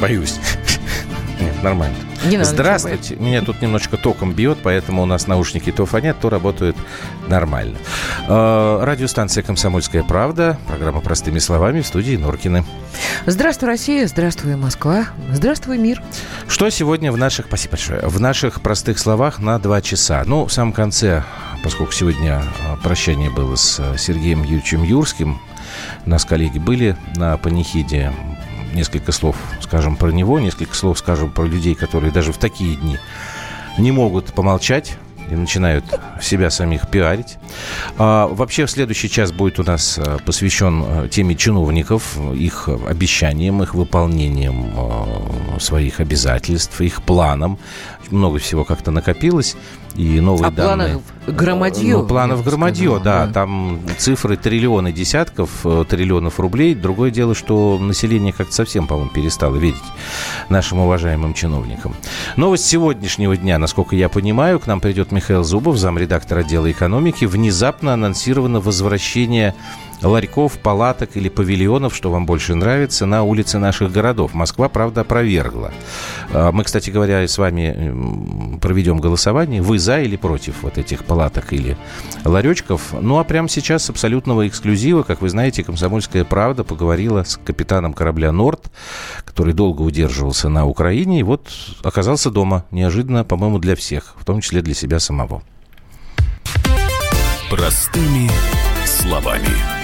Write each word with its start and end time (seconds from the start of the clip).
боюсь. 0.00 0.38
Нет, 1.40 1.62
нормально. 1.62 1.96
Не 2.24 2.36
надо 2.36 2.50
Здравствуйте. 2.50 3.16
Меня 3.16 3.40
тут 3.40 3.62
немножечко 3.62 3.96
током 3.96 4.32
бьет, 4.32 4.58
поэтому 4.62 5.02
у 5.02 5.06
нас 5.06 5.26
наушники 5.26 5.72
то 5.72 5.86
фонят, 5.86 6.20
то 6.20 6.28
работают 6.28 6.76
нормально. 7.28 7.78
Э, 8.28 8.80
радиостанция 8.82 9.42
«Комсомольская 9.42 10.02
правда». 10.02 10.58
Программа 10.66 11.00
«Простыми 11.00 11.38
словами» 11.38 11.80
в 11.80 11.86
студии 11.86 12.16
Норкины. 12.16 12.64
Здравствуй, 13.24 13.68
Россия. 13.68 14.06
Здравствуй, 14.06 14.56
Москва. 14.56 15.06
Здравствуй, 15.32 15.78
мир. 15.78 16.02
Что 16.46 16.68
сегодня 16.68 17.10
в 17.10 17.16
наших... 17.16 17.46
Спасибо 17.46 17.72
большое. 17.72 18.00
В 18.02 18.20
наших 18.20 18.60
простых 18.60 18.98
словах 18.98 19.38
на 19.38 19.58
два 19.58 19.80
часа. 19.80 20.22
Ну, 20.26 20.44
в 20.44 20.52
самом 20.52 20.74
конце, 20.74 21.24
поскольку 21.64 21.92
сегодня 21.92 22.42
э, 22.42 22.76
прощание 22.82 23.30
было 23.30 23.56
с 23.56 23.80
э, 23.80 23.96
Сергеем 23.96 24.42
Юрьевичем 24.42 24.82
Юрским, 24.82 25.40
у 26.04 26.10
нас 26.10 26.26
коллеги 26.26 26.58
были 26.58 26.96
на 27.16 27.36
панихиде 27.38 28.12
несколько 28.74 29.12
слов 29.12 29.36
скажем 29.60 29.96
про 29.96 30.10
него, 30.10 30.40
несколько 30.40 30.74
слов 30.74 30.98
скажем 30.98 31.30
про 31.30 31.44
людей, 31.44 31.74
которые 31.74 32.12
даже 32.12 32.32
в 32.32 32.38
такие 32.38 32.76
дни 32.76 32.98
не 33.78 33.92
могут 33.92 34.26
помолчать 34.32 34.96
и 35.30 35.34
начинают 35.34 35.84
себя 36.20 36.50
самих 36.50 36.88
пиарить. 36.88 37.36
А, 37.98 38.26
вообще, 38.26 38.66
в 38.66 38.70
следующий 38.70 39.08
час 39.08 39.32
будет 39.32 39.60
у 39.60 39.62
нас 39.62 39.98
а, 39.98 40.18
посвящен 40.18 40.82
а, 40.84 41.08
теме 41.08 41.36
чиновников, 41.36 42.18
их 42.34 42.68
обещаниям, 42.68 43.62
их 43.62 43.74
выполнением 43.74 44.72
а, 44.76 45.60
своих 45.60 46.00
обязательств, 46.00 46.80
их 46.80 47.02
планам. 47.02 47.58
Много 48.10 48.38
всего 48.38 48.64
как-то 48.64 48.90
накопилось 48.90 49.56
и 49.94 50.20
новые 50.20 50.48
а 50.48 50.50
данные. 50.50 51.00
планов 51.26 51.36
громадье. 51.38 51.96
Ну, 51.96 52.06
планов 52.06 52.44
громадье, 52.44 53.00
да, 53.02 53.26
да. 53.26 53.32
Там 53.32 53.80
цифры 53.98 54.36
триллионы 54.36 54.92
десятков 54.92 55.50
э, 55.64 55.84
триллионов 55.88 56.40
рублей. 56.40 56.74
Другое 56.74 57.10
дело, 57.10 57.34
что 57.34 57.78
население 57.78 58.32
как-то 58.32 58.54
совсем, 58.54 58.86
по-моему, 58.86 59.10
перестало 59.10 59.56
верить 59.56 59.76
нашим 60.48 60.80
уважаемым 60.80 61.34
чиновникам. 61.34 61.94
Новость 62.36 62.66
сегодняшнего 62.66 63.36
дня, 63.36 63.58
насколько 63.58 63.96
я 63.96 64.08
понимаю, 64.08 64.60
к 64.60 64.66
нам 64.66 64.80
придет 64.80 65.12
Михаил 65.12 65.44
Зубов, 65.44 65.76
замредактор 65.76 66.38
отдела 66.38 66.70
экономики. 66.70 67.24
Внезапно 67.24 67.94
анонсировано 67.94 68.60
возвращение 68.60 69.54
ларьков, 70.02 70.58
палаток 70.58 71.10
или 71.16 71.28
павильонов, 71.28 71.94
что 71.94 72.10
вам 72.10 72.26
больше 72.26 72.54
нравится, 72.54 73.06
на 73.06 73.22
улице 73.22 73.58
наших 73.58 73.92
городов. 73.92 74.34
Москва, 74.34 74.68
правда, 74.68 75.02
опровергла. 75.02 75.72
А, 76.32 76.52
мы, 76.52 76.64
кстати 76.64 76.90
говоря, 76.90 77.26
с 77.26 77.38
вами 77.38 78.58
проведем 78.60 78.98
голосование. 78.98 79.62
Вы 79.62 79.78
за 79.78 80.00
или 80.00 80.16
против 80.16 80.62
вот 80.62 80.78
этих 80.78 81.04
палаток 81.04 81.52
или 81.52 81.76
ларечков? 82.24 82.94
Ну, 83.00 83.18
а 83.18 83.24
прямо 83.24 83.48
сейчас 83.48 83.84
с 83.84 83.90
абсолютного 83.90 84.46
эксклюзива, 84.46 85.02
как 85.02 85.20
вы 85.20 85.28
знаете, 85.28 85.64
«Комсомольская 85.64 86.24
правда» 86.24 86.64
поговорила 86.64 87.24
с 87.24 87.36
капитаном 87.36 87.92
корабля 87.92 88.32
«Норд», 88.32 88.70
который 89.24 89.54
долго 89.54 89.82
удерживался 89.82 90.48
на 90.48 90.66
Украине 90.66 91.20
и 91.20 91.22
вот 91.22 91.48
оказался 91.82 92.30
дома. 92.30 92.64
Неожиданно, 92.70 93.24
по-моему, 93.24 93.58
для 93.58 93.76
всех, 93.76 94.14
в 94.18 94.24
том 94.24 94.40
числе 94.40 94.62
для 94.62 94.74
себя 94.74 94.98
самого. 95.00 95.42
Простыми 97.50 98.30
словами. 98.84 99.79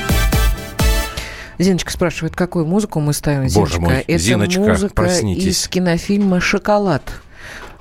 Зиночка 1.59 1.91
спрашивает, 1.91 2.37
какую 2.37 2.67
музыку 2.67 3.01
мы 3.01 3.13
ставим. 3.13 3.43
Боже 3.43 3.75
Зиночка, 3.75 3.81
мой, 3.81 4.01
это 4.01 4.19
Зиночка, 4.19 4.61
музыка 4.61 4.95
проснитесь. 4.95 5.63
из 5.65 5.69
кинофильма 5.69 6.41
«Шоколад». 6.41 7.03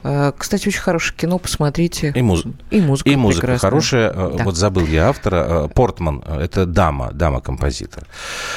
Э, 0.07 0.33
кстати, 0.37 0.67
очень 0.67 0.81
хорошее 0.81 1.17
кино, 1.17 1.39
посмотрите. 1.39 2.13
И, 2.15 2.21
муз... 2.21 2.43
и 2.69 2.79
музыка 2.79 3.09
И 3.09 3.15
музыка 3.15 3.41
прекрасная. 3.47 3.69
хорошая. 3.71 4.11
Э, 4.11 4.33
да. 4.37 4.43
Вот 4.43 4.55
забыл 4.55 4.85
я 4.85 5.09
автора. 5.09 5.65
Э, 5.65 5.67
Портман, 5.73 6.21
это 6.21 6.67
дама, 6.67 7.11
дама-композитор. 7.11 8.03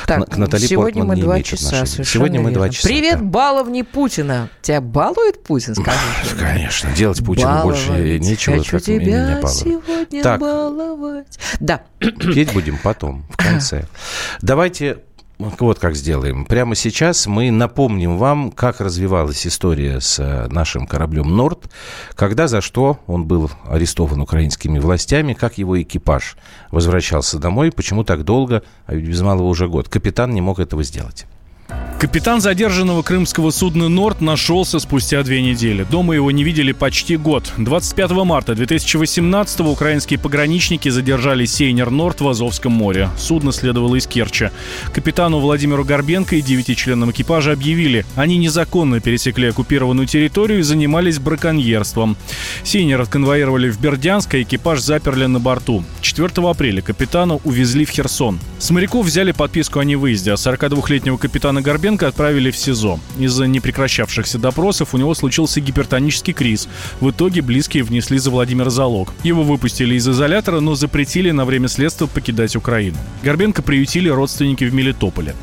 Так, 0.06 0.28
к 0.28 0.36
Натали 0.36 0.66
сегодня 0.66 1.00
Портман 1.04 1.16
мы 1.16 1.22
два 1.22 1.42
часа, 1.42 1.86
Сегодня 1.86 2.40
мы 2.42 2.50
два 2.50 2.68
часа. 2.68 2.86
Привет, 2.86 3.20
да. 3.20 3.24
баловни 3.24 3.80
Путина. 3.80 4.50
Тебя 4.60 4.82
балует 4.82 5.42
Путин, 5.42 5.74
скажи? 5.74 5.96
Конечно, 6.38 6.92
делать 6.92 7.24
Путину 7.24 7.48
Баловать. 7.48 7.86
больше 7.88 8.18
нечего. 8.18 8.58
Хочу 8.58 8.78
тебя 8.80 9.42
сегодня 9.48 10.22
так. 10.22 10.40
баловать. 10.40 11.38
Да. 11.60 11.80
Петь 11.98 12.52
будем 12.52 12.76
потом, 12.82 13.24
в 13.30 13.38
конце. 13.38 13.86
Давайте 14.42 14.98
вот 15.38 15.78
как 15.78 15.94
сделаем. 15.94 16.44
Прямо 16.44 16.74
сейчас 16.74 17.26
мы 17.26 17.50
напомним 17.50 18.18
вам, 18.18 18.50
как 18.50 18.80
развивалась 18.80 19.46
история 19.46 20.00
с 20.00 20.18
э, 20.18 20.48
нашим 20.48 20.86
кораблем 20.86 21.36
«Норд», 21.36 21.70
когда 22.14 22.48
за 22.48 22.60
что 22.60 22.98
он 23.06 23.26
был 23.26 23.50
арестован 23.68 24.20
украинскими 24.20 24.78
властями, 24.78 25.34
как 25.34 25.58
его 25.58 25.80
экипаж 25.80 26.36
возвращался 26.70 27.38
домой, 27.38 27.70
почему 27.70 28.04
так 28.04 28.24
долго, 28.24 28.62
а 28.86 28.94
ведь 28.94 29.06
без 29.06 29.20
малого 29.20 29.46
уже 29.46 29.68
год. 29.68 29.88
Капитан 29.88 30.32
не 30.32 30.40
мог 30.40 30.58
этого 30.58 30.82
сделать. 30.82 31.26
Капитан 31.98 32.40
задержанного 32.40 33.02
крымского 33.02 33.50
судна 33.50 33.88
«Норд» 33.88 34.20
нашелся 34.20 34.78
спустя 34.78 35.20
две 35.24 35.42
недели. 35.42 35.82
Дома 35.82 36.14
его 36.14 36.30
не 36.30 36.44
видели 36.44 36.70
почти 36.70 37.16
год. 37.16 37.52
25 37.56 38.10
марта 38.24 38.54
2018 38.54 39.60
украинские 39.62 40.20
пограничники 40.20 40.90
задержали 40.90 41.44
сейнер 41.44 41.90
«Норд» 41.90 42.20
в 42.20 42.28
Азовском 42.28 42.70
море. 42.70 43.10
Судно 43.18 43.50
следовало 43.50 43.96
из 43.96 44.06
Керчи. 44.06 44.50
Капитану 44.94 45.40
Владимиру 45.40 45.84
Горбенко 45.84 46.36
и 46.36 46.40
девяти 46.40 46.76
членам 46.76 47.10
экипажа 47.10 47.50
объявили, 47.50 48.06
они 48.14 48.38
незаконно 48.38 49.00
пересекли 49.00 49.48
оккупированную 49.48 50.06
территорию 50.06 50.60
и 50.60 50.62
занимались 50.62 51.18
браконьерством. 51.18 52.16
Сейнер 52.62 53.00
отконвоировали 53.00 53.70
в 53.70 53.80
Бердянск, 53.80 54.34
а 54.34 54.42
экипаж 54.42 54.78
заперли 54.78 55.26
на 55.26 55.40
борту. 55.40 55.82
4 56.02 56.30
апреля 56.48 56.80
капитана 56.80 57.40
увезли 57.42 57.84
в 57.84 57.90
Херсон. 57.90 58.38
С 58.60 58.70
моряков 58.70 59.04
взяли 59.04 59.32
подписку 59.32 59.80
о 59.80 59.84
невыезде, 59.84 60.30
а 60.30 60.34
42-летнего 60.34 61.16
капитана 61.16 61.57
Ивана 61.58 61.64
Горбенко 61.64 62.06
отправили 62.06 62.52
в 62.52 62.56
СИЗО. 62.56 63.00
Из-за 63.18 63.48
непрекращавшихся 63.48 64.38
допросов 64.38 64.94
у 64.94 64.98
него 64.98 65.12
случился 65.14 65.60
гипертонический 65.60 66.32
криз. 66.32 66.68
В 67.00 67.10
итоге 67.10 67.42
близкие 67.42 67.82
внесли 67.82 68.18
за 68.18 68.30
Владимира 68.30 68.70
залог. 68.70 69.12
Его 69.24 69.42
выпустили 69.42 69.96
из 69.96 70.08
изолятора, 70.08 70.60
но 70.60 70.76
запретили 70.76 71.32
на 71.32 71.44
время 71.44 71.66
следствия 71.66 72.06
покидать 72.06 72.54
Украину. 72.54 72.96
Горбенко 73.24 73.62
приютили 73.62 74.08
родственники 74.08 74.62
в 74.62 74.72
Мелитополе. 74.72 75.34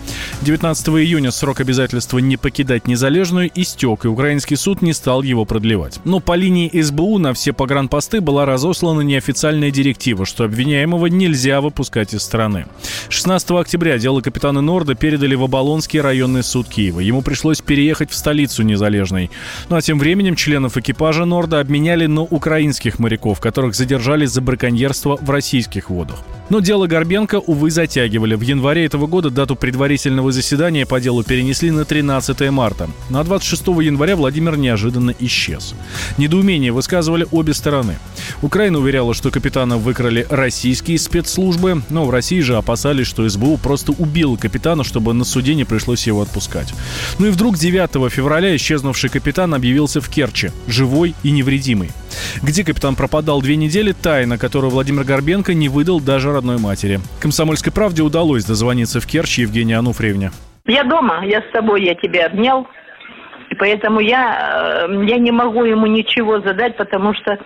19 0.41 0.87
июня 0.87 1.31
срок 1.31 1.59
обязательства 1.59 2.19
не 2.19 2.37
покидать 2.37 2.87
незалежную 2.87 3.51
истек, 3.53 4.05
и 4.05 4.07
украинский 4.07 4.55
суд 4.55 4.81
не 4.81 4.93
стал 4.93 5.21
его 5.21 5.43
продлевать. 5.43 5.99
Но 6.05 6.21
по 6.21 6.35
линии 6.35 6.71
СБУ 6.81 7.17
на 7.17 7.33
все 7.33 7.51
погранпосты 7.51 8.21
была 8.21 8.45
разослана 8.45 9.01
неофициальная 9.01 9.71
директива, 9.71 10.25
что 10.25 10.45
обвиняемого 10.45 11.07
нельзя 11.07 11.59
выпускать 11.59 12.13
из 12.13 12.21
страны. 12.21 12.67
16 13.09 13.51
октября 13.51 13.97
дело 13.97 14.21
капитана 14.21 14.61
Норда 14.61 14.95
передали 14.95 15.35
в 15.35 15.43
Оболонский 15.43 16.04
районный 16.05 16.43
суд 16.43 16.69
Киева. 16.69 16.99
Ему 16.99 17.21
пришлось 17.21 17.61
переехать 17.61 18.11
в 18.11 18.15
столицу 18.15 18.63
Незалежной. 18.63 19.31
Ну 19.69 19.75
а 19.75 19.81
тем 19.81 19.99
временем 19.99 20.35
членов 20.35 20.77
экипажа 20.77 21.25
Норда 21.25 21.59
обменяли 21.59 22.05
на 22.05 22.21
украинских 22.21 22.99
моряков, 22.99 23.39
которых 23.39 23.75
задержали 23.75 24.25
за 24.25 24.41
браконьерство 24.41 25.17
в 25.19 25.29
российских 25.29 25.89
водах. 25.89 26.23
Но 26.49 26.59
дело 26.59 26.85
Горбенко, 26.85 27.39
увы, 27.39 27.71
затягивали. 27.71 28.35
В 28.35 28.41
январе 28.41 28.85
этого 28.85 29.07
года 29.07 29.31
дату 29.31 29.55
предварительного 29.55 30.31
заседания 30.31 30.85
по 30.85 30.99
делу 30.99 31.23
перенесли 31.23 31.71
на 31.71 31.85
13 31.85 32.51
марта. 32.51 32.87
На 33.09 33.23
26 33.23 33.67
января 33.67 34.15
Владимир 34.15 34.55
неожиданно 34.55 35.13
исчез. 35.19 35.73
Недоумение 36.19 36.71
высказывали 36.71 37.25
обе 37.31 37.55
стороны. 37.55 37.97
Украина 38.43 38.77
уверяла, 38.77 39.15
что 39.15 39.31
капитана 39.31 39.77
выкрали 39.77 40.27
российские 40.29 40.99
спецслужбы, 40.99 41.81
но 41.89 42.05
в 42.05 42.11
России 42.11 42.41
же 42.41 42.57
опасались, 42.57 43.07
что 43.07 43.27
СБУ 43.27 43.57
просто 43.57 43.91
убил 43.93 44.37
капитана, 44.37 44.83
чтобы 44.83 45.13
на 45.13 45.23
суде 45.23 45.55
не 45.55 45.63
пришлось 45.63 45.94
его 46.03 46.21
отпускать. 46.21 46.73
Ну 47.19 47.27
и 47.27 47.29
вдруг 47.29 47.57
9 47.57 48.11
февраля 48.11 48.55
исчезнувший 48.55 49.09
капитан 49.09 49.53
объявился 49.53 50.01
в 50.01 50.09
Керчи, 50.09 50.49
живой 50.67 51.15
и 51.23 51.31
невредимый. 51.31 51.89
Где 52.41 52.63
капитан 52.63 52.95
пропадал 52.95 53.41
две 53.41 53.55
недели, 53.55 53.91
тайна, 53.91 54.37
которую 54.37 54.71
Владимир 54.71 55.03
Горбенко 55.03 55.53
не 55.53 55.69
выдал 55.69 55.99
даже 55.99 56.31
родной 56.31 56.57
матери. 56.57 56.99
Комсомольской 57.19 57.71
правде 57.71 58.01
удалось 58.01 58.45
дозвониться 58.45 58.99
в 58.99 59.07
Керчь 59.07 59.39
Евгении 59.39 59.75
Ануфриевне. 59.75 60.31
Я 60.67 60.83
дома, 60.83 61.23
я 61.25 61.41
с 61.41 61.51
собой, 61.53 61.83
я 61.83 61.95
тебя 61.95 62.27
обнял. 62.27 62.67
И 63.49 63.55
поэтому 63.55 63.99
я, 63.99 64.87
э, 64.87 65.05
я 65.05 65.17
не 65.17 65.31
могу 65.31 65.63
ему 65.63 65.85
ничего 65.85 66.39
задать, 66.41 66.75
потому 66.77 67.13
что 67.13 67.37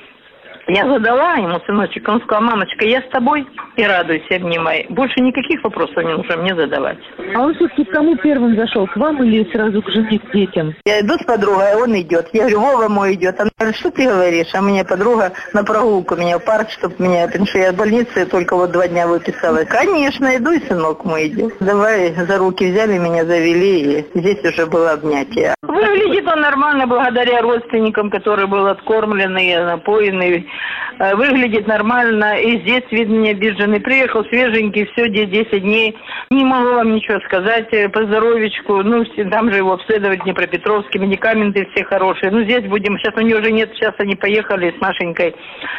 я 0.69 0.87
задала 0.87 1.33
ему, 1.33 1.59
сыночек, 1.65 2.07
он 2.07 2.21
сказал, 2.21 2.43
мамочка, 2.43 2.85
я 2.85 3.01
с 3.01 3.09
тобой 3.09 3.45
и 3.75 3.83
радуйся, 3.83 4.35
обнимай. 4.35 4.85
Больше 4.89 5.19
никаких 5.19 5.63
вопросов 5.63 5.97
не 5.97 6.13
нужно 6.13 6.37
мне 6.37 6.55
задавать. 6.55 6.99
А 7.35 7.41
он 7.41 7.55
все-таки 7.55 7.85
к 7.85 7.91
кому 7.91 8.15
первым 8.17 8.55
зашел, 8.55 8.87
к 8.87 8.95
вам 8.95 9.23
или 9.23 9.49
сразу 9.51 9.81
к 9.81 9.89
жене, 9.89 10.19
к 10.19 10.31
детям? 10.31 10.75
Я 10.85 11.01
иду 11.01 11.13
с 11.13 11.23
подругой, 11.25 11.73
а 11.73 11.77
он 11.77 11.99
идет. 11.99 12.27
Я 12.33 12.41
говорю, 12.41 12.59
Вова 12.59 12.87
мой 12.87 13.15
идет. 13.15 13.39
Она 13.39 13.49
говорит, 13.57 13.77
что 13.77 13.91
ты 13.91 14.05
говоришь? 14.05 14.53
А 14.53 14.61
мне 14.61 14.85
подруга 14.85 15.31
на 15.53 15.63
прогулку 15.63 16.15
меня 16.15 16.37
в 16.37 16.45
парк, 16.45 16.69
чтобы 16.69 16.95
меня, 16.99 17.25
потому 17.27 17.47
что 17.47 17.57
я 17.57 17.71
в 17.71 17.75
больнице 17.75 18.25
только 18.25 18.55
вот 18.55 18.71
два 18.71 18.87
дня 18.87 19.07
выписалась. 19.07 19.67
Конечно, 19.67 20.35
иду, 20.37 20.51
и 20.51 20.59
сынок 20.67 21.03
мой 21.03 21.27
идет. 21.29 21.53
Давай 21.59 22.13
за 22.13 22.37
руки 22.37 22.71
взяли, 22.71 22.97
меня 22.97 23.25
завели, 23.25 24.01
и 24.01 24.19
здесь 24.19 24.43
уже 24.43 24.67
было 24.67 24.91
обнятие. 24.91 25.55
Выглядит 25.63 26.27
он 26.27 26.41
нормально 26.41 26.85
благодаря 26.85 27.41
родственникам, 27.41 28.09
которые 28.09 28.47
был 28.47 28.67
откормленный, 28.67 29.63
напоенный 29.65 30.29
Э, 30.29 30.58
выглядит 30.99 31.67
нормально, 31.67 32.39
и 32.39 32.59
здесь, 32.61 32.83
видно, 32.91 33.19
не 33.19 33.29
обиженный. 33.31 33.79
Приехал 33.79 34.23
свеженький, 34.25 34.85
все, 34.91 35.07
где 35.07 35.25
10 35.25 35.61
дней. 35.61 35.95
Не 36.29 36.43
могу 36.43 36.75
вам 36.75 36.95
ничего 36.95 37.19
сказать 37.21 37.67
э, 37.71 37.87
по 37.89 38.03
здоровечку. 38.03 38.83
Ну, 38.83 39.05
там 39.31 39.51
же 39.51 39.57
его 39.57 39.73
обследовать 39.73 40.23
Днепропетровский, 40.23 40.99
медикаменты 40.99 41.67
все 41.73 41.85
хорошие. 41.85 42.31
Ну, 42.31 42.43
здесь 42.43 42.65
будем, 42.65 42.97
сейчас 42.97 43.13
у 43.15 43.21
него 43.21 43.39
уже 43.39 43.51
нет, 43.51 43.71
сейчас 43.75 43.93
они 43.97 44.15
поехали 44.15 44.75
с 44.77 44.81
Машенькой. 44.81 45.35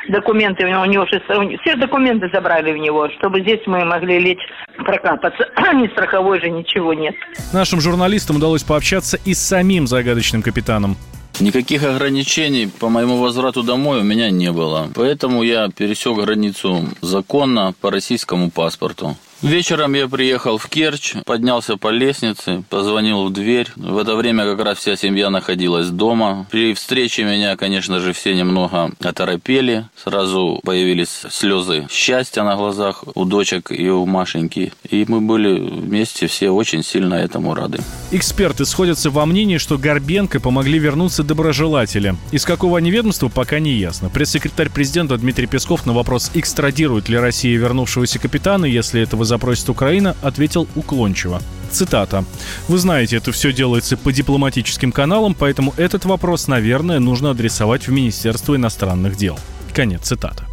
Документы 0.09 0.65
у 0.65 0.69
него, 0.69 0.83
у 0.83 0.87
него 0.87 1.07
же, 1.07 1.23
все 1.63 1.77
документы 1.77 2.31
забрали 2.33 2.73
в 2.73 2.79
него, 2.79 3.09
чтобы 3.19 3.41
здесь 3.41 3.61
мы 3.67 3.85
могли 3.85 4.19
лечь 4.19 4.43
прокапаться. 4.79 5.49
Ни 5.75 5.89
страховой 5.89 6.41
же, 6.41 6.51
ничего 6.51 6.95
нет. 6.95 7.15
Нашим 7.53 7.81
журналистам 7.81 8.37
удалось 8.37 8.63
пообщаться 8.63 9.19
и 9.25 9.35
с 9.35 9.41
самим 9.41 9.87
загадочным 9.87 10.43
капитаном. 10.43 10.97
Никаких 11.41 11.85
ограничений 11.85 12.67
по 12.67 12.91
моему 12.91 13.17
возврату 13.17 13.63
домой 13.63 14.01
у 14.01 14.05
меня 14.05 14.31
не 14.31 14.53
было. 14.53 14.91
Поэтому 14.95 15.43
я 15.43 15.71
пересек 15.71 16.19
границу 16.19 16.85
законно 17.01 17.75
по 17.81 17.91
российскому 17.91 18.51
паспорту. 18.51 19.17
Вечером 19.43 19.95
я 19.95 20.07
приехал 20.07 20.59
в 20.59 20.69
Керчь, 20.69 21.15
поднялся 21.25 21.79
по 21.79 21.89
лестнице, 21.89 22.63
позвонил 22.69 23.25
в 23.25 23.33
дверь. 23.33 23.69
В 23.75 23.97
это 23.97 24.15
время 24.15 24.45
как 24.45 24.63
раз 24.63 24.79
вся 24.79 24.97
семья 24.97 25.31
находилась 25.31 25.89
дома. 25.89 26.47
При 26.51 26.75
встрече 26.75 27.25
меня, 27.25 27.57
конечно 27.57 28.01
же, 28.01 28.13
все 28.13 28.35
немного 28.35 28.91
оторопели. 29.01 29.87
Сразу 29.97 30.61
появились 30.63 31.23
слезы 31.31 31.87
счастья 31.91 32.43
на 32.43 32.55
глазах 32.55 33.05
у 33.15 33.25
дочек 33.25 33.73
и 33.73 33.89
у 33.89 34.05
Машеньки. 34.05 34.75
И 34.91 35.07
мы 35.09 35.23
были 35.23 35.59
вместе 35.59 36.27
все 36.27 36.51
очень 36.51 36.83
сильно 36.83 37.15
этому 37.15 37.55
рады. 37.55 37.81
Эксперты 38.11 38.67
сходятся 38.67 39.09
во 39.09 39.25
мнении, 39.25 39.57
что 39.57 39.79
Горбенко 39.79 40.39
помогли 40.41 40.79
вернуться 40.79 41.23
доброжелатели. 41.23 42.15
Из 42.31 42.45
какого 42.45 42.77
они 42.77 42.91
ведомства, 42.91 43.29
пока 43.29 43.59
не 43.59 43.73
ясно. 43.73 44.11
Пресс-секретарь 44.11 44.69
президента 44.69 45.17
Дмитрий 45.17 45.47
Песков 45.47 45.87
на 45.87 45.95
вопрос, 45.95 46.31
экстрадирует 46.35 47.09
ли 47.09 47.17
Россия 47.17 47.57
вернувшегося 47.57 48.19
капитана, 48.19 48.67
если 48.67 49.01
этого 49.01 49.30
запросит 49.31 49.69
Украина, 49.69 50.17
ответил 50.23 50.69
уклончиво. 50.75 51.41
Цитата. 51.71 52.25
«Вы 52.69 52.79
знаете, 52.79 53.17
это 53.17 53.31
все 53.31 53.53
делается 53.53 53.97
по 53.97 54.13
дипломатическим 54.13 54.91
каналам, 54.91 55.35
поэтому 55.35 55.73
этот 55.77 56.05
вопрос, 56.05 56.49
наверное, 56.49 56.99
нужно 56.99 57.31
адресовать 57.31 57.87
в 57.87 57.93
Министерство 57.93 58.57
иностранных 58.57 59.17
дел». 59.17 59.39
Конец 59.73 60.03
цитаты. 60.03 60.50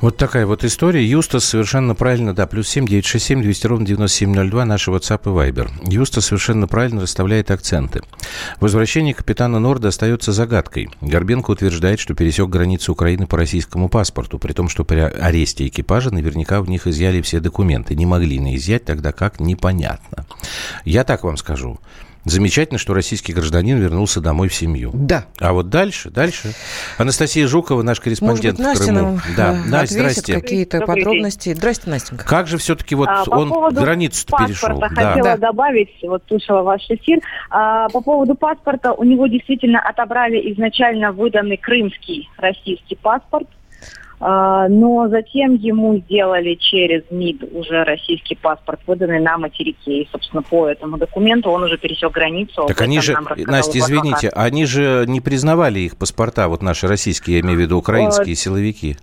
Вот 0.00 0.16
такая 0.16 0.46
вот 0.46 0.64
история. 0.64 1.04
Юстас 1.04 1.44
совершенно 1.44 1.94
правильно, 1.94 2.34
да, 2.34 2.46
плюс 2.46 2.68
7 2.68 2.86
967 2.86 3.42
200 3.42 3.66
ровно 3.66 3.86
9702, 3.86 4.64
наши 4.64 4.90
WhatsApp 4.90 5.20
и 5.24 5.50
Viber. 5.50 5.70
Юстас 5.90 6.26
совершенно 6.26 6.68
правильно 6.68 7.02
расставляет 7.02 7.50
акценты. 7.50 8.02
Возвращение 8.60 9.14
капитана 9.14 9.58
Норда 9.58 9.88
остается 9.88 10.32
загадкой. 10.32 10.88
Горбенко 11.00 11.50
утверждает, 11.50 11.98
что 11.98 12.14
пересек 12.14 12.48
границу 12.48 12.92
Украины 12.92 13.26
по 13.26 13.36
российскому 13.36 13.88
паспорту, 13.88 14.38
при 14.38 14.52
том, 14.52 14.68
что 14.68 14.84
при 14.84 15.00
аресте 15.00 15.66
экипажа 15.66 16.12
наверняка 16.12 16.60
у 16.60 16.64
них 16.66 16.86
изъяли 16.86 17.20
все 17.20 17.40
документы. 17.40 17.94
Не 17.94 18.06
могли 18.06 18.38
на 18.40 18.56
изъять, 18.56 18.84
тогда 18.84 19.12
как, 19.12 19.40
непонятно. 19.40 20.26
Я 20.84 21.04
так 21.04 21.24
вам 21.24 21.36
скажу. 21.36 21.78
Замечательно, 22.28 22.78
что 22.78 22.94
российский 22.94 23.32
гражданин 23.32 23.78
вернулся 23.78 24.20
домой 24.20 24.48
в 24.48 24.54
семью. 24.54 24.90
Да. 24.92 25.24
А 25.40 25.52
вот 25.52 25.70
дальше, 25.70 26.10
дальше. 26.10 26.52
Анастасия 26.98 27.46
Жукова, 27.46 27.82
наш 27.82 28.00
корреспондент 28.00 28.58
Может 28.58 28.78
быть, 28.78 28.82
в 28.82 28.84
Крыму. 28.84 29.00
Нам 29.00 29.20
да, 29.36 29.52
э, 29.52 29.68
Настя, 29.68 29.94
здрасте. 29.94 30.34
какие-то 30.34 30.80
Добрый 30.80 30.96
подробности. 31.04 31.54
Здрасте, 31.54 31.90
Настенька. 31.90 32.24
Как 32.26 32.46
же 32.46 32.58
все-таки 32.58 32.94
вот 32.94 33.08
а, 33.08 33.24
он 33.28 33.72
границу 33.72 34.26
перешел? 34.26 34.78
хотела 34.80 35.14
Да. 35.14 35.22
да. 35.22 35.36
добавить, 35.36 35.90
вот 36.02 36.22
слушала 36.28 36.62
ваш 36.62 36.82
эфир. 36.88 37.20
А, 37.50 37.88
по 37.88 38.00
поводу 38.00 38.34
паспорта, 38.34 38.92
у 38.92 39.04
него 39.04 39.26
действительно 39.26 39.80
отобрали 39.80 40.52
изначально 40.52 41.12
выданный 41.12 41.56
крымский 41.56 42.28
российский 42.38 42.96
паспорт. 42.96 43.48
А, 44.20 44.68
но 44.68 45.08
затем 45.08 45.54
ему 45.54 45.96
сделали 45.98 46.54
через 46.54 47.04
МИД 47.10 47.52
уже 47.52 47.84
российский 47.84 48.34
паспорт, 48.34 48.80
выданный 48.86 49.20
на 49.20 49.38
материке. 49.38 50.02
И, 50.02 50.08
собственно, 50.10 50.42
по 50.42 50.68
этому 50.68 50.98
документу 50.98 51.50
он 51.50 51.62
уже 51.62 51.78
пересек 51.78 52.12
границу. 52.12 52.64
Так 52.66 52.80
они 52.80 53.00
же, 53.00 53.16
Настя, 53.46 53.78
извините, 53.78 54.28
они 54.30 54.66
же 54.66 55.04
не 55.06 55.20
признавали 55.20 55.80
их 55.80 55.96
паспорта, 55.96 56.48
вот 56.48 56.62
наши 56.62 56.88
российские, 56.88 57.36
я 57.36 57.42
имею 57.42 57.58
в 57.58 57.60
виду 57.60 57.78
украинские 57.78 58.34
силовики. 58.34 58.96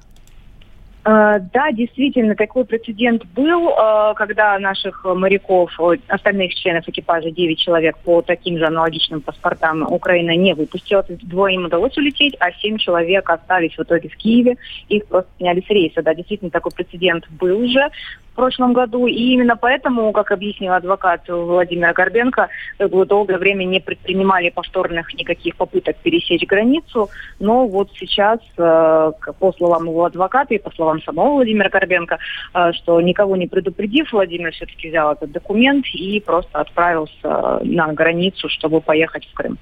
Э, 1.05 1.39
Да, 1.53 1.71
действительно, 1.71 2.35
такой 2.35 2.65
прецедент 2.65 3.23
был, 3.35 3.69
э, 3.69 4.13
когда 4.15 4.57
наших 4.57 5.05
моряков, 5.05 5.71
э, 5.79 5.97
остальных 6.07 6.55
членов 6.55 6.87
экипажа, 6.87 7.29
9 7.29 7.59
человек 7.59 7.97
по 7.99 8.23
таким 8.23 8.57
же 8.57 8.65
аналогичным 8.65 9.21
паспортам 9.21 9.83
Украина 9.83 10.35
не 10.35 10.55
выпустила. 10.55 11.03
То 11.03 11.13
есть 11.13 11.27
двое 11.27 11.55
им 11.55 11.65
удалось 11.65 11.95
улететь, 11.97 12.35
а 12.39 12.51
7 12.51 12.77
человек 12.77 13.29
остались 13.29 13.77
в 13.77 13.83
итоге 13.83 14.09
в 14.09 14.17
Киеве. 14.17 14.57
Их 14.89 15.05
просто 15.05 15.29
сняли 15.37 15.61
с 15.61 15.69
рейса. 15.69 16.01
Да, 16.01 16.15
действительно, 16.15 16.49
такой 16.49 16.71
прецедент 16.71 17.29
был 17.29 17.59
уже 17.59 17.89
в 18.35 18.37
прошлом 18.37 18.73
году. 18.73 19.07
И 19.07 19.13
именно 19.13 19.55
поэтому, 19.55 20.11
как 20.11 20.31
объяснил 20.31 20.73
адвокат 20.73 21.21
Владимира 21.29 21.93
Горбенко, 21.93 22.49
долгое 22.79 23.37
время 23.37 23.63
не 23.63 23.79
предпринимали 23.79 24.49
повторных 24.49 25.13
никаких 25.13 25.55
попыток 25.55 25.95
пересечь 26.03 26.45
границу. 26.45 27.09
Но 27.39 27.65
вот 27.65 27.91
сейчас, 27.95 28.39
э, 28.57 29.11
по 29.39 29.53
словам 29.53 29.85
его 29.85 30.03
адвоката 30.03 30.53
и 30.53 30.57
по 30.57 30.69
словам 30.71 31.01
самого 31.01 31.35
Владимира 31.35 31.69
Горбенко, 31.69 32.17
э, 32.53 32.73
что 32.73 32.99
никого 32.99 33.37
не 33.37 33.47
предупредив, 33.47 34.11
Владимир 34.11 34.51
все-таки 34.51 34.89
взял 34.89 35.13
этот 35.13 35.31
документ 35.31 35.85
и 35.93 36.19
просто 36.19 36.59
отправился 36.59 37.61
на 37.63 37.93
границу, 37.93 38.49
чтобы 38.49 38.81
поехать 38.81 39.25
в 39.31 39.33
Крым. 39.33 39.57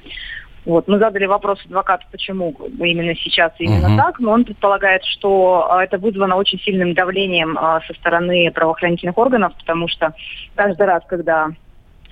Вот, 0.65 0.87
мы 0.87 0.97
задали 0.97 1.25
вопрос 1.25 1.59
адвокату, 1.65 2.05
почему 2.11 2.55
именно 2.79 3.15
сейчас 3.15 3.51
и 3.59 3.65
именно 3.65 3.89
Мгм. 3.89 3.97
так, 3.97 4.19
но 4.19 4.31
он 4.31 4.45
предполагает, 4.45 5.03
что 5.03 5.67
а, 5.69 5.83
это 5.83 5.97
вызвано 5.97 6.37
очень 6.37 6.59
сильным 6.59 6.93
давлением 6.93 7.57
а, 7.57 7.81
со 7.81 7.93
стороны 7.95 8.49
правоохранительных 8.51 9.17
органов, 9.17 9.53
потому 9.57 9.89
что 9.89 10.13
каждый 10.55 10.85
раз, 10.85 11.03
когда 11.07 11.49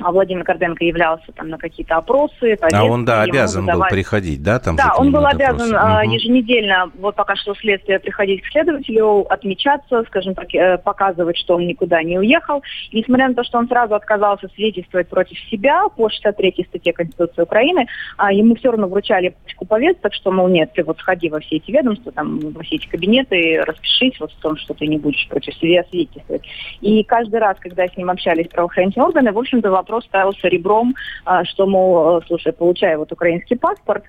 а, 0.04 0.12
Владимир 0.12 0.44
Горденко 0.44 0.84
являлся 0.84 1.32
там 1.34 1.50
на 1.50 1.58
какие-то 1.58 1.98
опросы, 1.98 2.58
А 2.74 2.84
он, 2.86 3.06
да, 3.06 3.22
обязан 3.24 3.66
был 3.66 3.74
задавали- 3.74 3.92
приходить, 3.92 4.44
да, 4.44 4.60
там 4.60 4.76
да, 4.76 4.94
он 4.98 5.12
был 5.12 5.26
обязан 5.26 5.70
Мгм. 5.70 6.12
еженедельно, 6.12 6.92
вот 7.00 7.16
пока 7.16 7.36
шло 7.36 7.54
следствие, 7.56 8.00
приходить 8.00 8.42
к 8.42 8.48
следователю, 8.52 9.26
отмечаться, 9.32 10.04
скажем 10.08 10.36
так, 10.36 10.54
э, 10.54 10.78
показывать, 10.78 11.38
что 11.38 11.56
он 11.56 11.68
никуда 11.68 12.02
не 12.04 12.18
уехал. 12.18 12.64
И 12.92 13.00
несмотря 13.00 13.28
на 13.30 13.34
то, 13.36 13.44
что 13.44 13.58
он 13.58 13.68
сразу 13.68 13.96
отказался 13.96 14.48
свидетельствовать 14.56 15.08
против 15.10 15.38
себя 15.50 15.84
по 15.96 16.10
63 16.10 16.66
статье 16.70 16.94
Конституции 16.94 17.42
Украины, 17.42 17.86
а 18.18 18.32
ему 18.32 18.56
все 18.56 18.72
равно 18.72 18.88
вручали 18.88 19.36
пачку 19.44 19.66
повесток, 19.66 20.14
что, 20.14 20.32
мол, 20.32 20.48
нет, 20.48 20.72
ты 20.74 20.84
вот 20.84 20.98
сходи 21.00 21.30
во 21.30 21.40
все 21.40 21.58
эти 21.58 21.72
ведомства, 21.72 22.12
там, 22.12 22.40
во 22.40 22.64
все 22.64 22.76
эти 22.76 22.88
кабинеты, 22.88 23.62
распишись 23.66 24.20
вот 24.20 24.32
в 24.32 24.40
том, 24.42 24.58
что 24.58 24.74
ты 24.74 24.88
не 24.88 24.98
будешь 24.98 25.28
против 25.30 25.54
себя 25.56 25.84
свидетельствовать. 25.90 26.44
И 26.82 27.04
каждый 27.04 27.40
раз, 27.40 27.58
когда 27.60 27.88
с 27.88 27.96
ним 27.98 28.10
общались 28.10 28.48
правоохранительные 28.48 29.08
органы, 29.08 29.32
в 29.32 29.38
общем-то, 29.38 29.70
вопрос 29.72 29.91
ставился 30.00 30.48
ребром, 30.48 30.96
а, 31.26 31.44
что, 31.44 31.68
мол, 31.68 32.20
э, 32.20 32.22
слушай, 32.28 32.54
получай 32.54 32.96
вот 32.96 33.12
украинский 33.12 33.58
паспорт, 33.58 34.06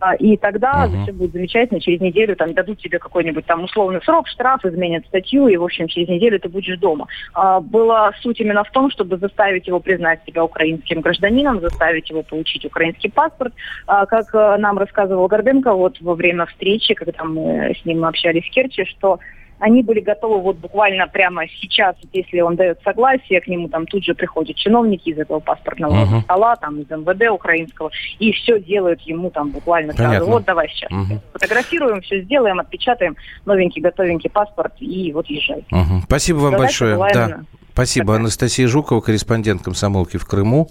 а, 0.00 0.14
и 0.16 0.36
тогда 0.36 0.86
Мгм. 0.86 1.02
все 1.02 1.12
будет 1.12 1.32
замечательно. 1.32 1.80
Через 1.80 2.00
неделю 2.00 2.36
там 2.36 2.52
дадут 2.52 2.78
тебе 2.78 2.98
какой-нибудь 2.98 3.46
там 3.46 3.64
условный 3.64 4.02
срок, 4.02 4.28
штраф, 4.28 4.62
изменят 4.64 5.06
статью, 5.06 5.48
и, 5.48 5.56
в 5.56 5.64
общем, 5.64 5.88
через 5.88 6.08
неделю 6.08 6.38
ты 6.38 6.48
будешь 6.50 6.78
дома. 6.78 7.06
А, 7.32 7.60
Была 7.60 8.12
суть 8.20 8.38
именно 8.40 8.64
в 8.64 8.70
том, 8.70 8.90
чтобы 8.90 9.16
заставить 9.16 9.66
его 9.66 9.80
признать 9.80 10.20
себя 10.26 10.44
украинским 10.44 11.00
гражданином, 11.00 11.60
заставить 11.60 12.10
его 12.10 12.22
получить 12.22 12.66
украинский 12.66 13.10
паспорт. 13.10 13.54
А, 13.86 14.04
Как 14.04 14.34
э, 14.34 14.56
нам 14.58 14.76
рассказывал 14.78 15.26
Горбенко 15.26 15.72
вот 15.72 15.98
во 16.00 16.14
время 16.14 16.44
встречи, 16.46 16.92
когда 16.92 17.24
мы 17.24 17.74
с 17.80 17.84
ним 17.86 18.04
общались 18.04 18.44
в 18.44 18.50
Керчи, 18.50 18.84
что 18.84 19.20
они 19.64 19.82
были 19.82 20.00
готовы 20.00 20.42
вот 20.42 20.56
буквально 20.58 21.06
прямо 21.08 21.48
сейчас, 21.48 21.96
если 22.12 22.40
он 22.40 22.54
дает 22.56 22.80
согласие, 22.84 23.40
к 23.40 23.46
нему 23.48 23.68
там 23.68 23.86
тут 23.86 24.04
же 24.04 24.14
приходят 24.14 24.56
чиновники 24.56 25.08
из 25.08 25.18
этого 25.18 25.40
паспортного 25.40 25.94
Мгм. 25.94 26.20
стола, 26.22 26.54
там 26.56 26.80
из 26.80 26.90
МВД 26.90 27.30
украинского, 27.30 27.90
и 28.18 28.30
все 28.32 28.60
делают 28.60 29.00
ему 29.02 29.30
там 29.30 29.50
буквально 29.52 29.94
сразу. 29.94 30.08
Понятно. 30.10 30.26
Вот 30.30 30.44
давай 30.44 30.68
сейчас 30.68 30.90
Мгм. 30.90 31.18
фотографируем, 31.32 32.02
все 32.02 32.20
сделаем, 32.24 32.60
отпечатаем, 32.60 33.16
новенький, 33.46 33.80
готовенький 33.80 34.28
паспорт 34.28 34.74
и 34.80 35.10
вот 35.12 35.26
езжай. 35.28 35.64
Мгм. 35.70 36.02
Спасибо 36.02 36.36
вам 36.38 36.50
Задача 36.52 36.62
большое. 36.64 36.94
была 36.96 37.10
Да. 37.12 37.24
именно 37.26 37.44
Спасибо. 37.72 38.06
такая. 38.06 38.20
Анастасия 38.20 38.68
Жукова, 38.68 39.00
корреспондент 39.00 39.62
комсомолки 39.62 40.18
в 40.18 40.26
Крыму. 40.26 40.68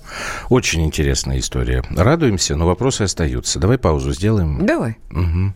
Очень 0.50 0.86
интересная 0.86 1.40
история. 1.40 1.82
Радуемся, 1.98 2.56
но 2.56 2.68
вопросы 2.68 3.02
остаются. 3.02 3.60
Давай 3.60 3.80
паузу 3.80 4.12
сделаем. 4.12 4.64
Давай. 4.68 4.98
Мгм. 5.10 5.56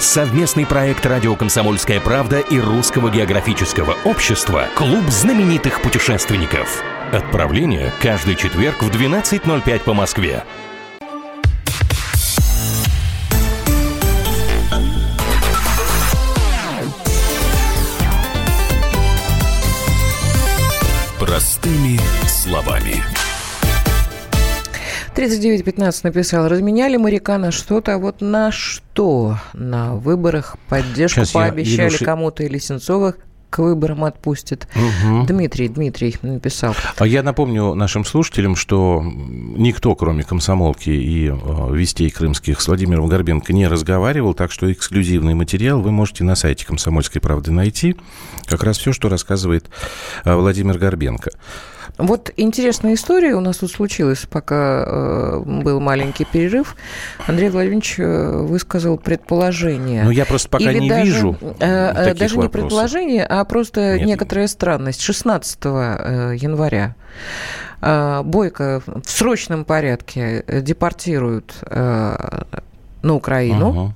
Совместный 0.00 0.64
проект 0.64 1.04
«Радио 1.04 1.36
Комсомольская 1.36 2.00
правда» 2.00 2.38
и 2.38 2.58
Русского 2.58 3.10
географического 3.10 3.94
общества 4.06 4.64
«Клуб 4.74 5.06
знаменитых 5.10 5.82
путешественников». 5.82 6.82
Отправление 7.12 7.92
каждый 8.00 8.34
четверг 8.34 8.82
в 8.82 8.88
12.05 8.88 9.80
по 9.80 9.92
Москве. 9.92 10.42
Простыми 21.18 22.00
словами. 22.26 23.04
3915 25.20 26.04
написал, 26.04 26.48
разменяли 26.48 26.96
моряка 26.96 27.36
на 27.36 27.50
что-то, 27.50 27.92
а 27.92 27.98
вот 27.98 28.22
на 28.22 28.50
что? 28.50 29.36
На 29.52 29.94
выборах 29.94 30.56
поддержку 30.70 31.20
Сейчас 31.20 31.32
пообещали 31.32 31.90
Илюша- 31.90 32.04
кому-то 32.06 32.42
или 32.42 32.56
Сенцова 32.56 33.14
к 33.50 33.58
выборам 33.58 34.04
отпустит. 34.04 34.66
Мгм. 34.74 35.26
Дмитрий, 35.26 35.68
Дмитрий 35.68 36.16
написал. 36.22 36.74
А 36.96 37.06
я 37.06 37.22
напомню 37.22 37.74
нашим 37.74 38.06
слушателям, 38.06 38.56
что 38.56 39.02
никто, 39.04 39.94
кроме 39.94 40.22
комсомолки 40.24 40.88
и 40.88 41.28
э, 41.28 41.34
вестей 41.74 42.08
крымских 42.08 42.58
с 42.58 42.66
Владимиром 42.68 43.06
Горбенко 43.06 43.52
не 43.52 43.68
разговаривал, 43.68 44.32
так 44.32 44.50
что 44.50 44.72
эксклюзивный 44.72 45.34
материал 45.34 45.82
вы 45.82 45.90
можете 45.90 46.24
на 46.24 46.34
сайте 46.34 46.64
«Комсомольской 46.64 47.20
правды» 47.20 47.50
найти. 47.50 47.94
Как 48.46 48.62
раз 48.62 48.78
все, 48.78 48.94
что 48.94 49.10
рассказывает 49.10 49.68
э, 50.24 50.34
Владимир 50.34 50.78
Горбенко. 50.78 51.32
Вот 51.98 52.30
интересная 52.36 52.94
история 52.94 53.34
у 53.34 53.40
нас 53.40 53.58
тут 53.58 53.70
случилась, 53.70 54.26
пока 54.30 54.84
э, 54.86 55.42
был 55.44 55.80
маленький 55.80 56.24
перерыв. 56.24 56.76
Андрей 57.26 57.50
Владимирович 57.50 57.96
э, 57.98 58.30
высказал 58.42 58.98
предположение. 58.98 60.04
Но 60.04 60.10
я 60.10 60.24
просто 60.24 60.48
пока 60.48 60.70
Или 60.70 60.78
не 60.80 60.88
даже, 60.88 61.04
вижу 61.04 61.36
э, 61.40 61.54
э, 61.60 61.94
таких 61.94 62.18
даже 62.18 62.36
не 62.36 62.42
вопросов. 62.42 62.52
предположение, 62.52 63.24
а 63.24 63.44
просто 63.44 63.98
Нет. 63.98 64.06
некоторая 64.06 64.46
странность. 64.46 65.00
16 65.00 65.58
э, 65.64 66.36
января 66.40 66.94
э, 67.80 68.22
Бойко 68.24 68.82
в 68.86 69.10
срочном 69.10 69.64
порядке 69.64 70.44
э, 70.46 70.60
депортируют 70.60 71.54
э, 71.62 72.42
на 73.02 73.14
Украину. 73.14 73.70
Ага. 73.70 73.94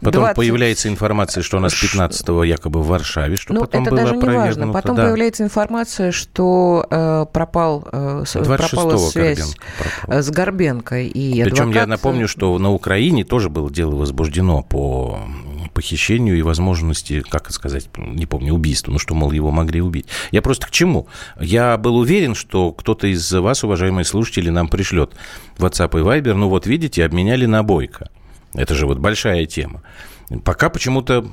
Потом 0.00 0.22
20 0.22 0.36
появляется 0.36 0.88
информация, 0.88 1.42
что 1.42 1.56
у 1.58 1.60
нас 1.60 1.72
15-го 1.74 2.44
якобы 2.44 2.82
в 2.82 2.86
Варшаве, 2.86 3.36
что 3.36 3.52
ну, 3.52 3.60
потом 3.60 3.82
это 3.82 3.90
было 3.90 4.00
даже 4.02 4.16
не 4.16 4.22
важно. 4.36 4.72
Потом 4.72 4.96
Да. 4.96 5.04
появляется 5.04 5.42
информация, 5.44 6.12
что 6.12 6.86
э, 6.90 7.26
пропал, 7.32 7.86
э, 7.92 8.22
26-го 8.24 8.56
пропала 8.56 8.96
связь 8.98 9.38
Горбенко 9.38 9.66
пропал. 9.78 10.18
э, 10.18 10.22
с 10.22 10.30
Горбенко 10.30 10.98
и 11.00 11.42
Причем 11.44 11.70
я 11.72 11.82
адвокат- 11.82 11.86
напомню, 11.86 12.28
что 12.28 12.56
на 12.58 12.70
Украине 12.70 13.24
тоже 13.24 13.50
было 13.50 13.70
дело 13.70 13.94
возбуждено 13.96 14.62
по 14.62 15.18
похищению 15.74 16.38
и 16.38 16.42
возможности, 16.42 17.22
как 17.28 17.50
сказать, 17.50 17.88
не 17.96 18.26
помню, 18.26 18.54
убийству, 18.54 18.92
ну 18.92 18.98
что, 18.98 19.14
мол, 19.14 19.30
его 19.32 19.50
могли 19.50 19.80
убить. 19.80 20.06
Я 20.30 20.42
просто 20.42 20.66
к 20.66 20.70
чему? 20.70 21.06
Я 21.38 21.76
был 21.76 21.96
уверен, 21.96 22.34
что 22.34 22.72
кто-то 22.72 23.06
из 23.06 23.30
вас, 23.32 23.62
уважаемые 23.64 24.04
слушатели, 24.04 24.48
нам 24.50 24.68
пришлет 24.68 25.12
WhatsApp 25.58 25.98
и 26.00 26.02
Viber, 26.02 26.34
ну 26.34 26.48
вот 26.48 26.66
видите, 26.66 27.04
обменяли 27.04 27.46
на 27.46 27.62
Бойко. 27.62 28.08
Это 28.54 28.74
же 28.74 28.86
вот 28.86 28.98
большая 28.98 29.46
тема. 29.46 29.82
Пока 30.44 30.68
почему-то 30.70 31.26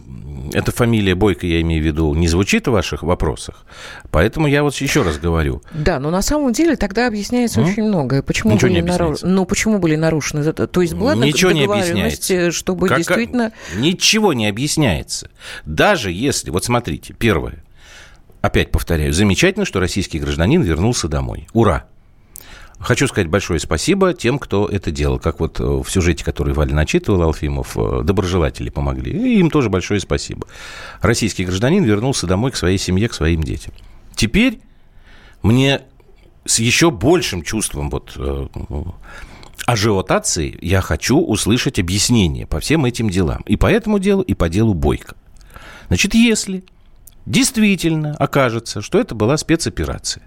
эта 0.53 0.71
фамилия 0.71 1.13
Бойко, 1.13 1.45
я 1.45 1.61
имею 1.61 1.83
в 1.83 1.85
виду, 1.85 2.13
не 2.15 2.27
звучит 2.27 2.67
в 2.67 2.71
ваших 2.71 3.03
вопросах. 3.03 3.63
Поэтому 4.09 4.47
я 4.47 4.63
вот 4.63 4.73
еще 4.75 5.03
раз 5.03 5.19
говорю. 5.19 5.61
Да, 5.71 5.99
но 5.99 6.09
на 6.09 6.23
самом 6.23 6.51
деле 6.51 6.75
тогда 6.75 7.05
объясняется 7.07 7.59
М? 7.61 7.67
очень 7.67 7.83
многое. 7.83 8.23
Почему 8.23 8.53
Ничего 8.53 8.69
были 8.69 8.81
не 8.81 8.87
нару-. 8.87 9.15
Ну, 9.21 9.45
почему 9.45 9.77
были 9.77 9.95
нарушены? 9.95 10.51
То 10.51 10.81
есть 10.81 10.95
была 10.95 11.13
Ничего 11.13 11.51
не 11.51 11.61
договоренность, 11.61 12.31
объясняется. 12.31 12.33
э, 12.33 12.51
чтобы 12.51 12.87
Кака- 12.87 12.97
действительно... 12.97 13.51
Ничего 13.75 14.33
не 14.33 14.47
объясняется. 14.47 15.29
Даже 15.65 16.11
если... 16.11 16.49
Вот 16.49 16.65
смотрите, 16.65 17.13
первое. 17.13 17.63
Опять 18.41 18.71
повторяю. 18.71 19.13
Замечательно, 19.13 19.65
что 19.65 19.79
российский 19.79 20.17
гражданин 20.19 20.61
вернулся 20.61 21.07
домой. 21.07 21.47
Ура! 21.53 21.85
Хочу 22.79 23.07
сказать 23.07 23.27
большое 23.27 23.59
спасибо 23.59 24.13
тем, 24.13 24.37
кто 24.37 24.67
это 24.67 24.91
делал. 24.91 25.17
Как 25.19 25.39
вот 25.39 25.59
э, 25.59 25.63
в 25.63 25.89
сюжете, 25.89 26.23
который 26.23 26.53
Валя 26.53 26.75
начитывал, 26.75 27.23
Алфимов, 27.23 27.75
э, 27.75 28.01
доброжелатели 28.03 28.69
помогли. 28.69 29.11
И 29.11 29.39
им 29.39 29.49
тоже 29.49 29.69
большое 29.69 29.99
спасибо. 29.99 30.47
Российский 31.01 31.43
гражданин 31.43 31.83
вернулся 31.83 32.27
домой 32.27 32.51
к 32.51 32.55
своей 32.55 32.77
семье, 32.77 33.09
к 33.09 33.13
своим 33.13 33.41
детям. 33.41 33.73
Теперь 34.15 34.61
мне 35.41 35.81
с 36.45 36.59
еще 36.59 36.91
большим 36.91 37.41
чувством 37.41 37.89
вот, 37.89 38.13
э, 38.15 38.47
ажиотации 39.65 40.57
я 40.61 40.81
хочу 40.81 41.19
услышать 41.19 41.79
объяснение 41.79 42.45
по 42.45 42.59
всем 42.59 42.85
этим 42.85 43.09
делам. 43.09 43.41
И 43.47 43.57
по 43.57 43.67
этому 43.67 43.97
делу, 43.97 44.21
и 44.21 44.35
по 44.35 44.49
делу 44.49 44.73
Бойко. 44.73 45.15
Значит, 45.87 46.13
если 46.13 46.63
действительно 47.25 48.15
окажется, 48.15 48.81
что 48.81 48.99
это 48.99 49.15
была 49.15 49.35
спецоперация, 49.37 50.23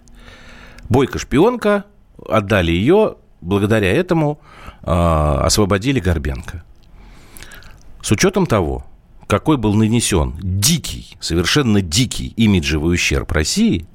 Бойко-шпионка, 0.89 1.85
отдали 2.29 2.73
ее, 2.73 3.17
благодаря 3.41 3.93
этому 3.93 4.41
э, 4.83 4.91
освободили 4.91 6.01
Горбенко. 6.01 6.63
С 8.03 8.11
учетом 8.11 8.47
того, 8.47 8.87
какой 9.27 9.57
был 9.57 9.75
нанесен 9.75 10.35
дикий, 10.41 11.17
совершенно 11.21 11.81
дикий 11.81 12.29
имиджевый 12.37 12.95
ущерб 12.95 13.31
России, 13.33 13.87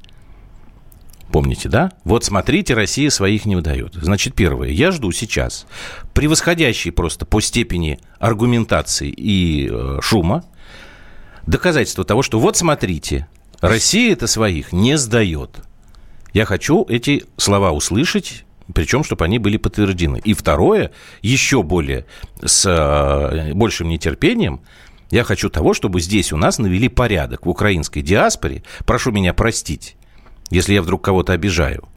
помните, 1.32 1.67
да? 1.70 1.91
Вот 2.03 2.24
смотрите, 2.24 2.74
Россия 2.74 3.10
своих 3.10 3.46
не 3.46 3.55
выдает. 3.55 3.96
Значит, 3.96 4.36
первое, 4.36 4.70
я 4.70 4.91
жду 4.91 5.12
сейчас 5.12 5.65
превосходящей 6.13 6.91
просто 6.91 7.25
по 7.25 7.41
степени 7.41 8.00
аргументации 8.20 9.10
и 9.10 9.70
э, 9.70 10.00
шума 10.01 10.46
доказательство 11.46 12.03
того, 12.03 12.22
что 12.22 12.39
вот 12.39 12.58
смотрите, 12.58 13.27
Россия 13.62 14.13
это 14.13 14.27
своих 14.27 14.72
не 14.72 14.98
сдает. 14.98 15.60
Я 16.36 16.44
хочу 16.44 16.86
эти 16.89 17.24
слова 17.38 17.72
услышать, 17.72 18.44
причем, 18.74 19.06
чтобы 19.06 19.24
они 19.24 19.39
были 19.39 19.56
подтверждены. 19.56 20.20
И 20.25 20.34
второе, 20.34 20.92
еще 21.22 21.63
более, 21.63 22.06
с 22.44 22.65
э, 22.65 23.54
большим 23.54 23.88
нетерпением, 23.88 24.60
я 25.12 25.24
хочу 25.24 25.50
того, 25.50 25.74
чтобы 25.74 26.01
здесь 26.01 26.34
у 26.34 26.38
нас 26.38 26.60
навели 26.60 26.89
порядок 26.89 27.46
в 27.46 27.50
украинской 27.50 28.01
диаспоре. 28.01 28.63
Прошу 28.86 29.13
меня 29.13 29.34
простить, 29.34 29.96
если 30.50 30.74
я 30.74 30.82
вдруг 30.82 31.06
кого-то 31.06 31.32
обижаю, 31.32 31.88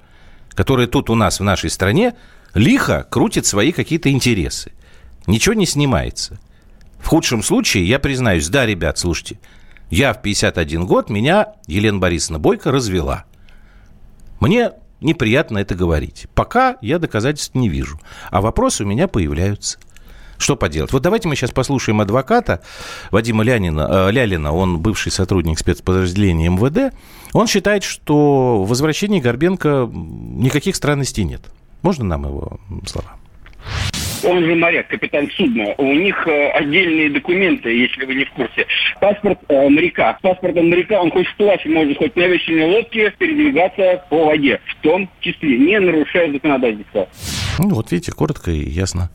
которая 0.50 0.86
тут 0.86 1.10
у 1.10 1.16
нас 1.16 1.40
в 1.40 1.42
нашей 1.42 1.68
стране 1.68 2.14
лихо 2.54 3.08
крутит 3.10 3.44
свои 3.44 3.72
какие-то 3.72 4.08
интересы. 4.08 4.70
Ничего 5.26 5.56
не 5.56 5.66
снимается. 5.66 6.38
В 7.00 7.08
худшем 7.08 7.42
случае, 7.42 7.88
я 7.88 7.98
признаюсь, 7.98 8.48
да, 8.48 8.66
ребят, 8.66 8.98
слушайте, 8.98 9.40
я 9.90 10.12
в 10.12 10.22
51 10.22 10.86
год, 10.86 11.10
меня 11.10 11.54
Елена 11.66 11.98
Борисовна 11.98 12.38
Бойко 12.38 12.70
развела. 12.70 13.24
Мне 14.40 14.72
неприятно 15.00 15.58
это 15.58 15.74
говорить. 15.74 16.26
Пока 16.34 16.76
я 16.80 16.98
доказательств 16.98 17.54
не 17.54 17.68
вижу. 17.68 18.00
А 18.30 18.40
вопросы 18.40 18.84
у 18.84 18.86
меня 18.86 19.08
появляются. 19.08 19.78
Что 20.38 20.54
поделать? 20.54 20.92
Вот 20.92 21.02
давайте 21.02 21.26
мы 21.26 21.34
сейчас 21.34 21.50
послушаем 21.50 22.00
адвоката 22.00 22.62
Вадима 23.10 23.42
Лянина, 23.42 23.88
э, 23.90 24.12
Лялина, 24.12 24.52
он 24.52 24.78
бывший 24.78 25.10
сотрудник 25.10 25.58
спецподразделения 25.58 26.48
МВД. 26.48 26.94
Он 27.32 27.48
считает, 27.48 27.82
что 27.82 28.62
в 28.62 28.68
возвращении 28.68 29.20
Горбенко 29.20 29.90
никаких 29.92 30.76
странностей 30.76 31.24
нет. 31.24 31.42
Можно 31.82 32.04
нам 32.04 32.24
его 32.26 32.60
слова? 32.86 33.16
Он 34.24 34.44
же 34.44 34.54
моряк, 34.54 34.88
капитан 34.88 35.30
судна. 35.36 35.74
У 35.78 35.92
них 35.92 36.26
э, 36.26 36.50
отдельные 36.50 37.10
документы, 37.10 37.70
если 37.70 38.04
вы 38.04 38.14
не 38.14 38.24
в 38.24 38.30
курсе. 38.32 38.66
Паспорт 39.00 39.38
э, 39.48 39.68
моряка. 39.68 40.18
Паспортом 40.22 40.70
моряка 40.70 41.00
он 41.00 41.10
хоть 41.10 41.26
вплавь 41.28 41.64
может 41.66 41.98
хоть 41.98 42.16
на 42.16 42.26
весельной 42.26 42.76
лодке 42.76 43.12
передвигаться 43.18 44.04
по 44.10 44.26
воде. 44.26 44.60
В 44.66 44.82
том 44.82 45.08
числе, 45.20 45.58
не 45.58 45.78
нарушая 45.78 46.32
законодательство. 46.32 47.08
Ну, 47.58 47.70
вот 47.70 47.92
видите, 47.92 48.12
коротко 48.12 48.50
и 48.50 48.68
ясно. 48.68 49.10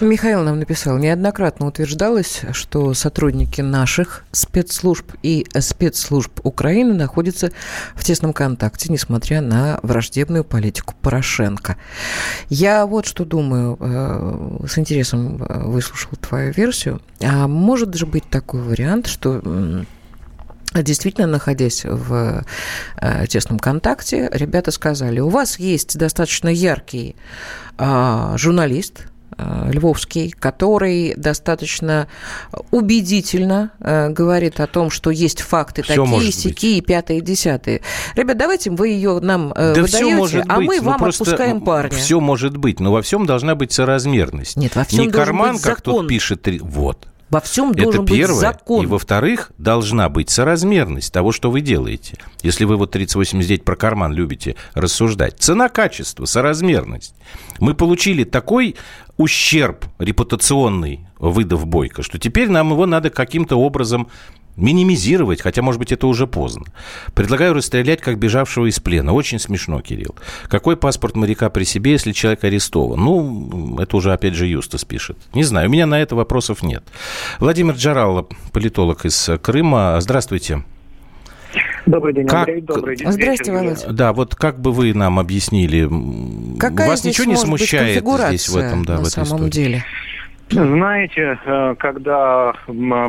Михаил 0.00 0.42
нам 0.42 0.58
написал, 0.58 0.98
неоднократно 0.98 1.66
утверждалось, 1.66 2.42
что 2.52 2.94
сотрудники 2.94 3.60
наших 3.60 4.24
спецслужб 4.32 5.12
и 5.22 5.46
спецслужб 5.58 6.40
Украины 6.42 6.94
находятся 6.94 7.52
в 7.94 8.04
тесном 8.04 8.32
контакте, 8.32 8.90
несмотря 8.90 9.40
на 9.40 9.78
враждебную 9.82 10.44
политику 10.44 10.94
Порошенко. 11.00 11.76
Я 12.48 12.86
вот 12.86 13.06
что 13.06 13.24
думаю, 13.24 13.76
э, 13.80 14.66
с 14.68 14.78
интересом 14.78 15.42
э, 15.42 15.62
выслушал 15.64 16.12
твою 16.20 16.52
версию. 16.52 17.00
А 17.22 17.46
может 17.46 17.94
же 17.94 18.06
быть 18.06 18.28
такой 18.28 18.62
вариант, 18.62 19.06
что 19.06 19.40
Действительно, 20.74 21.28
находясь 21.28 21.84
в 21.84 22.44
э, 22.96 23.26
тесном 23.28 23.60
контакте, 23.60 24.28
ребята 24.32 24.72
сказали, 24.72 25.20
у 25.20 25.28
вас 25.28 25.60
есть 25.60 25.96
достаточно 25.96 26.48
яркий 26.48 27.14
э, 27.78 28.34
журналист, 28.36 29.04
Львовский, 29.38 30.30
который 30.30 31.14
достаточно 31.16 32.08
убедительно 32.70 33.72
э, 33.80 34.08
говорит 34.10 34.60
о 34.60 34.66
том, 34.66 34.90
что 34.90 35.10
есть 35.10 35.40
факты 35.40 35.82
все 35.82 36.04
такие, 36.04 36.32
сякие, 36.32 36.80
пятые, 36.80 37.20
десятые. 37.20 37.82
Ребят, 38.14 38.36
давайте 38.36 38.70
вы 38.70 38.88
ее 38.88 39.20
нам 39.20 39.52
да 39.54 39.70
выдаете, 39.70 39.86
все 39.86 40.16
может 40.16 40.44
а 40.48 40.56
быть. 40.56 40.68
мы 40.68 40.76
ну, 40.78 40.82
вам 40.84 41.04
отпускаем 41.04 41.60
парня. 41.60 41.90
Все 41.96 42.20
может 42.20 42.56
быть, 42.56 42.80
но 42.80 42.92
во 42.92 43.02
всем 43.02 43.26
должна 43.26 43.54
быть 43.54 43.72
соразмерность. 43.72 44.56
Нет, 44.56 44.76
во 44.76 44.84
всем 44.84 45.06
Не 45.06 45.10
карман, 45.10 45.58
как 45.58 45.80
тут 45.80 46.08
пишет, 46.08 46.46
вот. 46.60 47.08
Во 47.30 47.40
всем 47.40 47.72
должен 47.72 48.02
Это 48.02 48.12
первое. 48.12 48.34
быть 48.34 48.40
закон. 48.40 48.84
И 48.84 48.86
во-вторых, 48.86 49.50
должна 49.58 50.08
быть 50.08 50.30
соразмерность 50.30 51.12
того, 51.12 51.32
что 51.32 51.50
вы 51.50 51.60
делаете. 51.62 52.18
Если 52.42 52.64
вы 52.64 52.76
вот 52.76 52.92
3089 52.92 53.64
про 53.64 53.76
карман 53.76 54.12
любите 54.12 54.56
рассуждать. 54.74 55.38
Цена-качество, 55.38 56.26
соразмерность. 56.26 57.14
Мы 57.58 57.74
получили 57.74 58.24
такой 58.24 58.76
ущерб 59.16 59.86
репутационный, 59.98 61.06
выдав 61.18 61.66
Бойко, 61.66 62.02
что 62.02 62.18
теперь 62.18 62.48
нам 62.50 62.70
его 62.70 62.86
надо 62.86 63.10
каким-то 63.10 63.56
образом 63.56 64.08
минимизировать, 64.56 65.40
хотя, 65.40 65.62
может 65.62 65.78
быть, 65.78 65.92
это 65.92 66.06
уже 66.06 66.26
поздно. 66.26 66.64
Предлагаю 67.14 67.54
расстрелять, 67.54 68.00
как 68.00 68.18
бежавшего 68.18 68.66
из 68.66 68.78
плена. 68.80 69.12
Очень 69.12 69.38
смешно, 69.38 69.80
Кирилл. 69.80 70.14
Какой 70.48 70.76
паспорт 70.76 71.16
моряка 71.16 71.50
при 71.50 71.64
себе, 71.64 71.92
если 71.92 72.12
человек 72.12 72.44
арестован? 72.44 73.00
Ну, 73.00 73.78
это 73.80 73.96
уже, 73.96 74.12
опять 74.12 74.34
же, 74.34 74.46
Юстас 74.46 74.84
пишет. 74.84 75.16
Не 75.34 75.44
знаю, 75.44 75.68
у 75.68 75.72
меня 75.72 75.86
на 75.86 76.00
это 76.00 76.14
вопросов 76.14 76.62
нет. 76.62 76.84
Владимир 77.40 77.74
Джаралов, 77.74 78.26
политолог 78.52 79.04
из 79.04 79.28
Крыма. 79.42 79.96
Здравствуйте. 80.00 80.64
Добрый 81.86 82.14
день, 82.14 82.26
как... 82.26 82.48
Андрей. 82.48 82.60
Добрый 82.62 82.96
день. 82.96 83.12
Здравствуйте, 83.12 83.52
Володя. 83.52 83.92
Да, 83.92 84.12
вот 84.12 84.34
как 84.34 84.60
бы 84.60 84.72
вы 84.72 84.94
нам 84.94 85.18
объяснили, 85.18 85.88
Какая 86.58 86.88
вас 86.88 87.04
ничего 87.04 87.26
не 87.26 87.36
смущает 87.36 88.04
здесь 88.04 88.48
в 88.48 88.56
этом, 88.56 88.84
да, 88.84 88.94
на 88.94 88.98
в 89.00 89.02
этой 89.02 89.12
самом 89.12 89.48
истории? 89.48 89.50
деле? 89.50 89.84
Знаете, 90.50 91.38
э, 91.44 91.74
когда 91.78 92.52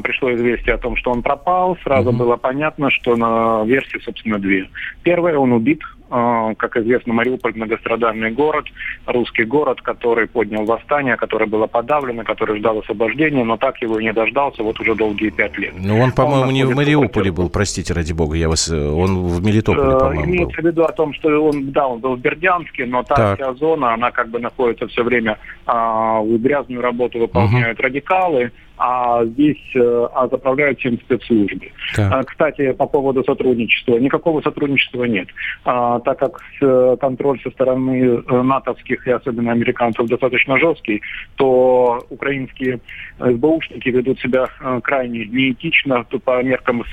пришло 0.03 0.33
известие 0.33 0.75
о 0.75 0.77
том, 0.77 0.95
что 0.95 1.11
он 1.11 1.21
пропал, 1.21 1.77
сразу 1.83 2.09
угу. 2.09 2.17
было 2.17 2.35
понятно, 2.37 2.89
что 2.89 3.15
на 3.15 3.63
версии, 3.65 3.99
собственно, 3.99 4.39
две. 4.39 4.69
Первая, 5.03 5.37
он 5.37 5.51
убит, 5.51 5.81
как 6.09 6.77
известно, 6.77 7.13
Мариуполь 7.13 7.53
многострадальный 7.55 8.31
город, 8.31 8.65
русский 9.05 9.43
город, 9.43 9.81
который 9.81 10.27
поднял 10.27 10.65
восстание, 10.65 11.17
которое 11.17 11.47
было 11.47 11.67
подавлено, 11.67 12.23
который 12.23 12.59
ждал 12.59 12.79
освобождения, 12.79 13.43
но 13.43 13.57
так 13.57 13.81
его 13.81 13.99
и 13.99 14.03
не 14.03 14.13
дождался 14.13 14.63
вот 14.63 14.79
уже 14.79 14.95
долгие 14.95 15.29
пять 15.29 15.57
лет. 15.57 15.73
Ну, 15.77 15.99
он, 15.99 16.11
по-моему, 16.11 16.51
не 16.51 16.63
в 16.63 16.75
Мариуполе 16.75 17.31
был, 17.31 17.49
простите, 17.49 17.93
ради 17.93 18.13
бога, 18.13 18.35
я 18.35 18.49
вас... 18.49 18.69
Э, 18.69 18.89
он 18.89 19.23
в 19.23 19.43
Мелитополе, 19.43 19.95
э, 19.95 19.99
по-моему, 19.99 20.25
Имеется 20.25 20.61
в 20.61 20.65
виду 20.65 20.83
о 20.83 20.91
том, 20.91 21.13
что 21.13 21.29
он, 21.43 21.71
да, 21.71 21.87
он 21.87 21.99
был 21.99 22.15
в 22.15 22.19
Бердянске, 22.19 22.85
но 22.85 23.03
та 23.03 23.15
так. 23.15 23.39
вся 23.39 23.53
зона, 23.55 23.93
она 23.93 24.11
как 24.11 24.29
бы 24.29 24.39
находится 24.39 24.87
все 24.87 25.03
время, 25.03 25.37
а, 25.65 26.21
грязную 26.23 26.81
работу 26.81 27.19
выполняют 27.19 27.79
угу. 27.79 27.87
радикалы, 27.87 28.51
а 28.77 29.23
здесь 29.25 29.61
э, 29.75 30.07
а 30.13 30.27
заправляют 30.27 30.79
всем 30.79 30.99
спецслужбы. 30.99 31.71
А, 31.97 32.23
кстати, 32.23 32.71
по 32.73 32.87
поводу 32.87 33.23
сотрудничества. 33.23 33.97
Никакого 33.97 34.41
сотрудничества 34.41 35.05
нет. 35.05 35.27
А, 35.63 35.99
так 35.99 36.19
как 36.19 36.41
э, 36.61 36.97
контроль 36.99 37.39
со 37.41 37.51
стороны 37.51 38.23
э, 38.27 38.41
натовских 38.41 39.07
и 39.07 39.11
особенно 39.11 39.51
американцев 39.51 40.07
достаточно 40.07 40.57
жесткий, 40.57 41.01
то 41.35 42.05
украинские 42.09 42.79
СБУшники 43.19 43.89
ведут 43.89 44.19
себя 44.19 44.47
крайне 44.83 45.25
неэтично 45.25 46.05
по 46.23 46.43
меркам, 46.43 46.83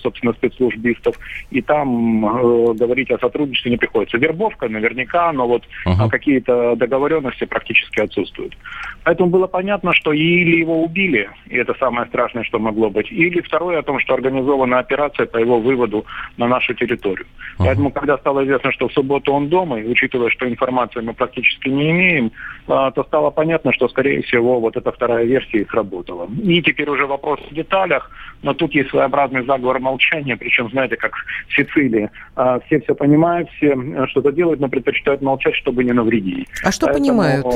собственно, 0.00 0.32
спецслужбистов. 0.32 1.16
И 1.50 1.60
там 1.60 2.24
э, 2.24 2.74
говорить 2.74 3.10
о 3.10 3.18
сотрудничестве 3.18 3.72
не 3.72 3.76
приходится. 3.76 4.18
Вербовка 4.18 4.68
наверняка, 4.68 5.32
но 5.32 5.46
вот 5.46 5.64
uh-huh. 5.86 6.08
какие-то 6.08 6.76
договоренности 6.76 7.44
практически 7.44 8.00
отсутствуют. 8.00 8.56
Поэтому 9.04 9.30
было 9.30 9.46
понятно, 9.46 9.92
что 9.92 10.12
или 10.12 10.58
его 10.58 10.82
убили, 10.82 11.28
и 11.46 11.56
это 11.56 11.74
самое 11.74 12.06
страшное, 12.08 12.44
что 12.44 12.58
могло 12.58 12.90
быть. 12.90 13.10
Или 13.10 13.40
второе 13.40 13.78
о 13.78 13.82
том, 13.82 13.98
что 14.00 14.14
организована 14.14 14.78
операция 14.78 15.26
по 15.26 15.38
его 15.38 15.60
выводу 15.60 16.04
на 16.36 16.46
нашу 16.46 16.74
территорию. 16.74 17.26
Uh-huh. 17.26 17.66
Поэтому, 17.66 17.90
когда 17.90 18.18
стало 18.18 18.44
известно, 18.44 18.72
что 18.72 18.88
в 18.88 18.92
субботу 18.92 19.32
он 19.32 19.48
дома, 19.48 19.80
и 19.80 19.88
учитывая, 19.88 20.30
что 20.30 20.48
информации 20.48 21.00
мы 21.00 21.14
практически 21.14 21.68
не 21.68 21.90
имеем, 21.90 22.32
а, 22.68 22.90
то 22.90 23.04
стало 23.04 23.30
понятно, 23.30 23.72
что, 23.72 23.88
скорее 23.88 24.22
всего, 24.22 24.60
вот 24.60 24.76
эта 24.76 24.92
вторая 24.92 25.24
версия 25.24 25.62
и 25.62 25.68
сработала. 25.68 26.28
И 26.42 26.62
теперь 26.62 26.88
уже 26.88 27.06
вопрос 27.06 27.40
в 27.50 27.54
деталях, 27.54 28.10
но 28.42 28.54
тут 28.54 28.74
есть 28.74 28.90
своеобразный 28.90 29.44
заговор 29.44 29.78
молчания, 29.80 30.36
причем, 30.36 30.70
знаете, 30.70 30.96
как 30.96 31.12
в 31.48 31.54
Сицилии. 31.54 32.10
А, 32.36 32.60
все 32.60 32.80
все 32.80 32.94
понимают, 32.94 33.48
все 33.56 33.76
что-то 34.08 34.32
делают, 34.32 34.60
но 34.60 34.68
предпочитают 34.68 35.22
молчать, 35.22 35.54
чтобы 35.56 35.84
не 35.84 35.92
навредить. 35.92 36.48
А 36.64 36.72
что 36.72 36.86
Поэтому... 36.86 37.04
понимают? 37.04 37.46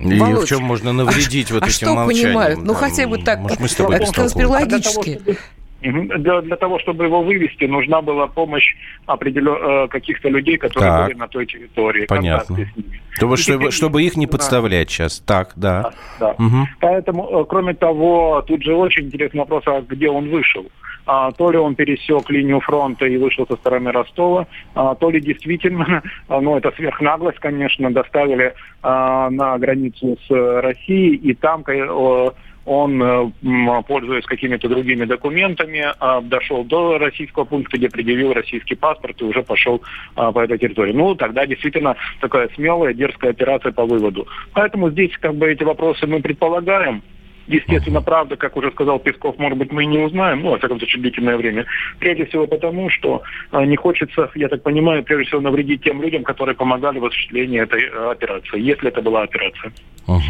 И 0.00 0.18
Володь, 0.18 0.44
в 0.44 0.48
чем 0.48 0.62
можно 0.62 0.92
навредить 0.92 1.50
а, 1.50 1.54
вот 1.54 1.62
а 1.62 1.66
этим 1.66 1.74
что 1.74 1.94
молчанием? 1.94 2.26
понимают? 2.26 2.60
Ну, 2.62 2.74
хотя 2.74 3.06
бы 3.06 3.18
так, 3.24 3.40
Может, 3.40 3.60
мы 3.60 3.68
с 3.68 3.74
тобой 3.74 3.98
конспирологически. 4.12 5.20
Для, 5.82 6.40
для 6.40 6.56
того, 6.56 6.78
чтобы 6.78 7.04
его 7.04 7.22
вывести, 7.22 7.64
нужна 7.64 8.00
была 8.00 8.26
помощь 8.26 8.74
определен... 9.04 9.84
Э, 9.84 9.88
каких-то 9.88 10.30
людей, 10.30 10.56
которые 10.56 10.90
так. 10.90 11.06
были 11.06 11.16
на 11.18 11.28
той 11.28 11.44
территории. 11.44 12.06
Понятно. 12.06 12.56
Чтобы, 13.10 13.36
чтобы, 13.36 13.70
чтобы 13.70 14.02
их 14.02 14.16
не 14.16 14.26
подставлять 14.26 14.88
да. 14.88 14.92
сейчас. 14.92 15.18
Так, 15.20 15.52
да. 15.56 15.92
да, 16.18 16.34
да. 16.38 16.44
Угу. 16.44 16.68
Поэтому, 16.80 17.28
э, 17.28 17.44
кроме 17.46 17.74
того, 17.74 18.42
тут 18.46 18.62
же 18.62 18.74
очень 18.74 19.06
интересный 19.06 19.40
вопрос, 19.40 19.64
а 19.66 19.82
где 19.82 20.08
он 20.08 20.30
вышел. 20.30 20.64
А, 21.06 21.32
то 21.32 21.50
ли 21.50 21.58
он 21.58 21.74
пересек 21.74 22.30
линию 22.30 22.60
фронта 22.60 23.04
и 23.06 23.18
вышел 23.18 23.46
со 23.46 23.56
стороны 23.56 23.92
Ростова, 23.92 24.46
а, 24.74 24.94
то 24.94 25.10
ли 25.10 25.20
действительно, 25.20 26.02
ну 26.28 26.56
это 26.56 26.72
сверхнаглость, 26.76 27.40
конечно, 27.40 27.92
доставили 27.92 28.54
а, 28.82 29.28
на 29.28 29.58
границу 29.58 30.16
с 30.26 30.30
Россией, 30.62 31.16
и 31.16 31.34
там 31.34 31.62
он, 32.64 33.02
э, 33.02 33.82
пользуясь 33.86 34.24
какими-то 34.24 34.68
другими 34.68 35.04
документами, 35.04 35.86
а, 36.00 36.20
дошел 36.20 36.64
до 36.64 36.98
российского 36.98 37.44
пункта, 37.44 37.76
где 37.76 37.88
предъявил 37.88 38.32
российский 38.32 38.74
паспорт 38.74 39.20
и 39.20 39.24
уже 39.24 39.42
пошел 39.42 39.82
а, 40.16 40.32
по 40.32 40.40
этой 40.40 40.58
территории. 40.58 40.92
Ну, 40.92 41.14
тогда 41.14 41.46
действительно 41.46 41.96
такая 42.20 42.48
смелая, 42.54 42.94
дерзкая 42.94 43.32
операция 43.32 43.72
по 43.72 43.84
выводу. 43.84 44.26
Поэтому 44.52 44.90
здесь 44.90 45.12
как 45.20 45.34
бы 45.34 45.50
эти 45.50 45.62
вопросы 45.62 46.06
мы 46.06 46.20
предполагаем. 46.20 47.02
Естественно, 47.46 48.00
правда, 48.00 48.36
как 48.36 48.56
уже 48.56 48.70
сказал 48.70 48.98
Песков, 48.98 49.38
может 49.38 49.58
быть, 49.58 49.70
мы 49.70 49.82
и 49.82 49.86
не 49.86 49.98
узнаем, 49.98 50.40
ну, 50.40 50.52
во 50.52 50.58
всяком 50.58 50.78
случае, 50.78 51.02
длительное 51.02 51.36
время. 51.36 51.66
Прежде 51.98 52.24
всего 52.24 52.46
потому, 52.46 52.88
что 52.88 53.22
не 53.52 53.76
хочется, 53.76 54.30
я 54.34 54.48
так 54.48 54.62
понимаю, 54.62 55.04
прежде 55.04 55.26
всего 55.26 55.42
навредить 55.42 55.82
тем 55.82 56.00
людям, 56.00 56.24
которые 56.24 56.54
помогали 56.54 56.98
в 56.98 57.04
осуществлении 57.04 57.60
этой 57.60 57.86
операции, 58.10 58.58
если 58.58 58.88
это 58.88 59.02
была 59.02 59.24
операция. 59.24 59.72
Угу. 60.06 60.22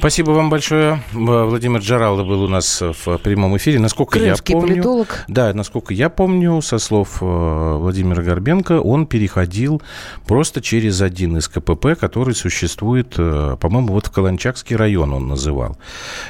Спасибо 0.00 0.30
вам 0.30 0.48
большое. 0.48 1.02
Владимир 1.12 1.80
Джаралда 1.80 2.24
был 2.24 2.42
у 2.44 2.48
нас 2.48 2.80
в 2.80 3.18
прямом 3.18 3.58
эфире. 3.58 3.78
Насколько 3.78 4.18
Крымский 4.18 4.54
я 4.54 4.58
помню, 4.58 4.74
политолог. 4.76 5.24
Да, 5.28 5.52
насколько 5.52 5.92
я 5.92 6.08
помню, 6.08 6.62
со 6.62 6.78
слов 6.78 7.18
э, 7.20 7.24
Владимира 7.26 8.22
Горбенко, 8.22 8.80
он 8.80 9.06
переходил 9.06 9.82
просто 10.26 10.62
через 10.62 11.02
один 11.02 11.36
из 11.36 11.48
КПП, 11.48 12.00
который 12.00 12.34
существует, 12.34 13.12
э, 13.18 13.58
по-моему, 13.60 13.92
вот 13.92 14.06
в 14.06 14.10
Каланчакский 14.10 14.74
район 14.74 15.12
он 15.12 15.28
называл. 15.28 15.76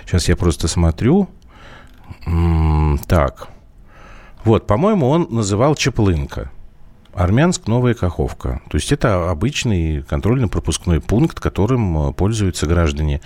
Сейчас 0.04 0.28
я 0.28 0.34
просто 0.34 0.66
смотрю. 0.66 1.28
Так. 3.06 3.50
Вот, 4.42 4.66
по-моему, 4.66 5.08
он 5.08 5.28
называл 5.30 5.76
Чеплынка. 5.76 6.50
Армянск, 7.14 7.66
Новая 7.66 7.94
Каховка. 7.94 8.60
То 8.70 8.76
есть 8.76 8.92
это 8.92 9.30
обычный 9.30 10.02
контрольно-пропускной 10.02 11.00
пункт, 11.00 11.40
которым 11.40 12.10
э, 12.10 12.12
пользуются 12.12 12.66
граждане 12.66 13.20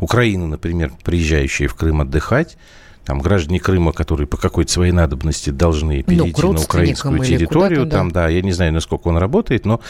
Украины, 0.00 0.46
например, 0.46 0.92
приезжающие 1.04 1.68
в 1.68 1.74
Крым 1.74 2.00
отдыхать. 2.00 2.56
Там 3.04 3.20
граждане 3.20 3.58
Крыма, 3.58 3.92
которые 3.92 4.26
по 4.26 4.36
какой-то 4.36 4.70
своей 4.70 4.92
надобности 4.92 5.50
должны 5.50 5.98
ну, 5.98 6.02
перейти 6.04 6.42
ну, 6.42 6.52
на 6.52 6.60
украинскую 6.60 7.18
территорию. 7.24 7.86
Да. 7.86 7.98
Там, 7.98 8.10
да, 8.10 8.28
я 8.28 8.42
не 8.42 8.52
знаю, 8.52 8.72
насколько 8.72 9.08
он 9.08 9.16
работает, 9.16 9.64
но 9.64 9.80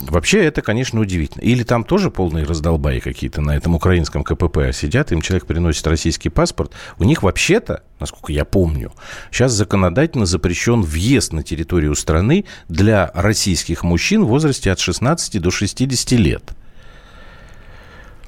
Вообще 0.00 0.44
это, 0.44 0.62
конечно, 0.62 1.00
удивительно. 1.00 1.42
Или 1.42 1.62
там 1.62 1.84
тоже 1.84 2.10
полные 2.10 2.44
раздолбаи 2.44 3.00
какие-то 3.00 3.40
на 3.40 3.56
этом 3.56 3.74
украинском 3.74 4.24
КПП 4.24 4.72
сидят, 4.72 5.12
им 5.12 5.20
человек 5.20 5.46
приносит 5.46 5.86
российский 5.86 6.28
паспорт. 6.28 6.72
У 6.98 7.04
них 7.04 7.22
вообще-то, 7.22 7.82
насколько 8.00 8.32
я 8.32 8.44
помню, 8.44 8.92
сейчас 9.30 9.52
законодательно 9.52 10.26
запрещен 10.26 10.82
въезд 10.82 11.32
на 11.32 11.42
территорию 11.42 11.94
страны 11.94 12.46
для 12.68 13.10
российских 13.14 13.82
мужчин 13.82 14.24
в 14.24 14.28
возрасте 14.28 14.70
от 14.70 14.80
16 14.80 15.40
до 15.40 15.50
60 15.50 16.12
лет. 16.12 16.52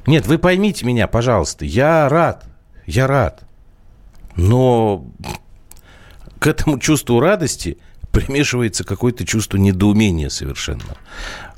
Нет, 0.07 0.27
вы 0.27 0.39
поймите 0.39 0.87
меня, 0.87 1.07
пожалуйста, 1.07 1.65
я 1.65 2.09
рад, 2.09 2.45
я 2.87 3.07
рад. 3.07 3.43
Но 4.37 5.07
к 6.39 6.47
этому 6.47 6.79
чувству 6.79 7.21
радости– 7.21 7.79
примешивается 8.26 8.85
какое-то 8.85 9.24
чувство 9.26 9.57
недоумения 9.57 10.28
совершенно. 10.28 10.96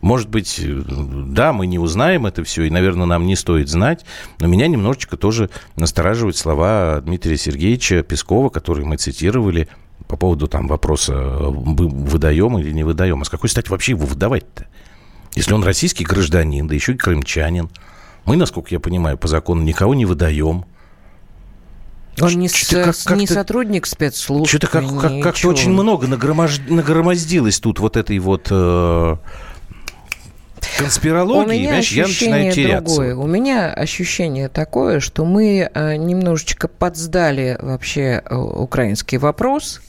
Может 0.01 0.29
быть, 0.29 0.61
да, 0.63 1.53
мы 1.53 1.67
не 1.67 1.79
узнаем 1.79 2.27
это 2.27 2.45
все, 2.45 2.65
и, 2.65 2.71
наверное, 2.71 3.07
нам 3.07 3.27
не 3.27 3.37
стоит 3.37 3.69
знать, 3.69 4.05
но 4.39 4.47
меня 4.47 4.67
немножечко 4.67 5.17
тоже 5.17 5.51
настораживают 5.77 6.37
слова 6.37 7.01
Дмитрия 7.03 7.37
Сергеевича 7.37 8.03
Пескова, 8.03 8.49
которые 8.49 8.87
мы 8.87 8.97
цитировали 8.97 9.69
по 10.09 10.17
поводу 10.17 10.49
там 10.49 10.67
вопроса, 10.67 11.15
выдаем 11.15 12.59
или 12.59 12.73
не 12.73 12.85
выдаем. 12.85 13.21
А 13.21 13.25
с 13.25 13.29
какой 13.29 13.49
стати 13.51 13.69
вообще 13.69 13.93
его 13.93 14.07
выдавать-то? 14.07 14.67
Если 15.35 15.53
он 15.53 15.63
российский 15.63 16.05
гражданин, 16.05 16.67
да 16.67 16.75
еще 16.75 16.93
и 16.93 16.97
крымчанин– 16.97 17.69
Мы, 18.25 18.37
насколько 18.37 18.69
я 18.71 18.81
понимаю, 18.81 19.19
по 19.19 19.29
закону 19.29 19.63
никого 19.63 19.95
не 19.95 20.07
выдаем. 20.07 20.65
Он 22.21 22.35
не, 22.35 22.49
с, 22.49 23.05
как 23.05 23.17
не 23.17 23.27
сотрудник 23.27 23.87
спецслужб. 23.87 24.49
Что-то 24.49 24.67
как, 24.69 24.85
как, 24.99 25.23
как-то 25.23 25.49
очень 25.49 25.71
много 25.71 26.07
нагромож... 26.07 26.59
нагромоздилось 26.69 27.61
тут 27.61 27.81
вот 27.81 27.97
этой 27.97 28.19
вот 28.19 28.49
э, 28.51 29.17
конспирологии, 30.79 31.47
У 31.47 31.51
меня 31.51 31.69
знаешь, 31.69 31.93
я 31.93 32.07
начинаю 32.07 32.53
теряться. 32.53 32.97
Другое. 32.97 33.17
У 33.17 33.27
меня 33.27 33.73
ощущение 33.73 34.49
такое, 34.49 35.01
что 35.01 35.25
мы 35.25 35.71
э, 35.73 35.97
немножечко 35.97 36.69
подсдали 36.69 37.59
вообще 37.61 38.23
э, 38.25 38.35
украинский 38.35 39.19
вопрос, 39.19 39.81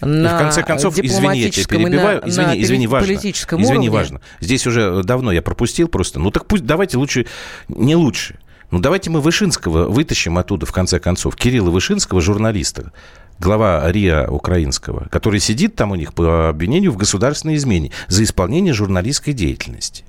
на 0.00 0.26
и 0.26 0.34
в 0.34 0.38
конце 0.38 0.62
концов, 0.62 0.98
извини, 0.98 1.40
я 1.40 1.50
тебя 1.50 1.66
перебиваю. 1.66 2.20
На, 2.20 2.28
извини, 2.28 2.46
на 2.46 2.62
извини, 2.62 2.86
важно. 2.86 3.12
Извини, 3.12 3.66
уровне. 3.66 3.90
важно. 3.90 4.20
Здесь 4.40 4.66
уже 4.66 5.02
давно 5.02 5.32
я 5.32 5.42
пропустил 5.42 5.88
просто. 5.88 6.20
Ну 6.20 6.30
так 6.30 6.46
пусть 6.46 6.64
давайте 6.64 6.98
лучше, 6.98 7.26
не 7.68 7.96
лучше. 7.96 8.38
Ну 8.70 8.80
давайте 8.80 9.08
мы 9.08 9.20
Вышинского 9.20 9.88
вытащим 9.88 10.36
оттуда, 10.36 10.66
в 10.66 10.72
конце 10.72 10.98
концов. 10.98 11.36
Кирилла 11.36 11.70
Вышинского, 11.70 12.20
журналиста, 12.20 12.92
глава 13.38 13.90
РИА 13.90 14.28
украинского, 14.28 15.08
который 15.10 15.40
сидит 15.40 15.74
там 15.74 15.92
у 15.92 15.94
них 15.94 16.12
по 16.12 16.50
обвинению 16.50 16.92
в 16.92 16.98
государственной 16.98 17.56
измене 17.56 17.92
за 18.08 18.24
исполнение 18.24 18.74
журналистской 18.74 19.32
деятельности. 19.32 20.04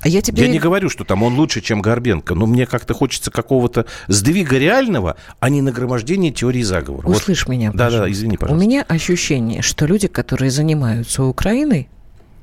А 0.00 0.08
я, 0.08 0.20
тебе... 0.20 0.42
я 0.42 0.48
не 0.50 0.58
говорю, 0.58 0.88
что 0.88 1.04
там 1.04 1.22
он 1.22 1.34
лучше, 1.34 1.60
чем 1.60 1.80
Горбенко, 1.80 2.34
но 2.34 2.46
мне 2.46 2.66
как-то 2.66 2.92
хочется 2.92 3.30
какого-то 3.30 3.86
сдвига 4.08 4.58
реального, 4.58 5.16
а 5.38 5.48
не 5.48 5.60
нагромождения 5.60 6.32
теории 6.32 6.62
заговора. 6.62 7.06
Услышь 7.06 7.46
вот. 7.46 7.52
меня, 7.52 7.70
Да, 7.72 7.88
да, 7.88 8.10
извини, 8.10 8.36
пожалуйста. 8.36 8.64
У 8.64 8.68
меня 8.68 8.82
ощущение, 8.82 9.62
что 9.62 9.86
люди, 9.86 10.08
которые 10.08 10.50
занимаются 10.50 11.22
Украиной 11.22 11.88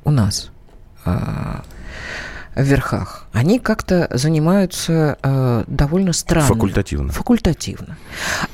у 0.06 0.12
нас, 0.12 0.52
а, 1.04 1.66
в 2.62 2.66
верхах, 2.66 3.26
они 3.32 3.60
как-то 3.60 4.08
занимаются 4.12 5.18
э, 5.22 5.64
довольно 5.68 6.14
странно. 6.14 6.48
Факультативно. 6.48 7.12
Факультативно. 7.14 7.98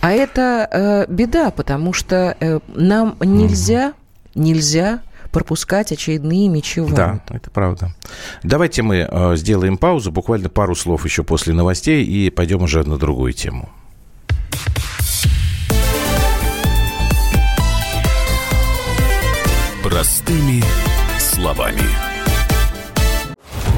А 0.02 0.12
это 0.12 0.68
э, 0.72 1.06
беда, 1.12 1.52
потому 1.52 1.94
что 1.94 2.36
э, 2.40 2.60
нам 2.68 3.18
нельзя, 3.20 3.94
угу. 4.34 4.44
нельзя 4.44 5.02
пропускать 5.32 5.92
очередные 5.92 6.48
мячи 6.48 6.80
в 6.80 6.94
Да, 6.94 7.20
это 7.30 7.50
правда. 7.50 7.92
Давайте 8.44 8.84
мы 8.84 9.08
э, 9.10 9.36
сделаем 9.36 9.78
паузу, 9.78 10.12
буквально 10.12 10.50
пару 10.50 10.76
слов 10.76 11.04
еще 11.04 11.24
после 11.24 11.54
новостей, 11.54 12.06
и 12.06 12.30
пойдем 12.30 12.64
уже 12.64 12.84
на 12.84 12.98
другую 12.98 13.34
тему. 13.34 13.70
Простыми 19.84 20.64
словами. 21.20 22.15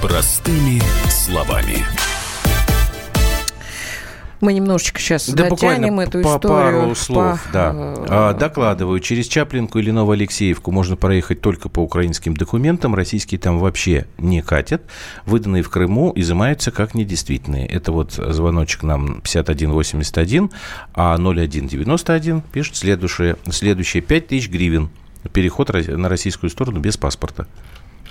Простыми 0.00 0.80
словами. 1.10 1.84
Мы 4.40 4.52
немножечко 4.52 5.00
сейчас 5.00 5.28
да 5.28 5.48
дотянем 5.50 5.98
эту 5.98 6.22
по 6.22 6.36
историю. 6.36 6.82
пару 6.82 6.94
слов, 6.94 7.44
по... 7.46 7.52
да. 7.52 7.74
А, 8.08 8.34
докладываю, 8.34 9.00
через 9.00 9.26
Чаплинку 9.26 9.80
или 9.80 9.90
Новоалексеевку 9.90 10.70
можно 10.70 10.94
проехать 10.94 11.40
только 11.40 11.68
по 11.68 11.80
украинским 11.80 12.36
документам. 12.36 12.94
Российские 12.94 13.40
там 13.40 13.58
вообще 13.58 14.06
не 14.18 14.40
катят. 14.40 14.82
Выданные 15.26 15.64
в 15.64 15.70
Крыму 15.70 16.12
изымаются 16.14 16.70
как 16.70 16.94
недействительные. 16.94 17.66
Это 17.66 17.90
вот 17.90 18.12
звоночек 18.12 18.84
нам 18.84 19.20
5181, 19.22 20.52
а 20.94 21.16
0191 21.16 22.42
пишет 22.52 22.76
следующее, 22.76 23.36
следующее 23.50 24.02
5000 24.04 24.48
гривен. 24.48 24.90
Переход 25.32 25.72
на 25.88 26.08
российскую 26.08 26.50
сторону 26.50 26.78
без 26.78 26.96
паспорта. 26.96 27.48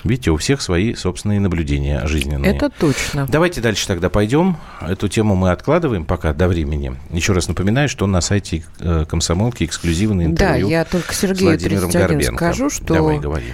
Видите, 0.04 0.32
у 0.32 0.38
всех 0.38 0.62
свои 0.62 0.94
собственные 0.96 1.40
наблюдения 1.40 2.06
жизненные. 2.06 2.56
Это 2.56 2.70
точно. 2.70 3.28
Давайте 3.28 3.62
дальше 3.62 3.88
тогда 3.88 4.10
пойдем. 4.10 4.58
Эту 4.82 5.08
тему 5.08 5.36
мы 5.36 5.52
откладываем 5.52 6.06
пока 6.06 6.34
до 6.34 6.48
времени. 6.48 6.96
Еще 7.10 7.34
раз 7.34 7.48
напоминаю, 7.48 7.90
что 7.90 8.08
на 8.08 8.22
сайте 8.22 8.64
э, 8.80 9.06
комсомолки 9.08 9.64
эксклюзивное 9.64 10.26
интервью. 10.26 10.68
Да, 10.68 10.72
я 10.72 10.86
только 10.86 11.14
Сергею 11.14 11.58
31 11.58 11.90
Горбенко. 11.90 12.36
скажу, 12.36 12.70
что 12.70 12.94
Давай, 12.94 13.20
говори 13.20 13.54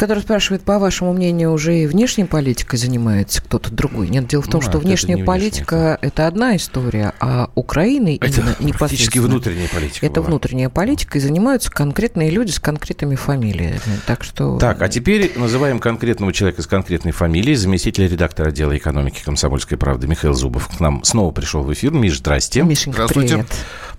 который 0.00 0.22
спрашивает, 0.22 0.62
по 0.62 0.78
вашему 0.78 1.12
мнению, 1.12 1.52
уже 1.52 1.80
и 1.80 1.86
внешней 1.86 2.24
политикой 2.24 2.78
занимается 2.78 3.42
кто-то 3.42 3.70
другой. 3.70 4.08
Нет, 4.08 4.26
дело 4.28 4.40
в 4.40 4.48
том, 4.48 4.62
ну, 4.64 4.70
что 4.70 4.78
внешняя 4.78 5.16
это 5.16 5.24
политика 5.26 5.76
внешняя.– 5.76 5.98
это 6.00 6.26
одна 6.26 6.56
история, 6.56 7.12
а 7.20 7.50
Украиной 7.54 8.16
это 8.16 8.40
именно 8.40 8.56
непосредственно... 8.60 9.26
внутренняя 9.26 9.68
политика. 9.68 10.06
Это 10.06 10.14
была. 10.22 10.28
внутренняя 10.28 10.70
политика, 10.70 11.18
и 11.18 11.20
занимаются 11.20 11.70
конкретные 11.70 12.30
люди 12.30 12.50
с 12.50 12.58
конкретными 12.58 13.14
фамилиями. 13.14 13.78
Так 14.06 14.24
что... 14.24 14.58
Так, 14.58 14.80
а 14.80 14.88
теперь 14.88 15.34
называем 15.36 15.78
конкретного 15.78 16.32
человека 16.32 16.62
с 16.62 16.66
конкретной 16.66 17.12
фамилией, 17.12 17.56
заместителя 17.56 18.08
редактора 18.08 18.48
отдела 18.48 18.74
экономики 18.74 19.20
«Комсомольской 19.22 19.76
правды» 19.76 20.06
Михаил 20.06 20.32
Зубов 20.32 20.68
к 20.68 20.80
нам 20.80 21.04
снова 21.04 21.30
пришел 21.30 21.62
в 21.62 21.70
эфир. 21.74 21.92
Миш, 21.92 22.16
здрасте. 22.16 22.62
Мишенька, 22.62 23.06
Здравствуйте. 23.06 23.34
Привет. 23.34 23.48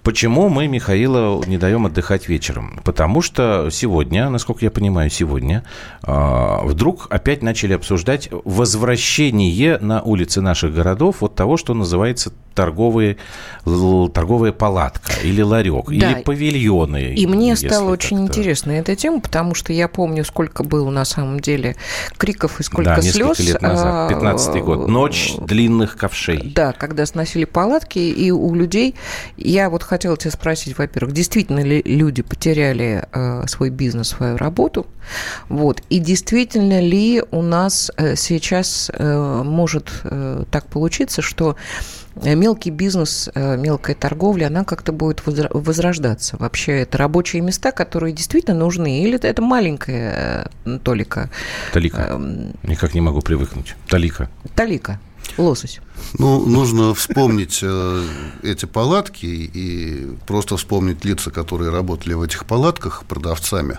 Почему 0.03 0.49
мы 0.49 0.67
Михаила 0.67 1.43
не 1.45 1.57
даем 1.57 1.85
отдыхать 1.85 2.27
вечером? 2.27 2.79
Потому 2.83 3.21
что 3.21 3.69
сегодня, 3.71 4.29
насколько 4.29 4.65
я 4.65 4.71
понимаю, 4.71 5.09
сегодня 5.09 5.63
а, 6.03 6.61
вдруг 6.63 7.07
опять 7.09 7.43
начали 7.43 7.73
обсуждать 7.73 8.29
возвращение 8.31 9.77
на 9.77 10.01
улицы 10.01 10.41
наших 10.41 10.73
городов 10.73 11.17
вот 11.19 11.35
того, 11.35 11.57
что 11.57 11.73
называется 11.75 12.33
торговые, 12.53 13.17
торговая 13.63 14.51
палатка 14.51 15.13
или 15.23 15.41
ларек, 15.41 15.87
да. 15.87 15.93
или 15.93 16.23
павильоны. 16.23 17.13
И 17.13 17.27
мне 17.27 17.55
стало 17.55 17.91
очень 17.91 18.21
интересно 18.21 18.71
эта 18.71 18.95
тема, 18.95 19.21
потому 19.21 19.55
что 19.55 19.71
я 19.73 19.87
помню, 19.87 20.25
сколько 20.25 20.63
было 20.63 20.89
на 20.89 21.05
самом 21.05 21.39
деле 21.39 21.75
криков 22.17 22.59
и 22.59 22.63
сколько 22.63 22.95
да, 22.95 23.01
слез. 23.01 23.39
лет 23.39 23.61
назад, 23.61 24.11
15-й 24.11 24.61
год. 24.61 24.87
Ночь 24.87 25.35
длинных 25.37 25.95
ковшей. 25.95 26.51
Да, 26.53 26.73
когда 26.73 27.05
сносили 27.05 27.45
палатки, 27.45 27.99
и 27.99 28.31
у 28.31 28.53
людей... 28.53 28.95
Я 29.37 29.69
вот 29.69 29.83
хотела 29.91 30.15
тебя 30.15 30.31
спросить, 30.31 30.77
во-первых, 30.77 31.13
действительно 31.13 31.59
ли 31.59 31.81
люди 31.83 32.21
потеряли 32.21 33.03
э, 33.11 33.45
свой 33.47 33.69
бизнес, 33.69 34.07
свою 34.07 34.37
работу? 34.37 34.87
Вот. 35.49 35.81
И 35.89 35.99
действительно 35.99 36.79
ли 36.79 37.21
у 37.31 37.41
нас 37.41 37.91
э, 37.97 38.15
сейчас 38.15 38.89
э, 38.93 39.41
может 39.43 39.91
э, 40.05 40.45
так 40.49 40.67
получиться, 40.67 41.21
что 41.21 41.57
мелкий 42.15 42.71
бизнес, 42.71 43.29
мелкая 43.35 43.95
торговля, 43.95 44.47
она 44.47 44.63
как-то 44.63 44.91
будет 44.93 45.23
возрождаться. 45.25 46.37
Вообще 46.37 46.81
это 46.81 46.97
рабочие 46.97 47.41
места, 47.41 47.71
которые 47.71 48.13
действительно 48.13 48.57
нужны, 48.57 49.03
или 49.03 49.17
это 49.19 49.41
маленькая 49.41 50.49
толика? 50.83 51.29
Талика. 51.73 52.01
Эм... 52.01 52.53
Никак 52.63 52.93
не 52.93 53.01
могу 53.01 53.21
привыкнуть. 53.21 53.75
Талика. 53.87 54.29
Талика. 54.55 54.99
Лосось. 55.37 55.79
Ну, 56.17 56.45
нужно 56.45 56.93
вспомнить 56.93 57.59
э, 57.61 58.07
эти 58.43 58.65
палатки 58.65 59.25
и 59.25 60.07
просто 60.27 60.57
вспомнить 60.57 61.05
лица, 61.05 61.31
которые 61.31 61.71
работали 61.71 62.13
в 62.13 62.21
этих 62.21 62.45
палатках 62.45 63.03
продавцами. 63.05 63.77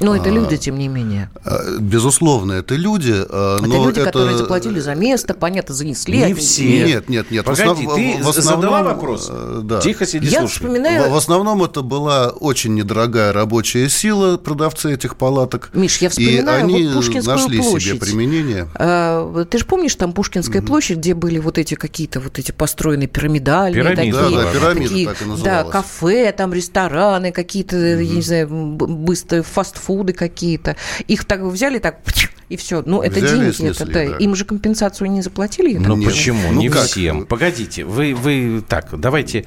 Но 0.00 0.16
это 0.16 0.28
а, 0.28 0.32
люди, 0.32 0.56
тем 0.56 0.78
не 0.78 0.88
менее. 0.88 1.30
А, 1.44 1.78
безусловно, 1.78 2.52
это 2.52 2.74
люди. 2.74 3.14
А, 3.14 3.58
это 3.58 3.66
люди, 3.66 4.00
это... 4.00 4.04
которые 4.04 4.36
заплатили 4.36 4.80
за 4.80 4.94
место, 4.94 5.34
понятно, 5.34 5.74
занесли. 5.74 6.18
Не 6.18 6.34
все. 6.34 6.84
Нет, 6.84 7.08
нет, 7.08 7.30
нет. 7.30 7.44
Погоди, 7.44 7.70
основ... 7.70 7.94
ты 7.94 8.22
в 8.22 8.28
основном... 8.28 8.62
задала 8.62 8.82
вопрос? 8.82 9.28
Э, 9.30 9.60
да. 9.62 9.80
Тихо 9.80 10.06
сиди, 10.06 10.26
Я 10.26 10.40
слушай. 10.40 10.54
вспоминаю... 10.54 11.10
В, 11.10 11.12
в 11.12 11.16
основном 11.16 11.62
это 11.62 11.82
была 11.82 12.28
очень 12.28 12.74
недорогая 12.74 13.32
рабочая 13.32 13.88
сила, 13.88 14.36
продавцы 14.36 14.92
этих 14.94 15.16
палаток. 15.16 15.70
Миш, 15.72 15.98
я 15.98 16.10
вспоминаю 16.10 16.60
и 16.60 16.62
они 16.62 16.86
вот 16.86 16.94
Пушкинскую 16.96 17.36
нашли 17.36 17.58
площадь. 17.58 17.88
себе 17.88 18.00
применение. 18.00 18.68
А, 18.74 19.44
ты 19.44 19.58
же 19.58 19.64
помнишь 19.64 19.94
там 19.94 20.12
Пушкинская 20.12 20.60
угу. 20.60 20.68
площадь, 20.68 20.98
где 20.98 21.14
были 21.14 21.38
вот 21.38 21.58
эти 21.58 21.74
какие-то 21.74 22.20
вот 22.20 22.38
эти 22.38 22.52
построенные 22.52 23.08
пирамидальные 23.08 23.82
Пирамиды, 23.82 24.18
такие, 24.18 24.38
да, 24.38 24.44
да, 24.44 24.52
пирамиды 24.52 24.88
такие, 24.88 25.08
так 25.08 25.22
и 25.22 25.42
да, 25.42 25.64
кафе, 25.64 26.32
там 26.32 26.52
рестораны, 26.52 27.32
какие-то, 27.32 27.76
угу. 27.76 27.84
я 27.84 28.14
не 28.14 28.22
знаю, 28.22 28.48
быстрые 28.48 29.42
фастфуд 29.42 29.83
фастфуды 29.84 30.12
какие-то. 30.12 30.76
Их 31.06 31.24
так 31.24 31.42
взяли, 31.42 31.78
так 31.78 32.00
и 32.48 32.56
все. 32.56 32.82
Ну, 32.84 33.02
это 33.02 33.20
взяли 33.20 33.40
деньги. 33.40 33.52
Снесли, 33.54 33.84
это, 33.90 33.92
да. 33.92 34.16
Им 34.16 34.34
же 34.34 34.44
компенсацию 34.44 35.10
не 35.10 35.22
заплатили? 35.22 35.76
Ну, 35.76 36.02
почему? 36.02 36.52
Ну, 36.52 36.60
не 36.60 36.68
как? 36.68 36.84
всем. 36.84 37.26
Погодите, 37.26 37.84
вы, 37.84 38.14
вы 38.14 38.62
так, 38.66 38.88
давайте... 38.98 39.44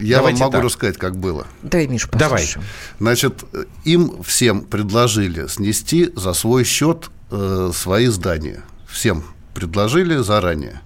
Я 0.00 0.18
давайте 0.18 0.40
вам 0.40 0.46
могу 0.46 0.52
так. 0.52 0.64
рассказать, 0.64 0.98
как 0.98 1.16
было. 1.16 1.46
Давай, 1.62 1.86
Миша, 1.86 2.08
послушаем. 2.08 2.64
Давай. 2.98 3.14
Значит, 3.14 3.44
им 3.84 4.22
всем 4.22 4.62
предложили 4.62 5.46
снести 5.48 6.10
за 6.14 6.32
свой 6.32 6.64
счет 6.64 7.10
э, 7.30 7.70
свои 7.74 8.06
здания. 8.06 8.62
Всем 8.88 9.24
предложили 9.54 10.16
заранее. 10.16 10.80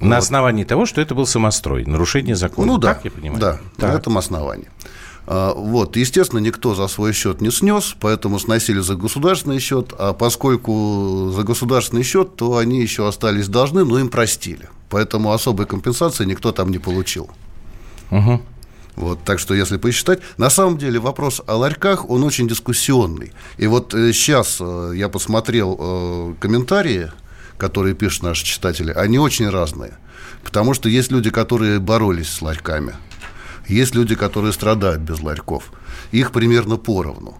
На 0.00 0.16
вот. 0.16 0.24
основании 0.24 0.64
того, 0.64 0.84
что 0.84 1.00
это 1.00 1.14
был 1.14 1.26
самострой, 1.26 1.84
нарушение 1.84 2.34
закона. 2.34 2.72
Ну 2.72 2.78
да, 2.78 2.94
так 2.94 3.04
я 3.04 3.10
понимаю. 3.12 3.40
Да, 3.40 3.60
так. 3.76 3.92
на 3.92 3.96
этом 3.96 4.18
основании. 4.18 4.68
А, 5.26 5.54
вот, 5.54 5.96
естественно, 5.96 6.40
никто 6.40 6.74
за 6.74 6.88
свой 6.88 7.12
счет 7.12 7.40
не 7.40 7.50
снес, 7.50 7.94
поэтому 8.00 8.38
сносили 8.38 8.80
за 8.80 8.94
государственный 8.94 9.60
счет, 9.60 9.92
а 9.98 10.12
поскольку 10.12 11.32
за 11.34 11.42
государственный 11.42 12.02
счет, 12.02 12.36
то 12.36 12.56
они 12.56 12.80
еще 12.80 13.06
остались 13.06 13.48
должны, 13.48 13.84
но 13.84 13.98
им 13.98 14.08
простили. 14.08 14.68
Поэтому 14.90 15.32
особой 15.32 15.66
компенсации 15.66 16.24
никто 16.24 16.52
там 16.52 16.70
не 16.70 16.78
получил. 16.78 17.30
Угу. 18.10 18.42
Вот, 18.96 19.24
так 19.24 19.38
что, 19.38 19.54
если 19.54 19.78
посчитать, 19.78 20.20
на 20.36 20.50
самом 20.50 20.76
деле 20.76 20.98
вопрос 20.98 21.40
о 21.46 21.56
ларьках, 21.56 22.10
он 22.10 22.24
очень 22.24 22.46
дискуссионный. 22.46 23.32
И 23.56 23.66
вот 23.66 23.94
э, 23.94 24.12
сейчас 24.12 24.58
э, 24.60 24.92
я 24.94 25.08
посмотрел 25.08 25.78
э, 25.80 26.34
комментарии 26.40 27.10
которые 27.62 27.94
пишут 27.94 28.24
наши 28.24 28.44
читатели, 28.44 28.90
они 28.90 29.20
очень 29.20 29.48
разные. 29.48 29.92
Потому 30.42 30.74
что 30.74 30.88
есть 30.88 31.12
люди, 31.12 31.30
которые 31.30 31.78
боролись 31.78 32.28
с 32.28 32.42
ларьками, 32.42 32.94
есть 33.68 33.94
люди, 33.94 34.14
которые 34.14 34.52
страдают 34.52 35.00
без 35.00 35.20
ларьков. 35.20 35.72
Их 36.10 36.32
примерно 36.32 36.76
поровну. 36.76 37.38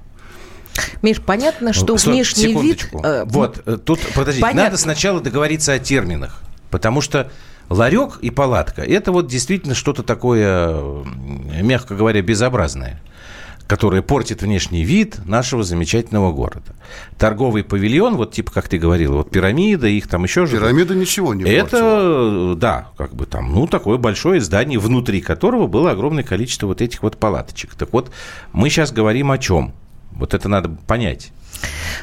Миш, 1.03 1.21
понятно, 1.21 1.73
что 1.73 1.99
Стоп, 1.99 2.13
внешний 2.13 2.49
секундочку. 2.49 2.97
вид... 2.99 3.07
Э, 3.07 3.25
вот, 3.27 3.63
э, 3.67 3.77
тут, 3.77 4.01
подождите, 4.15 4.43
понятно. 4.43 4.63
надо 4.65 4.77
сначала 4.79 5.21
договориться 5.21 5.73
о 5.73 5.79
терминах, 5.79 6.41
потому 6.71 7.01
что 7.01 7.31
ларек 7.69 8.19
и 8.23 8.31
палатка– 8.31 8.83
это 8.87 9.13
вот 9.13 9.27
действительно 9.27 9.75
что-то 9.75 10.03
такое, 10.03 11.05
мягко 11.61 11.95
говоря, 11.95 12.23
безобразное 12.23 13.01
которая 13.73 14.03
портит 14.03 14.43
внешний 14.43 14.85
вид 14.85 15.25
нашего 15.25 15.63
замечательного 15.63 16.31
города. 16.31 16.75
Торговый 17.17 17.65
павильон, 17.65 18.17
вот 18.17 18.35
типа, 18.35 18.53
как 18.53 18.69
ты 18.69 18.77
говорил, 18.77 19.15
вот 19.15 19.31
пирамида, 19.31 19.87
их 19.87 20.09
там 20.09 20.25
еще 20.25 20.45
же. 20.45 20.59
Пирамида 20.59 20.95
ничего 20.95 21.33
не 21.33 21.45
Это, 21.45 21.71
портила. 21.71 22.57
да, 22.57 22.89
как 22.99 23.15
бы 23.15 23.25
там, 23.25 23.51
ну, 23.55 23.67
такое 23.67 23.97
большое 23.97 24.43
здание, 24.43 24.79
внутри 24.79 25.23
которого 25.23 25.69
было 25.69 25.93
огромное 25.93 26.23
количество 26.23 26.67
вот 26.67 26.83
этих 26.83 27.03
вот 27.03 27.17
палаточек. 27.17 27.75
Так 27.75 27.95
вот, 27.95 28.11
мы 28.53 28.69
сейчас 28.69 28.93
говорим 28.93 29.31
о 29.31 29.39
чем? 29.39 29.73
Вот 30.11 30.35
это 30.35 30.51
надо 30.51 30.69
понять. 30.69 31.33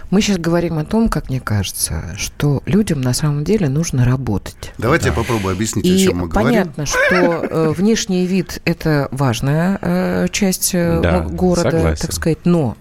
Мы 0.09 0.21
сейчас 0.21 0.37
говорим 0.37 0.77
о 0.77 0.85
том, 0.85 1.09
как 1.09 1.29
мне 1.29 1.39
кажется, 1.39 2.15
что 2.17 2.63
людям 2.65 3.01
на 3.01 3.13
самом 3.13 3.43
деле 3.43 3.69
нужно 3.69 4.05
работать. 4.05 4.73
Давайте 4.77 5.05
да. 5.05 5.09
я 5.11 5.15
попробую 5.15 5.53
объяснить, 5.53 5.85
И 5.85 5.95
о 5.95 5.97
чем 5.97 6.17
мы 6.17 6.27
говорим. 6.27 6.49
понятно, 6.49 6.85
что 6.85 6.97
э, 7.15 7.69
внешний 7.75 8.25
вид– 8.25 8.61
это 8.65 9.07
важная 9.11 9.77
э, 9.81 10.27
часть 10.31 10.71
э, 10.73 10.99
да, 11.01 11.21
города, 11.21 11.71
согласен. 11.71 12.01
так 12.01 12.13
сказать, 12.13 12.39
но 12.45 12.75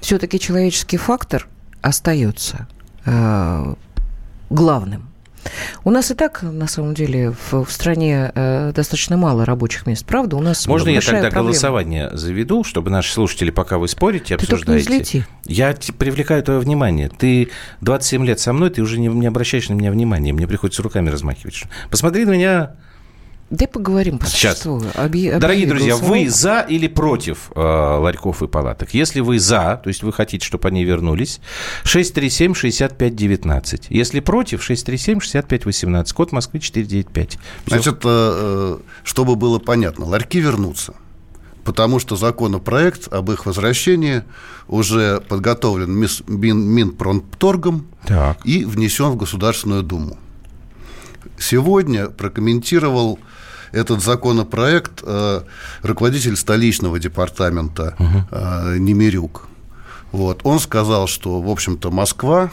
все-таки 0.00 0.38
человеческий 0.38 0.96
фактор 0.96 1.46
остается 1.80 2.68
главным. 4.50 5.09
У 5.84 5.90
нас 5.90 6.10
и 6.10 6.14
так, 6.14 6.42
на 6.42 6.66
самом 6.66 6.94
деле, 6.94 7.30
в, 7.30 7.64
в 7.64 7.72
стране 7.72 8.30
э, 8.34 8.72
достаточно 8.74 9.16
мало 9.16 9.44
рабочих 9.44 9.86
мест, 9.86 10.04
правда? 10.04 10.36
У 10.36 10.40
нас 10.40 10.66
Можно 10.66 10.90
я 10.90 11.00
тогда 11.00 11.20
проблема. 11.22 11.42
голосование 11.44 12.10
заведу, 12.12 12.64
чтобы 12.64 12.90
наши 12.90 13.12
слушатели, 13.12 13.50
пока 13.50 13.78
вы 13.78 13.88
спорите, 13.88 14.34
обсуждаете... 14.34 14.84
Ты 14.84 15.18
не 15.18 15.24
я 15.44 15.74
привлекаю 15.98 16.42
твое 16.42 16.60
внимание. 16.60 17.08
Ты 17.08 17.50
27 17.80 18.24
лет 18.24 18.40
со 18.40 18.52
мной, 18.52 18.70
ты 18.70 18.82
уже 18.82 18.98
не, 18.98 19.08
не 19.08 19.26
обращаешь 19.26 19.68
на 19.68 19.74
меня 19.74 19.90
внимания. 19.90 20.32
Мне 20.32 20.46
приходится 20.46 20.82
руками 20.82 21.08
размахивать. 21.08 21.64
Посмотри 21.90 22.24
на 22.24 22.30
меня 22.30 22.72
Дай 23.50 23.66
поговорим 23.66 24.18
по 24.18 24.26
Сейчас. 24.26 24.64
Объ... 24.64 25.40
Дорогие 25.40 25.66
друзья, 25.66 25.96
вы 25.96 26.28
за 26.28 26.60
или 26.60 26.86
против 26.86 27.50
э, 27.56 27.60
ларьков 27.60 28.44
и 28.44 28.46
палаток? 28.46 28.94
Если 28.94 29.18
вы 29.18 29.40
за, 29.40 29.80
то 29.82 29.88
есть 29.88 30.04
вы 30.04 30.12
хотите, 30.12 30.46
чтобы 30.46 30.68
они 30.68 30.84
вернулись, 30.84 31.40
637-6519. 31.82 33.86
Если 33.88 34.20
против, 34.20 34.70
637-6518. 34.70 36.14
Код 36.14 36.30
Москвы 36.30 36.60
495. 36.60 37.30
Все. 37.30 37.38
Значит, 37.66 38.02
э, 38.04 38.06
э, 38.06 38.78
чтобы 39.02 39.34
было 39.34 39.58
понятно, 39.58 40.04
ларьки 40.04 40.38
вернутся. 40.38 40.94
Потому 41.64 41.98
что 41.98 42.14
законопроект 42.14 43.12
об 43.12 43.32
их 43.32 43.46
возвращении 43.46 44.22
уже 44.68 45.20
подготовлен 45.28 45.92
Минпромторгом 46.28 47.88
так. 48.06 48.46
и 48.46 48.64
внесен 48.64 49.10
в 49.10 49.16
Государственную 49.16 49.82
Думу. 49.82 50.18
Сегодня 51.36 52.06
прокомментировал 52.06 53.18
этот 53.72 54.02
законопроект 54.02 55.02
э, 55.02 55.42
руководитель 55.82 56.36
столичного 56.36 56.98
департамента 56.98 57.94
угу. 57.98 58.78
Немирюк. 58.78 59.46
Вот. 60.12 60.40
Он 60.44 60.58
сказал, 60.58 61.06
что, 61.06 61.40
в 61.40 61.48
общем-то, 61.48 61.90
Москва 61.90 62.50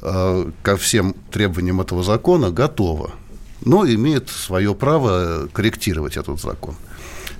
э, 0.00 0.50
ко 0.62 0.76
всем 0.76 1.14
требованиям 1.30 1.80
этого 1.80 2.02
закона 2.02 2.50
готова, 2.50 3.10
но 3.64 3.86
имеет 3.86 4.28
свое 4.30 4.74
право 4.74 5.48
корректировать 5.52 6.16
этот 6.16 6.40
закон. 6.40 6.76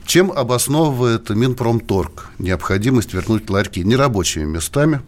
Чем 0.05 0.31
обосновывает 0.31 1.31
Минпромторг 1.31 2.29
необходимость 2.39 3.13
вернуть 3.13 3.51
ларьки 3.51 3.83
нерабочими 3.83 4.45
местами, 4.45 5.01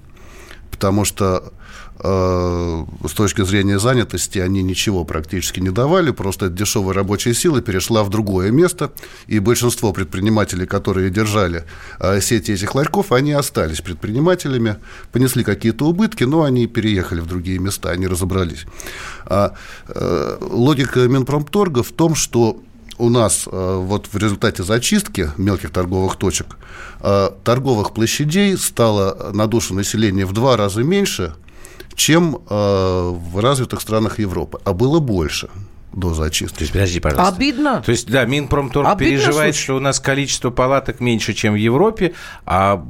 потому 0.70 1.04
что 1.04 1.52
с 2.00 3.12
точки 3.14 3.42
зрения 3.42 3.78
занятости 3.78 4.38
они 4.38 4.62
ничего 4.62 5.04
практически 5.04 5.58
не 5.58 5.70
давали, 5.70 6.12
просто 6.12 6.48
дешевая 6.48 6.94
рабочая 6.94 7.34
сила 7.34 7.60
перешла 7.60 8.04
в 8.04 8.10
другое 8.10 8.52
место, 8.52 8.92
и 9.26 9.40
большинство 9.40 9.92
предпринимателей, 9.92 10.66
которые 10.66 11.10
держали 11.10 11.64
э, 11.98 12.20
сети 12.20 12.52
этих 12.52 12.74
ларьков, 12.76 13.10
они 13.10 13.32
остались 13.32 13.80
предпринимателями, 13.80 14.76
понесли 15.10 15.42
какие-то 15.42 15.86
убытки, 15.86 16.22
но 16.22 16.44
они 16.44 16.68
переехали 16.68 17.20
в 17.20 17.26
другие 17.26 17.58
места, 17.58 17.90
они 17.90 18.06
разобрались. 18.06 18.64
А, 19.26 19.54
э, 19.88 20.38
логика 20.40 21.00
Минпромторга 21.08 21.82
в 21.82 21.90
том, 21.90 22.14
что 22.14 22.60
у 22.98 23.10
нас 23.10 23.46
вот 23.46 24.08
в 24.12 24.16
результате 24.16 24.64
зачистки 24.64 25.30
мелких 25.36 25.70
торговых 25.70 26.16
точек 26.16 26.56
торговых 26.98 27.94
площадей 27.94 28.56
стало 28.56 29.30
на 29.32 29.46
душу 29.46 29.72
населения 29.72 30.26
в 30.26 30.32
два 30.32 30.56
раза 30.56 30.82
меньше– 30.82 31.34
чем 31.98 32.36
э, 32.36 32.40
в 32.48 33.40
развитых 33.40 33.80
странах 33.80 34.20
Европы, 34.20 34.60
а 34.64 34.72
было 34.72 35.00
больше 35.00 35.50
до 35.92 36.14
зачистки. 36.14 36.58
То 36.58 36.62
есть, 36.62 36.72
подожди, 36.72 37.00
пожалуйста. 37.00 37.34
Обидно. 37.34 37.82
То 37.84 37.90
есть, 37.90 38.08
да, 38.08 38.24
Минпромторг 38.24 38.86
Обидно 38.86 39.16
переживает, 39.16 39.54
слушай. 39.54 39.64
что 39.64 39.76
у 39.76 39.80
нас 39.80 39.98
количество 39.98 40.50
палаток 40.50 41.00
меньше, 41.00 41.32
чем 41.32 41.54
в 41.54 41.56
Европе, 41.56 42.12
а 42.46 42.86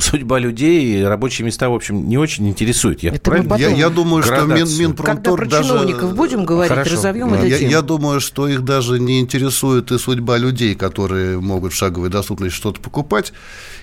судьба 0.00 0.40
людей 0.40 1.00
и 1.00 1.02
рабочие 1.04 1.46
места, 1.46 1.68
в 1.68 1.74
общем, 1.74 2.08
не 2.08 2.18
очень 2.18 2.48
интересует. 2.48 3.04
Я, 3.04 3.12
Это 3.12 3.30
потом... 3.30 3.56
я, 3.58 3.68
я 3.68 3.88
думаю, 3.88 4.24
Градацию. 4.24 4.66
что 4.66 4.76
Мин, 4.76 4.88
Минпромторг 4.88 5.16
Когда 5.24 5.36
про 5.36 5.46
даже... 5.46 5.68
чиновников 5.68 6.14
будем 6.16 6.44
говорить, 6.44 6.70
Хорошо. 6.72 6.94
разовьем 6.94 7.30
да. 7.30 7.44
я, 7.44 7.56
я 7.56 7.82
думаю, 7.82 8.20
что 8.20 8.48
их 8.48 8.64
даже 8.64 8.98
не 8.98 9.20
интересует 9.20 9.92
и 9.92 9.98
судьба 9.98 10.38
людей, 10.38 10.74
которые 10.74 11.38
могут 11.38 11.72
в 11.72 11.76
шаговой 11.76 12.08
доступности 12.08 12.56
что-то 12.56 12.80
покупать. 12.80 13.32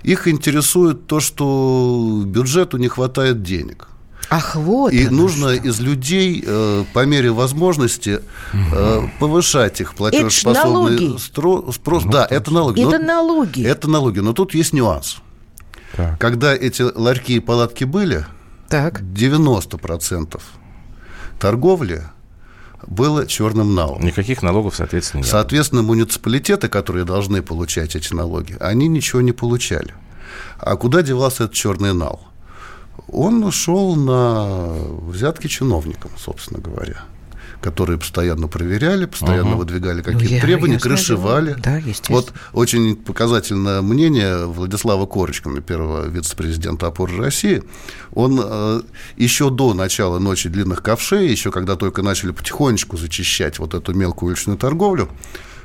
Их 0.03 0.27
интересует 0.27 1.07
то, 1.07 1.21
что 1.21 2.23
бюджету 2.25 2.77
не 2.77 2.89
хватает 2.89 3.43
денег. 3.43 3.87
Ах, 4.29 4.55
вот. 4.55 4.91
И 4.91 5.07
нужно 5.07 5.55
что. 5.55 5.67
из 5.67 5.79
людей 5.79 6.43
э, 6.45 6.83
по 6.93 7.05
мере 7.05 7.31
возможности 7.31 8.21
э, 8.53 9.07
повышать 9.19 9.81
их 9.81 9.95
платежеспособный 9.95 11.19
стро, 11.19 11.71
спрос. 11.71 12.05
Ну, 12.05 12.11
да, 12.11 12.27
это 12.29 12.53
налоги. 12.53 12.81
Это 12.81 12.99
но, 12.99 13.05
налоги. 13.05 13.63
Это 13.65 13.89
налоги. 13.89 14.19
Но 14.19 14.33
тут 14.33 14.53
есть 14.53 14.73
нюанс. 14.73 15.17
Так. 15.95 16.19
Когда 16.19 16.53
эти 16.53 16.81
ларьки 16.81 17.35
и 17.35 17.39
палатки 17.39 17.83
были, 17.83 18.25
так. 18.67 19.01
90% 19.01 20.41
торговли 21.39 22.03
было 22.88 23.25
черным 23.25 23.75
налогом. 23.75 24.05
Никаких 24.05 24.41
налогов, 24.43 24.75
соответственно, 24.75 25.21
нет. 25.21 25.29
Соответственно, 25.29 25.81
муниципалитеты, 25.81 26.67
которые 26.67 27.05
должны 27.05 27.41
получать 27.41 27.95
эти 27.95 28.13
налоги, 28.13 28.55
они 28.59 28.88
ничего 28.88 29.21
не 29.21 29.31
получали. 29.31 29.93
А 30.59 30.75
куда 30.75 31.01
девался 31.01 31.45
этот 31.45 31.55
черный 31.55 31.93
нал? 31.93 32.27
Он 33.15 33.43
ушел 33.43 33.95
на 33.95 34.73
взятки 35.08 35.47
чиновникам, 35.47 36.12
собственно 36.17 36.60
говоря 36.60 37.04
которые 37.62 37.97
постоянно 37.97 38.47
проверяли, 38.47 39.06
постоянно 39.06 39.51
угу. 39.51 39.60
выдвигали 39.60 40.04
какие-то 40.04 40.36
ну, 40.36 40.41
требования, 40.41 40.78
крышевали. 40.78 41.56
Да, 41.58 41.82
вот 42.10 42.32
очень 42.54 42.95
показательное 42.95 43.82
мнение 43.82 44.45
Владислава 44.45 45.08
Корочкина, 45.08 45.62
первого 45.62 46.06
вице-президента 46.06 46.86
опоры 46.86 47.17
России. 47.17 47.63
Он 48.13 48.39
э, 48.43 48.82
еще 49.17 49.49
до 49.49 49.73
начала 49.73 50.19
ночи 50.19 50.47
длинных 50.47 50.84
ковшей, 50.84 51.28
еще 51.28 51.49
когда 51.49 51.75
только 51.75 52.04
начали 52.04 52.32
потихонечку 52.32 52.97
зачищать 52.97 53.58
вот 53.58 53.73
эту 53.73 53.95
мелкую 53.95 54.34
уличную 54.34 54.60
торговлю, 54.60 55.10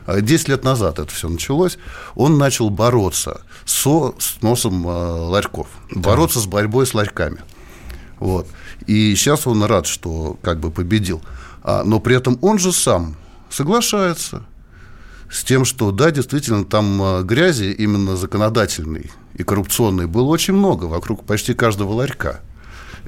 10 0.07 0.49
лет 0.49 0.65
назад 0.65 0.99
это 0.99 1.13
все 1.13 1.29
началось, 1.29 1.79
он 2.15 2.39
начал 2.39 2.71
бороться 2.71 3.43
со 3.71 4.15
сносом 4.19 4.87
э, 4.87 4.91
ларьков, 4.91 5.69
да. 5.95 6.01
бороться 6.01 6.41
с 6.41 6.47
борьбой 6.47 6.87
с 6.87 6.95
ларьками. 6.95 7.39
Вот. 8.19 8.49
И 8.87 9.15
сейчас 9.15 9.47
он 9.47 9.63
рад, 9.63 9.87
что 9.87 10.37
как 10.43 10.59
бы 10.59 10.71
победил. 10.71 11.23
А, 11.63 11.85
но 11.85 12.01
при 12.01 12.17
этом 12.17 12.37
он 12.43 12.59
же 12.59 12.73
сам 12.73 13.17
соглашается 13.49 14.43
с 15.31 15.45
тем, 15.45 15.65
что 15.65 15.93
да, 15.93 16.11
действительно, 16.11 16.65
там 16.65 17.01
э, 17.01 17.23
грязи 17.23 17.71
именно 17.71 18.17
законодательной 18.17 19.13
и 19.35 19.45
коррупционной 19.45 20.07
было 20.07 20.27
очень 20.27 20.55
много 20.55 20.87
вокруг 20.87 21.25
почти 21.25 21.55
каждого 21.55 21.93
ларька. 21.93 22.41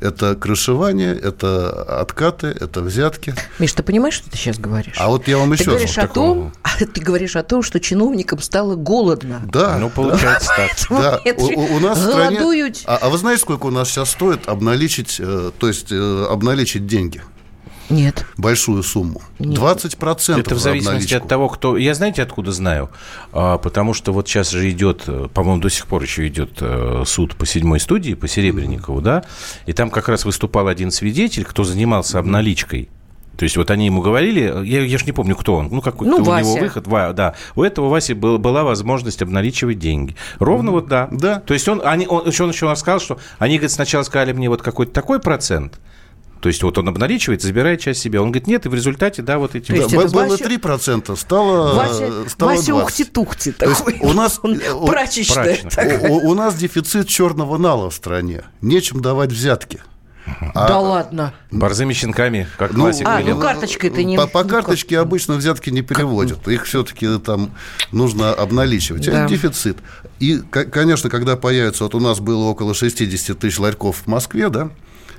Это 0.00 0.34
крышевание, 0.34 1.14
это 1.14 2.00
откаты, 2.00 2.48
это 2.48 2.80
взятки. 2.80 3.34
Миш, 3.58 3.72
ты 3.72 3.82
понимаешь, 3.82 4.14
что 4.14 4.30
ты 4.30 4.36
сейчас 4.36 4.58
говоришь? 4.58 4.96
А 4.98 5.08
вот 5.08 5.28
я 5.28 5.38
вам 5.38 5.52
еще 5.52 5.64
ты 5.64 5.70
говоришь 5.70 5.98
о 5.98 6.08
том, 6.08 6.52
Ты 6.86 7.00
говоришь 7.00 7.36
о 7.36 7.42
том, 7.42 7.62
что 7.62 7.80
чиновникам 7.80 8.40
стало 8.40 8.76
голодно. 8.76 9.42
Да. 9.52 9.78
Ну, 9.78 9.90
получается 9.90 10.50
так. 10.56 10.70
Да. 10.90 11.20
У, 11.24 11.78
нас 11.80 11.98
в 11.98 12.02
стране... 12.02 12.72
А, 12.86 12.98
а 13.02 13.08
вы 13.08 13.18
знаете, 13.18 13.42
сколько 13.42 13.66
у 13.66 13.70
нас 13.70 13.88
сейчас 13.88 14.10
стоит 14.10 14.48
обналичить, 14.48 15.16
э, 15.18 15.50
то 15.58 15.68
есть 15.68 15.90
э, 15.90 16.26
обналичить 16.28 16.86
деньги? 16.86 17.22
Нет. 17.92 18.26
Большую 18.36 18.82
сумму. 18.82 19.22
Нет. 19.38 19.58
20% 19.58 20.40
Это 20.40 20.54
в 20.54 20.58
зависимости 20.58 21.14
от 21.14 21.28
того, 21.28 21.48
кто... 21.48 21.76
Я 21.76 21.94
знаете, 21.94 22.22
откуда 22.22 22.50
знаю? 22.52 22.90
А, 23.32 23.58
потому 23.58 23.94
что 23.94 24.12
вот 24.12 24.28
сейчас 24.28 24.50
же 24.50 24.70
идет, 24.70 25.04
по-моему, 25.34 25.60
до 25.60 25.68
сих 25.68 25.86
пор 25.86 26.02
еще 26.02 26.26
идет 26.26 26.58
э, 26.60 27.04
суд 27.06 27.36
по 27.36 27.46
седьмой 27.46 27.80
студии, 27.80 28.14
по 28.14 28.26
Серебренникову, 28.26 29.00
mm-hmm. 29.00 29.04
да? 29.04 29.24
И 29.66 29.72
там 29.72 29.90
как 29.90 30.08
раз 30.08 30.24
выступал 30.24 30.68
один 30.68 30.90
свидетель, 30.90 31.44
кто 31.44 31.64
занимался 31.64 32.18
обналичкой. 32.18 32.88
То 33.36 33.44
есть 33.44 33.56
вот 33.56 33.70
они 33.70 33.86
ему 33.86 34.02
говорили, 34.02 34.40
я, 34.64 34.82
я 34.82 34.98
же 34.98 35.04
не 35.04 35.12
помню, 35.12 35.34
кто 35.34 35.54
он, 35.54 35.68
ну 35.70 35.80
какой 35.80 36.06
ну, 36.06 36.18
у 36.18 36.22
Вася. 36.22 36.48
него 36.48 36.60
выход, 36.60 36.86
Ва, 36.86 37.12
да, 37.12 37.34
у 37.56 37.62
этого 37.62 37.88
Васи 37.88 38.14
был, 38.14 38.38
была 38.38 38.62
возможность 38.62 39.22
обналичивать 39.22 39.78
деньги. 39.78 40.16
Ровно 40.38 40.68
mm-hmm. 40.68 40.72
вот 40.72 40.88
да. 40.88 41.08
Да. 41.10 41.40
То 41.40 41.54
есть 41.54 41.66
он, 41.68 41.80
они, 41.84 42.06
он, 42.06 42.20
он 42.20 42.28
еще 42.28 42.76
сказал, 42.76 43.00
что 43.00 43.18
они, 43.38 43.56
говорит, 43.56 43.72
сначала 43.72 44.02
сказали 44.02 44.32
мне 44.32 44.48
вот 44.48 44.62
какой-то 44.62 44.92
такой 44.92 45.18
процент, 45.18 45.80
то 46.42 46.48
есть 46.48 46.60
вот 46.64 46.76
он 46.76 46.88
обналичивает, 46.88 47.40
забирает 47.40 47.80
часть 47.80 48.00
себе. 48.00 48.18
Он 48.18 48.32
говорит, 48.32 48.48
нет, 48.48 48.66
и 48.66 48.68
в 48.68 48.74
результате, 48.74 49.22
да, 49.22 49.38
вот 49.38 49.54
эти... 49.54 49.70
Да, 49.70 49.86
было 49.86 50.08
Вася... 50.08 50.44
3%, 50.44 51.16
стало, 51.16 51.74
Вася, 51.76 52.28
стало 52.28 52.50
Вася 52.50 52.72
ухти-тухти 52.72 53.52
такой. 53.52 53.98
У 54.00 54.12
нас... 54.12 54.40
Прачечная. 54.84 55.58
У, 56.10 56.30
у 56.30 56.34
нас 56.34 56.56
дефицит 56.56 57.06
черного 57.06 57.58
нала 57.58 57.90
в 57.90 57.94
стране. 57.94 58.42
Нечем 58.60 59.00
давать 59.00 59.30
взятки. 59.30 59.82
А, 60.52 60.66
да 60.66 60.80
ладно. 60.80 61.34
Борзыми 61.52 61.92
щенками, 61.92 62.48
как 62.58 62.72
ну, 62.72 62.80
классик. 62.80 63.06
А, 63.06 63.20
ну 63.20 63.38
карточкой 63.38 63.90
ты 63.90 64.02
не... 64.02 64.16
По, 64.16 64.26
по 64.26 64.42
карточке 64.42 64.96
ну, 64.96 65.02
обычно 65.02 65.34
взятки 65.34 65.70
не 65.70 65.82
переводят. 65.82 66.48
Их 66.48 66.64
все-таки 66.64 67.20
там 67.20 67.52
нужно 67.92 68.32
обналичивать. 68.32 69.06
Да. 69.06 69.24
Это 69.24 69.28
дефицит. 69.28 69.78
И, 70.18 70.38
конечно, 70.38 71.08
когда 71.08 71.36
появится... 71.36 71.84
Вот 71.84 71.94
у 71.94 72.00
нас 72.00 72.18
было 72.18 72.46
около 72.46 72.74
60 72.74 73.38
тысяч 73.38 73.60
ларьков 73.60 74.02
в 74.04 74.06
Москве, 74.08 74.48
да? 74.48 74.70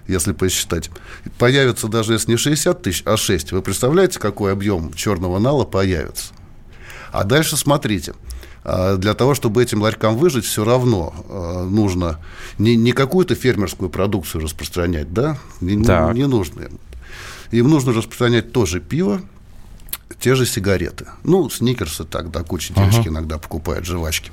Если 0.07 0.33
посчитать. 0.33 0.89
Появится 1.37 1.87
даже 1.87 2.13
если 2.13 2.31
не 2.31 2.37
60 2.37 2.81
тысяч, 2.81 3.03
а 3.05 3.17
6. 3.17 3.51
Вы 3.51 3.61
представляете, 3.61 4.19
какой 4.19 4.51
объем 4.51 4.93
черного 4.93 5.39
нала 5.39 5.63
появится? 5.63 6.33
А 7.11 7.23
дальше 7.23 7.57
смотрите. 7.57 8.13
А, 8.63 8.97
для 8.97 9.13
того, 9.13 9.35
чтобы 9.35 9.61
этим 9.61 9.81
ларькам 9.81 10.17
выжить, 10.17 10.45
все 10.45 10.63
равно 10.63 11.13
а, 11.29 11.63
нужно 11.65 12.19
не, 12.57 12.75
не 12.75 12.91
какую-то 12.91 13.35
фермерскую 13.35 13.89
продукцию 13.89 14.43
распространять, 14.43 15.13
да? 15.13 15.37
Не, 15.61 15.75
не, 15.75 16.13
не 16.13 16.27
нужно 16.27 16.63
им. 16.63 16.79
Им 17.51 17.69
нужно 17.69 17.93
распространять 17.93 18.51
тоже 18.51 18.79
пиво, 18.79 19.21
те 20.19 20.35
же 20.35 20.45
сигареты. 20.45 21.05
Ну, 21.23 21.49
сникерсы 21.49 22.03
так, 22.03 22.31
да, 22.31 22.43
куча 22.43 22.73
девочки 22.73 23.07
uh-huh. 23.07 23.09
иногда 23.09 23.37
покупают, 23.37 23.85
жвачки. 23.85 24.31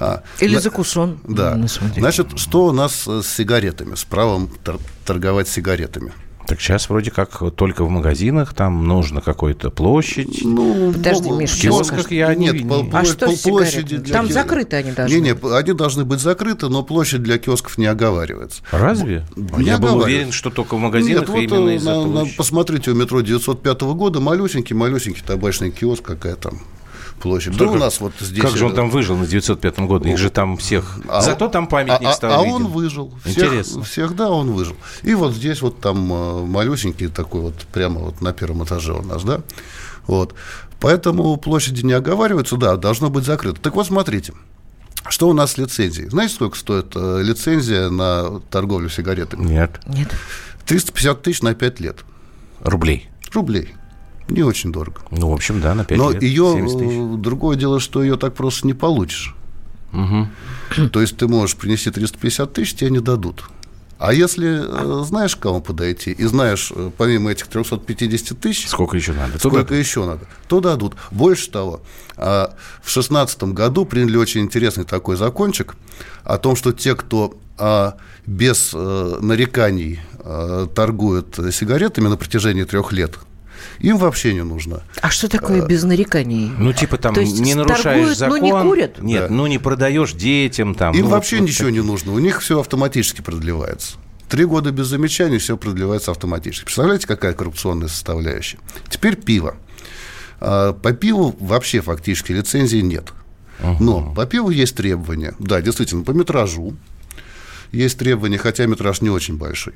А, 0.00 0.22
Или 0.40 0.54
на... 0.54 0.60
закусон. 0.60 1.18
Да. 1.24 1.58
Значит, 1.96 2.38
что 2.38 2.66
у 2.66 2.72
нас 2.72 3.06
с 3.06 3.26
сигаретами, 3.26 3.94
с 3.94 4.04
правом 4.04 4.48
тор- 4.64 4.80
торговать 5.04 5.48
сигаретами? 5.48 6.12
Так 6.48 6.62
сейчас 6.62 6.88
вроде 6.88 7.10
как 7.10 7.42
только 7.54 7.84
в 7.84 7.90
магазинах 7.90 8.54
там 8.54 8.86
нужно 8.86 9.20
какой-то 9.20 9.70
площадь. 9.70 10.40
Ну, 10.42 10.94
Подожди, 10.94 11.28
Миш, 11.30 11.50
в 11.50 11.60
киосках 11.60 12.10
я 12.10 12.34
Нет, 12.34 12.54
не 12.54 12.66
пол, 12.66 12.88
а 12.90 13.04
что 13.04 13.30
площади 13.42 13.98
для 13.98 14.14
Там 14.14 14.28
ки... 14.28 14.32
закрыты 14.32 14.76
они 14.76 14.92
должны. 14.92 15.14
Не, 15.14 15.20
не, 15.20 15.54
они 15.54 15.72
должны 15.74 16.06
быть 16.06 16.20
закрыты, 16.20 16.70
но 16.70 16.82
площадь 16.82 17.22
для 17.22 17.36
киосков 17.36 17.76
не 17.76 17.84
оговаривается. 17.84 18.62
Разве? 18.70 19.26
Не 19.36 19.64
я 19.64 19.76
был 19.76 19.98
уверен, 19.98 20.32
что 20.32 20.48
только 20.48 20.76
в 20.76 20.78
магазинах 20.78 21.28
Нет, 21.28 21.38
именно 21.38 21.60
вот, 21.60 21.70
из-за 21.72 21.94
на, 21.94 22.06
на, 22.06 22.26
Посмотрите, 22.34 22.92
у 22.92 22.94
метро 22.94 23.20
905 23.20 23.82
года 23.82 24.20
малюсенький, 24.20 24.74
малюсенький 24.74 25.22
табачный 25.26 25.70
киоск, 25.70 26.02
какая 26.02 26.36
там 26.36 26.60
площадь. 27.18 27.56
Да, 27.56 27.66
да 27.66 27.70
у 27.70 27.76
нас 27.76 28.00
вот 28.00 28.12
здесь... 28.20 28.42
Как 28.42 28.56
же 28.56 28.66
он 28.66 28.74
там 28.74 28.90
выжил 28.90 29.16
на 29.16 29.26
905 29.26 29.80
году? 29.80 30.08
Их 30.08 30.18
же 30.18 30.30
там 30.30 30.56
всех... 30.56 30.98
А 31.08 31.20
Зато 31.20 31.48
там 31.48 31.66
памятник 31.66 32.08
а, 32.08 32.12
стал 32.12 32.32
А, 32.32 32.36
а 32.36 32.40
он 32.42 32.66
выжил. 32.68 33.12
Всех, 33.24 33.44
Интересно. 33.44 33.82
Всех, 33.82 34.16
да, 34.16 34.30
он 34.30 34.52
выжил. 34.52 34.76
И 35.02 35.14
вот 35.14 35.34
здесь 35.34 35.62
вот 35.62 35.80
там 35.80 36.12
э, 36.12 36.44
малюсенький 36.46 37.08
такой 37.08 37.40
вот, 37.40 37.54
прямо 37.72 38.00
вот 38.00 38.20
на 38.20 38.32
первом 38.32 38.64
этаже 38.64 38.92
у 38.92 39.02
нас, 39.02 39.24
да? 39.24 39.40
Вот. 40.06 40.34
Поэтому 40.80 41.36
площади 41.36 41.84
не 41.84 41.92
оговариваются, 41.92 42.56
да, 42.56 42.76
должно 42.76 43.10
быть 43.10 43.24
закрыто. 43.24 43.60
Так 43.60 43.74
вот, 43.74 43.86
смотрите. 43.86 44.32
Что 45.08 45.28
у 45.28 45.32
нас 45.32 45.52
с 45.52 45.58
лицензией? 45.58 46.10
Знаете, 46.10 46.34
сколько 46.34 46.56
стоит 46.56 46.92
э, 46.94 47.22
лицензия 47.22 47.88
на 47.88 48.40
торговлю 48.50 48.88
сигаретами? 48.90 49.44
Нет. 49.44 49.80
Нет. 49.86 50.08
350 50.66 51.22
тысяч 51.22 51.42
на 51.42 51.54
5 51.54 51.80
лет. 51.80 52.04
Рублей? 52.60 53.08
Рублей. 53.32 53.74
Не 54.28 54.42
очень 54.42 54.72
дорого. 54.72 55.00
Ну, 55.10 55.30
в 55.30 55.32
общем, 55.32 55.60
да, 55.60 55.74
на 55.74 55.84
5 55.84 55.98
Но 55.98 56.10
лет. 56.10 56.22
ее, 56.22 56.56
э, 56.58 57.16
другое 57.16 57.56
дело, 57.56 57.80
что 57.80 58.02
ее 58.02 58.16
так 58.16 58.34
просто 58.34 58.66
не 58.66 58.74
получишь. 58.74 59.34
Угу. 59.92 60.88
То 60.92 61.00
есть 61.00 61.16
ты 61.16 61.28
можешь 61.28 61.56
принести 61.56 61.90
350 61.90 62.52
тысяч, 62.52 62.74
тебе 62.74 62.90
не 62.90 63.00
дадут. 63.00 63.44
А 63.98 64.12
если 64.12 64.60
э, 64.62 65.04
знаешь, 65.04 65.34
к 65.34 65.40
кому 65.40 65.60
подойти, 65.60 66.12
и 66.12 66.24
знаешь, 66.24 66.72
э, 66.74 66.90
помимо 66.96 67.32
этих 67.32 67.48
350 67.48 68.38
тысяч... 68.38 68.68
Сколько 68.68 68.96
еще 68.96 69.12
надо? 69.12 69.38
Сколько 69.38 69.62
дадут? 69.62 69.78
еще 69.78 70.04
надо? 70.04 70.26
То 70.46 70.60
дадут. 70.60 70.94
Больше 71.10 71.50
того, 71.50 71.80
а, 72.16 72.54
в 72.80 72.92
2016 72.92 73.42
году 73.54 73.84
приняли 73.84 74.16
очень 74.16 74.42
интересный 74.42 74.84
такой 74.84 75.16
закончик 75.16 75.74
о 76.22 76.38
том, 76.38 76.54
что 76.54 76.72
те, 76.72 76.94
кто 76.94 77.36
а, 77.56 77.96
без 78.26 78.72
нареканий 78.72 80.00
торгуют 80.74 81.38
сигаретами 81.50 82.08
на 82.08 82.18
протяжении 82.18 82.64
трех 82.64 82.92
лет, 82.92 83.18
им 83.80 83.96
вообще 83.96 84.34
не 84.34 84.42
нужно. 84.42 84.82
А 85.00 85.10
что 85.10 85.28
такое 85.28 85.66
без 85.66 85.84
нареканий? 85.84 86.50
Ну, 86.58 86.72
типа 86.72 86.96
там 86.96 87.14
То 87.14 87.20
есть 87.20 87.38
не 87.38 87.54
нарушаешь 87.54 88.16
закон. 88.16 88.40
но 88.40 88.44
не 88.44 88.52
курят? 88.52 89.02
Нет, 89.02 89.28
да. 89.28 89.34
ну 89.34 89.46
не 89.46 89.58
продаешь 89.58 90.12
детям 90.12 90.74
там. 90.74 90.94
Им 90.94 91.04
ну, 91.04 91.10
вообще 91.10 91.38
вот, 91.38 91.48
ничего 91.48 91.68
вот 91.68 91.74
не 91.74 91.82
нужно. 91.82 92.12
У 92.12 92.18
них 92.18 92.40
все 92.40 92.60
автоматически 92.60 93.22
продлевается. 93.22 93.96
Три 94.28 94.44
года 94.44 94.72
без 94.72 94.86
замечаний 94.86 95.38
все 95.38 95.56
продлевается 95.56 96.10
автоматически. 96.10 96.64
Представляете, 96.64 97.06
какая 97.06 97.32
коррупционная 97.32 97.88
составляющая? 97.88 98.58
Теперь 98.90 99.16
пиво. 99.16 99.56
А, 100.40 100.72
по 100.72 100.92
пиву 100.92 101.34
вообще 101.40 101.80
фактически 101.80 102.32
лицензии 102.32 102.78
нет. 102.78 103.12
Но 103.80 104.12
по 104.14 104.24
пиву 104.26 104.50
есть 104.50 104.76
требования. 104.76 105.34
Да, 105.38 105.60
действительно, 105.60 106.04
по 106.04 106.12
метражу 106.12 106.76
есть 107.72 107.98
требования, 107.98 108.38
хотя 108.38 108.66
метраж 108.66 109.00
не 109.00 109.10
очень 109.10 109.36
большой. 109.36 109.74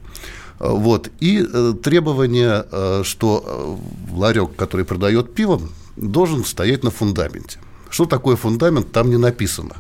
Вот. 0.59 1.11
И 1.21 1.47
э, 1.47 1.75
требование, 1.83 2.65
э, 2.71 3.03
что 3.05 3.81
э, 4.11 4.15
ларек, 4.15 4.55
который 4.57 4.85
продает 4.85 5.35
пиво, 5.35 5.61
должен 5.97 6.45
стоять 6.45 6.85
на 6.85 6.91
фундаменте. 6.91 7.59
Что 7.91 8.07
такое 8.07 8.37
фундамент, 8.37 8.93
там 8.93 9.11
не 9.11 9.19
написано. 9.19 9.77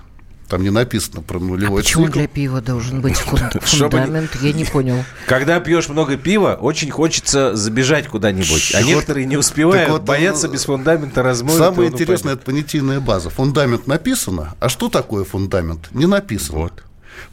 Там 0.48 0.62
не 0.62 0.70
написано 0.70 1.22
про 1.22 1.38
нулевой 1.38 1.81
а 1.81 1.83
почему 1.83 2.05
цикл. 2.05 2.18
для 2.18 2.29
пива 2.29 2.61
должен 2.61 3.01
быть 3.01 3.16
фундамент? 3.62 4.37
Я 4.42 4.53
не 4.53 4.64
понял. 4.66 5.03
Когда 5.27 5.59
пьешь 5.61 5.88
много 5.88 6.18
пива, 6.18 6.59
очень 6.61 6.90
хочется 6.90 7.57
забежать 7.57 8.09
куда-нибудь. 8.09 8.75
А 8.75 8.83
некоторые 8.83 9.25
не 9.25 9.38
успевают, 9.38 10.03
боятся 10.03 10.48
без 10.48 10.66
фундамента 10.66 11.22
размоют. 11.22 11.59
Самое 11.59 11.90
интересное– 11.90 12.33
это 12.35 12.44
понятийная 12.44 13.01
база. 13.01 13.31
Фундамент 13.31 13.87
написано, 13.87 14.55
а 14.61 14.68
что 14.68 14.90
такое 14.90 15.25
фундамент? 15.25 15.88
Не 15.92 16.05
написано. 16.05 16.59
Вот. 16.59 16.85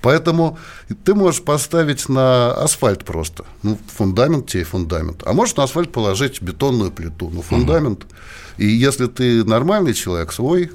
Поэтому 0.02 0.58
ты 1.04 1.13
можешь 1.13 1.41
поставить 1.41 2.10
на 2.10 2.52
асфальт 2.54 3.06
просто. 3.06 3.45
Ну, 3.63 3.78
фундамент 3.97 4.47
тебе 4.47 4.63
фундамент. 4.63 5.23
А 5.25 5.34
можешь 5.34 5.56
на 5.56 5.63
асфальт 5.63 5.91
положить 5.91 6.41
бетонную 6.41 6.91
плиту. 6.91 7.30
Ну, 7.34 7.41
фундамент. 7.41 8.04
Угу. 8.04 8.13
И 8.58 8.67
если 8.67 9.08
ты 9.08 9.43
нормальный 9.43 9.93
человек, 9.93 10.32
свой, 10.32 10.71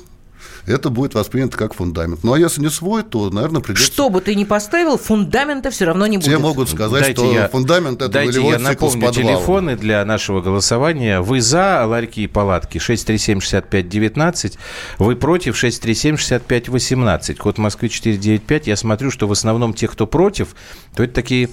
это 0.67 0.91
будет 0.91 1.15
воспринято 1.15 1.57
как 1.57 1.75
фундамент. 1.75 2.25
Ну, 2.25 2.33
а 2.33 2.39
если 2.39 2.61
не 2.61 2.71
свой, 2.71 3.03
то, 3.03 3.31
наверное, 3.31 3.61
придется... 3.61 3.87
Что 3.87 4.09
бы 4.11 4.21
ты 4.21 4.35
ни 4.35 4.45
поставил, 4.45 4.97
фундамента 4.97 5.71
все 5.71 5.87
равно 5.87 6.07
не 6.07 6.19
будет. 6.19 6.27
Те 6.27 6.39
могут 6.39 6.69
сказать, 6.69 7.03
дайте 7.03 7.21
что 7.21 7.33
я, 7.33 7.49
фундамент– 7.49 8.01
это 8.03 8.09
дайте 8.11 8.39
нулевой 8.39 8.53
я 8.53 8.71
цикл 8.71 8.87
напомню 8.87 9.13
телефоны 9.13 9.77
для 9.77 10.05
нашего 10.05 10.41
голосования. 10.41 11.21
Вы 11.21 11.41
за 11.41 11.85
ларьки 11.87 12.23
и 12.23 12.27
палатки 12.27 12.79
637-65-19, 12.79 14.59
вы 14.99 15.17
против 15.17 15.63
637-65-18. 15.63 17.35
Код 17.37 17.59
Москвы 17.59 17.89
495. 17.89 18.67
Я 18.67 18.77
смотрю, 18.77 19.11
что 19.11 19.27
в 19.27 19.33
основном 19.33 19.75
те, 19.75 19.89
кто 19.89 20.07
против, 20.07 20.55
то 20.95 21.03
это 21.03 21.13
такие 21.13 21.51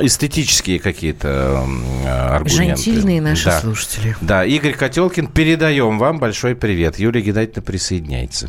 эстетические 0.00 0.78
какие-то 0.78 1.64
аргументы. 2.30 2.82
Жентильные 2.82 3.20
наши 3.20 3.46
да. 3.46 3.60
слушатели. 3.60 4.16
Да, 4.20 4.44
Игорь 4.44 4.74
Котелкин, 4.74 5.28
передаем 5.28 5.98
вам 5.98 6.18
большой 6.18 6.54
привет. 6.54 6.98
Юлия 6.98 7.22
Геннадьевна 7.22 7.62
присоединяется. 7.62 8.48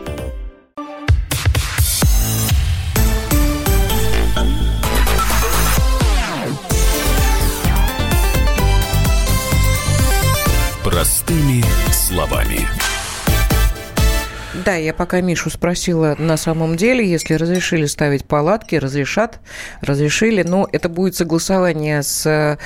Да, 14.65 14.75
я 14.75 14.93
пока 14.93 15.21
Мишу 15.21 15.49
спросила 15.49 16.15
на 16.17 16.37
самом 16.37 16.75
деле, 16.75 17.09
если 17.09 17.33
разрешили 17.35 17.85
ставить 17.85 18.25
палатки, 18.25 18.75
разрешат, 18.75 19.39
разрешили, 19.81 20.43
но 20.43 20.67
это 20.71 20.89
будет 20.89 21.15
согласование 21.15 22.03
с 22.03 22.25
э, 22.25 22.57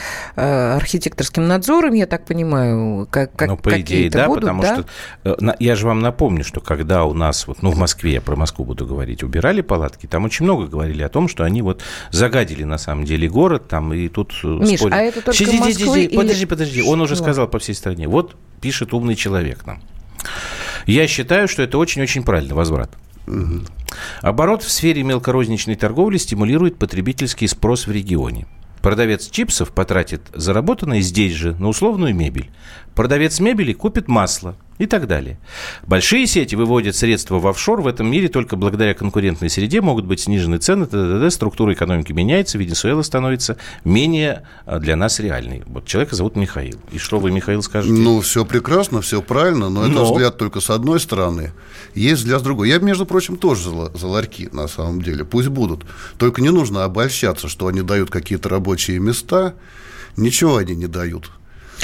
архитекторским 0.76 1.48
надзором, 1.48 1.94
я 1.94 2.06
так 2.06 2.26
понимаю, 2.26 3.08
как, 3.10 3.36
как 3.36 3.50
Ну, 3.50 3.58
по 3.58 3.80
идее, 3.80 4.10
да, 4.10 4.28
будут, 4.28 4.44
потому 4.44 4.62
да? 4.62 4.76
что 4.76 4.86
э, 5.24 5.56
я 5.60 5.76
же 5.76 5.88
вам 5.88 6.00
напомню, 6.00 6.44
что 6.44 6.62
когда 6.62 7.06
у 7.06 7.14
нас, 7.14 7.48
вот, 7.48 7.62
ну, 7.62 7.72
в 7.72 7.78
Москве, 7.78 8.14
я 8.14 8.22
про 8.22 8.36
Москву 8.36 8.66
буду 8.66 8.86
говорить, 8.86 9.24
убирали 9.24 9.62
палатки, 9.62 10.08
там 10.08 10.26
очень 10.26 10.46
много 10.46 10.68
говорили 10.68 11.04
о 11.04 11.10
том, 11.10 11.28
что 11.28 11.44
они 11.44 11.62
вот 11.62 11.82
загадили 12.12 12.64
на 12.64 12.78
самом 12.78 13.06
деле 13.06 13.30
город, 13.30 13.68
там, 13.68 13.94
и 13.94 14.08
тут 14.10 14.34
э, 14.44 14.48
Миш, 14.48 14.80
спорят. 14.80 14.98
а 14.98 15.02
это 15.02 15.22
только 15.22 15.38
Сиди, 15.38 15.60
Москвы 15.60 16.04
или... 16.04 16.16
Подожди, 16.16 16.46
подожди, 16.46 16.82
он 16.82 17.02
уже 17.02 17.16
сказал 17.16 17.48
по 17.48 17.60
всей 17.60 17.76
стране. 17.76 18.08
Вот 18.08 18.36
пишет 18.62 18.94
умный 18.94 19.16
человек 19.16 19.66
нам. 19.66 19.82
Я 20.86 21.08
считаю, 21.08 21.48
что 21.48 21.64
это 21.64 21.78
очень-очень 21.78 22.24
правильный 22.24 22.56
возврат. 22.56 22.92
Оборот 24.22 24.64
в 24.64 24.72
сфере 24.72 25.04
мелкорозничной 25.04 25.76
торговли 25.76 26.18
стимулирует 26.18 26.78
потребительский 26.78 27.48
спрос 27.48 27.88
в 27.88 27.92
регионе. 27.92 28.46
Продавец 28.82 29.30
чипсов 29.30 29.72
потратит 29.72 30.22
заработанное 30.34 31.02
здесь 31.02 31.34
же 31.34 31.56
на 31.56 31.70
условную 31.70 32.14
мебель. 32.14 32.52
Продавец 32.94 33.40
мебели 33.40 33.74
купит 33.74 34.08
масло 34.08 34.56
и 34.78 34.86
так 34.86 35.08
далее. 35.08 35.38
Большие 35.84 36.28
сети 36.28 36.56
выводят 36.56 36.96
средства 36.96 37.40
в 37.40 37.48
офшор. 37.48 37.82
В 37.82 37.88
этом 37.88 38.12
мире 38.12 38.28
только 38.28 38.56
благодаря 38.56 38.94
конкурентной 38.94 39.50
среде 39.50 39.82
могут 39.82 40.06
быть 40.06 40.20
снижены 40.22 40.58
цены. 40.58 40.86
т.д. 40.86 41.32
Структура 41.32 41.74
экономики 41.74 42.12
меняется. 42.12 42.58
Венесуэла 42.58 43.02
становится 43.02 43.58
менее 43.84 44.44
а, 44.66 44.80
для 44.80 44.96
нас 44.96 45.20
реальной. 45.20 45.64
Вот 45.66 45.86
человека 45.86 46.16
зовут 46.16 46.36
Михаил. 46.36 46.80
И 46.92 46.98
что 46.98 47.20
вы, 47.20 47.32
Михаил, 47.32 47.62
скажете? 47.62 47.94
Ну, 47.94 48.20
все 48.22 48.44
прекрасно, 48.46 49.02
все 49.02 49.22
правильно, 49.22 49.70
но, 49.70 49.86
но... 49.86 49.92
это 49.92 50.04
взгляд 50.04 50.38
только 50.38 50.60
с 50.60 50.70
одной 50.70 51.00
стороны. 51.00 51.54
Есть 51.94 52.22
взгляд 52.22 52.42
с 52.42 52.44
другой. 52.44 52.70
Я, 52.70 52.80
между 52.80 53.06
прочим, 53.06 53.38
тоже 53.38 53.70
за, 53.70 53.98
за 53.98 54.08
ларьки, 54.08 54.50
на 54.52 54.68
самом 54.68 55.02
деле. 55.02 55.24
Пусть 55.24 55.48
будут. 55.48 55.86
Только 56.18 56.42
не 56.42 56.50
нужно 56.50 56.84
обольщаться, 56.84 57.48
что 57.48 57.68
они 57.68 57.82
дают 57.82 58.10
какие-то 58.10 58.50
рабочие 58.50 59.00
места. 59.00 59.56
Ничего 60.18 60.58
они 60.58 60.76
не 60.76 60.88
дают. 60.88 61.32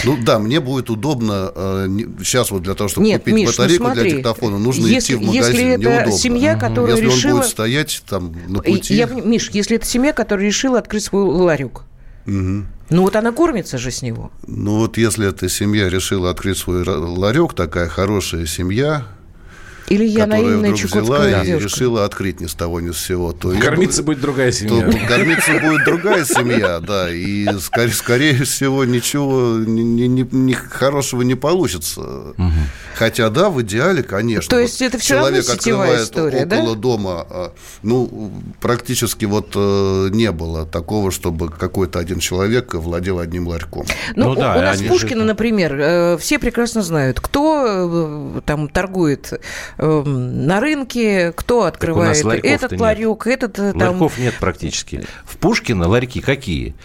Ну 0.03 0.17
да, 0.23 0.39
мне 0.39 0.59
будет 0.59 0.89
удобно 0.89 1.51
э, 1.53 1.87
сейчас 2.19 2.51
вот 2.51 2.63
для 2.63 2.73
того, 2.73 2.89
чтобы 2.89 3.05
Нет, 3.05 3.21
купить 3.21 3.35
Миш, 3.35 3.49
батарейку 3.49 3.83
ну, 3.83 3.89
смотри, 3.89 4.09
для 4.09 4.17
диктофона, 4.17 4.57
нужно 4.57 4.87
если, 4.87 5.13
идти 5.13 5.15
в 5.15 5.27
магазин. 5.27 5.43
Если 5.43 5.67
это 5.67 5.83
Неудобно. 5.83 6.11
семья, 6.11 6.55
которая 6.55 6.95
если 6.95 7.05
решила... 7.05 7.31
он 7.31 7.37
будет 7.39 7.49
стоять 7.49 8.03
там 8.07 8.35
на 8.47 8.61
пути... 8.61 8.95
Я, 8.95 9.07
Миш, 9.07 9.49
если 9.51 9.77
это 9.77 9.85
семья, 9.85 10.13
которая 10.13 10.45
решила 10.45 10.79
открыть 10.79 11.03
свой 11.03 11.23
ларек, 11.23 11.81
угу. 12.25 12.65
Ну 12.91 13.03
вот 13.03 13.15
она 13.15 13.31
кормится 13.31 13.77
же 13.77 13.89
с 13.89 14.01
него. 14.01 14.31
Ну 14.45 14.79
вот 14.79 14.97
если 14.97 15.27
эта 15.29 15.47
семья 15.47 15.87
решила 15.87 16.29
открыть 16.29 16.57
свой 16.57 16.83
ларек, 16.83 17.53
такая 17.53 17.87
хорошая 17.87 18.45
семья, 18.45 19.07
или 19.91 20.05
я 20.05 20.25
наивная 20.25 20.71
взяла 20.71 21.27
и 21.27 21.45
девушка. 21.45 21.67
решила 21.67 22.05
открыть 22.05 22.39
ни 22.39 22.47
с 22.47 22.53
того, 22.53 22.79
ни 22.79 22.91
с 22.91 22.97
сего. 22.97 23.33
То 23.33 23.51
кормиться 23.59 24.03
будет 24.03 24.21
другая 24.21 24.51
семья. 24.53 24.89
То 24.89 25.07
кормиться 25.07 25.51
будет 25.59 25.83
другая 25.83 26.23
семья, 26.23 26.79
да. 26.79 27.11
И, 27.11 27.47
скорее, 27.59 27.91
скорее 27.91 28.43
всего, 28.45 28.85
ничего 28.85 29.57
не, 29.57 30.07
не, 30.07 30.25
не 30.31 30.53
хорошего 30.53 31.23
не 31.23 31.35
получится. 31.35 32.01
Угу. 32.01 32.51
Хотя, 32.95 33.29
да, 33.29 33.49
в 33.49 33.61
идеале, 33.63 34.01
конечно. 34.01 34.49
То 34.49 34.59
есть, 34.59 34.81
это 34.81 34.97
все 34.97 35.15
человек 35.15 35.45
равно 35.45 35.53
открывает 35.53 36.03
история, 36.03 36.45
около 36.45 36.75
да? 36.75 36.81
дома. 36.81 37.27
А, 37.29 37.51
ну, 37.83 38.31
практически 38.61 39.25
вот 39.25 39.51
э, 39.55 40.09
не 40.11 40.31
было 40.31 40.65
такого, 40.65 41.11
чтобы 41.11 41.49
какой-то 41.49 41.99
один 41.99 42.19
человек 42.19 42.73
владел 42.75 43.19
одним 43.19 43.47
ларьком. 43.47 43.85
Ну, 44.15 44.29
ну 44.29 44.35
да, 44.35 44.55
у 44.57 44.61
нас 44.61 44.81
Пушкина, 44.81 45.21
же... 45.21 45.27
например, 45.27 45.75
э, 45.77 46.17
все 46.17 46.39
прекрасно 46.39 46.81
знают, 46.81 47.19
кто 47.19 48.37
э, 48.37 48.41
там 48.45 48.69
торгует 48.69 49.33
на 49.82 50.59
рынке, 50.59 51.32
кто 51.36 51.63
открывает 51.63 52.23
этот 52.43 52.79
ларек, 52.79 53.25
нет. 53.25 53.43
этот 53.43 53.77
там... 53.77 53.93
Ларьков 53.93 54.17
нет 54.19 54.36
практически. 54.39 55.03
В 55.25 55.38
Пушкино 55.38 55.88
ларьки 55.88 56.21
какие? 56.21 56.75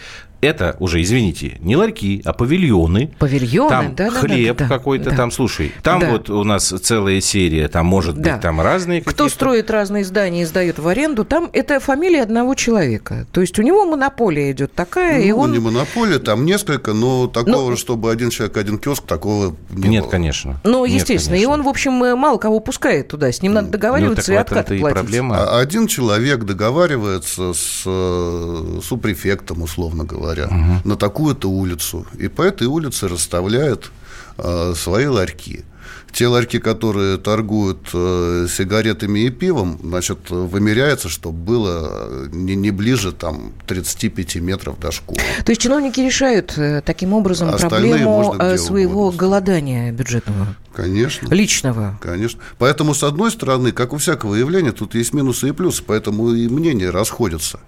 Это 0.41 0.75
уже, 0.79 1.01
извините, 1.01 1.57
не 1.59 1.75
ларьки, 1.75 2.21
а 2.23 2.33
павильоны. 2.33 3.11
Павильоны, 3.19 3.69
там 3.69 3.95
да, 3.95 4.09
хлеб 4.09 4.57
да, 4.57 4.67
какой-то, 4.67 5.09
да. 5.09 5.15
там, 5.15 5.31
слушай, 5.31 5.71
там 5.81 5.99
да. 5.99 6.11
вот 6.11 6.29
у 6.29 6.43
нас 6.43 6.67
целая 6.67 7.19
серия, 7.21 7.67
там 7.67 7.85
может 7.87 8.15
да. 8.17 8.33
быть 8.33 8.41
там 8.41 8.61
разные. 8.61 9.01
Кто 9.01 9.29
строит 9.29 9.71
разные 9.71 10.05
здания 10.05 10.43
и 10.43 10.45
сдает 10.45 10.77
в 10.79 10.87
аренду, 10.87 11.25
там 11.25 11.49
это 11.53 11.79
фамилия 11.79 12.23
одного 12.23 12.53
человека. 12.55 13.25
То 13.31 13.41
есть 13.41 13.57
у 13.57 13.63
него 13.63 13.85
монополия 13.85 14.51
идет 14.51 14.73
такая, 14.73 15.19
ну, 15.19 15.25
и 15.25 15.31
он. 15.31 15.51
Не 15.51 15.59
монополия, 15.59 16.19
там 16.19 16.45
несколько, 16.45 16.93
но 16.93 17.27
такого, 17.27 17.71
ну, 17.71 17.77
чтобы 17.77 18.11
один 18.11 18.29
человек, 18.29 18.57
один 18.57 18.77
киоск, 18.77 19.05
такого 19.05 19.55
не 19.71 19.89
нет, 19.89 20.03
было. 20.03 20.11
конечно. 20.11 20.61
Ну, 20.63 20.85
естественно, 20.85 21.35
нет, 21.35 21.45
конечно. 21.45 21.51
и 21.51 21.59
он, 21.59 21.63
в 21.63 21.67
общем, 21.67 21.93
мало 21.93 22.37
кого 22.37 22.59
пускает 22.59 23.07
туда, 23.07 23.31
с 23.31 23.41
ним 23.41 23.53
надо 23.53 23.69
договариваться 23.69 24.31
ну, 24.31 24.37
и 24.37 24.41
откат 24.41 24.67
платить. 24.67 24.83
проблема. 24.83 25.37
А 25.37 25.59
один 25.59 25.87
человек 25.87 26.43
договаривается 26.43 27.53
с 27.53 27.83
э, 27.85 28.79
супрефектом, 28.83 29.63
условно 29.63 30.03
говоря, 30.03 30.26
угу. 30.33 30.89
на 30.89 30.95
такую-то 30.95 31.49
улицу. 31.49 32.05
И 32.17 32.27
по 32.27 32.41
этой 32.41 32.67
улице 32.67 33.07
расставляют 33.07 33.91
э, 34.37 34.73
свои 34.75 35.05
ларьки. 35.07 35.63
Те 36.11 36.27
ларьки, 36.27 36.59
которые 36.59 37.17
торгуют 37.17 37.89
э, 37.93 38.47
сигаретами 38.49 39.19
и 39.19 39.29
пивом, 39.29 39.79
значит, 39.83 40.29
вымеряется, 40.29 41.09
чтобы 41.09 41.37
было 41.37 42.27
не, 42.31 42.55
не 42.55 42.71
ближе 42.71 43.11
там, 43.11 43.53
35 43.67 44.37
метров 44.37 44.79
до 44.79 44.91
школы. 44.91 45.19
То 45.45 45.51
есть 45.51 45.61
чиновники 45.61 45.99
решают 45.99 46.57
э, 46.57 46.81
таким 46.83 47.13
образом 47.13 47.49
Остальные 47.49 47.91
проблему 47.91 48.35
э, 48.39 48.57
своего 48.57 49.11
голодания 49.11 49.91
бюджетного? 49.91 50.55
Конечно. 50.77 51.33
Личного? 51.33 51.97
Конечно. 51.99 52.39
Поэтому, 52.59 52.93
с 52.93 53.01
одной 53.01 53.31
стороны, 53.31 53.71
как 53.71 53.93
у 53.93 53.97
всякого 53.97 54.35
явления, 54.35 54.71
тут 54.71 54.93
есть 54.93 55.11
минусы 55.11 55.49
и 55.49 55.51
плюсы, 55.51 55.83
поэтому 55.83 56.31
и 56.31 56.47
мнения 56.47 56.91
расходятся. 56.91 57.59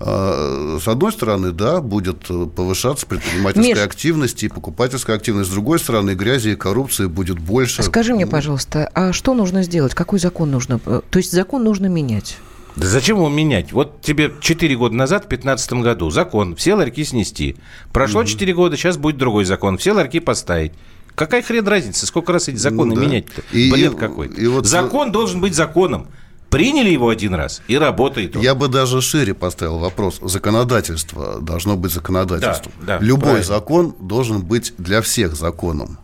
А, 0.00 0.78
с 0.82 0.88
одной 0.88 1.12
стороны, 1.12 1.52
да, 1.52 1.82
будет 1.82 2.24
повышаться 2.56 3.06
предпринимательская 3.06 3.74
Миш, 3.74 3.84
активность 3.84 4.42
и 4.44 4.48
покупательская 4.48 5.14
активность. 5.16 5.50
С 5.50 5.52
другой 5.52 5.78
стороны, 5.78 6.14
грязи 6.14 6.50
и 6.50 6.56
коррупции 6.56 7.04
будет 7.04 7.38
больше. 7.38 7.82
Скажи 7.82 8.14
мне, 8.14 8.26
пожалуйста, 8.26 8.90
а 8.94 9.12
что 9.12 9.34
нужно 9.34 9.62
сделать? 9.62 9.94
Какой 9.94 10.18
закон 10.18 10.50
нужно? 10.50 10.78
То 10.78 11.02
есть 11.18 11.32
закон 11.32 11.64
нужно 11.64 11.84
менять? 11.86 12.38
Да 12.76 12.86
зачем 12.86 13.18
его 13.18 13.28
менять? 13.28 13.72
Вот 13.72 14.00
тебе 14.00 14.32
4 14.40 14.76
года 14.76 14.94
назад, 14.94 15.26
в 15.26 15.28
2015 15.28 15.72
году, 15.74 16.08
закон, 16.08 16.56
все 16.56 16.74
ларьки 16.74 17.04
снести. 17.04 17.56
Прошло 17.92 18.22
угу. 18.22 18.28
4 18.28 18.54
года, 18.54 18.76
сейчас 18.78 18.96
будет 18.96 19.18
другой 19.18 19.44
закон, 19.44 19.76
все 19.76 19.92
ларьки 19.92 20.18
поставить. 20.18 20.72
Какая 21.14 21.42
хрен 21.42 21.66
разница? 21.66 22.06
Сколько 22.06 22.32
раз 22.32 22.48
эти 22.48 22.56
законы 22.56 22.94
ну, 22.94 23.00
да. 23.00 23.06
менять-то? 23.06 23.42
Бред 23.52 23.94
какой-то. 23.96 24.50
Вот... 24.50 24.66
Закон 24.66 25.12
должен 25.12 25.40
быть 25.40 25.54
законом. 25.54 26.08
Приняли 26.50 26.90
его 26.90 27.08
один 27.08 27.34
раз 27.34 27.62
и 27.66 27.76
работает. 27.76 28.36
Он. 28.36 28.42
Я 28.42 28.54
бы 28.54 28.68
даже 28.68 29.00
шире 29.00 29.34
поставил 29.34 29.78
вопрос. 29.78 30.20
Законодательство 30.22 31.40
должно 31.40 31.76
быть 31.76 31.92
законодательством. 31.92 32.72
Да, 32.80 32.98
да, 32.98 33.04
Любой 33.04 33.22
правильно. 33.22 33.44
закон 33.44 33.96
должен 34.00 34.42
быть 34.42 34.72
для 34.78 35.02
всех 35.02 35.34
законом. 35.34 35.98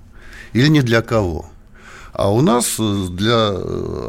Или 0.53 0.69
не 0.69 0.83
для 0.83 1.03
кого. 1.03 1.47
А 2.13 2.33
у 2.33 2.41
нас 2.41 2.77
для 2.79 3.51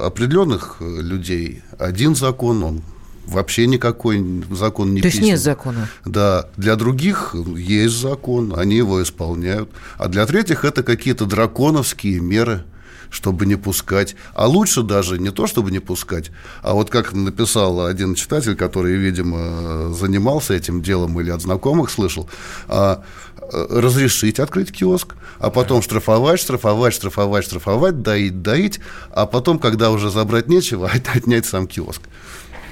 определенных 0.06 0.78
людей 0.80 1.62
один 1.78 2.16
закон, 2.16 2.64
он 2.64 2.82
вообще 3.26 3.68
никакой 3.68 4.44
закон 4.52 4.94
не 4.94 5.02
То 5.02 5.08
писан. 5.08 5.20
есть 5.22 5.32
нет 5.32 5.40
закона? 5.40 5.90
Да. 6.06 6.48
Для 6.58 6.76
других 6.76 7.36
есть 7.56 7.96
закон, 7.96 8.54
они 8.58 8.76
его 8.76 9.02
исполняют. 9.02 9.70
А 9.98 10.08
для 10.08 10.26
третьих 10.26 10.66
это 10.66 10.84
какие-то 10.84 11.26
драконовские 11.26 12.20
меры 12.20 12.64
чтобы 13.12 13.46
не 13.46 13.58
пускать. 13.58 14.16
А 14.34 14.48
лучше 14.48 14.84
даже 14.84 15.20
не 15.20 15.32
то, 15.32 15.46
чтобы 15.46 15.70
не 15.70 15.80
пускать, 15.80 16.32
а 16.64 16.74
вот 16.74 16.90
как 16.90 17.14
написал 17.14 17.86
один 17.86 18.16
читатель, 18.16 18.56
который, 18.56 18.96
видимо, 18.96 19.94
занимался 19.94 20.54
этим 20.54 20.82
делом 20.82 21.20
или 21.20 21.30
от 21.30 21.42
знакомых 21.42 21.92
слышал, 21.92 22.30
а, 22.70 23.04
разрешить 23.52 24.40
открыть 24.40 24.72
киоск, 24.72 25.16
а 25.40 25.50
потом 25.50 25.82
штрафовать, 25.82 26.40
штрафовать, 26.40 26.94
штрафовать, 26.94 27.44
штрафовать, 27.44 28.02
доить, 28.02 28.42
доить, 28.42 28.80
а 29.12 29.26
потом, 29.26 29.60
когда 29.60 29.92
уже 29.92 30.10
забрать 30.10 30.48
нечего, 30.48 30.90
отнять 31.14 31.46
сам 31.46 31.68
киоск. 31.68 32.02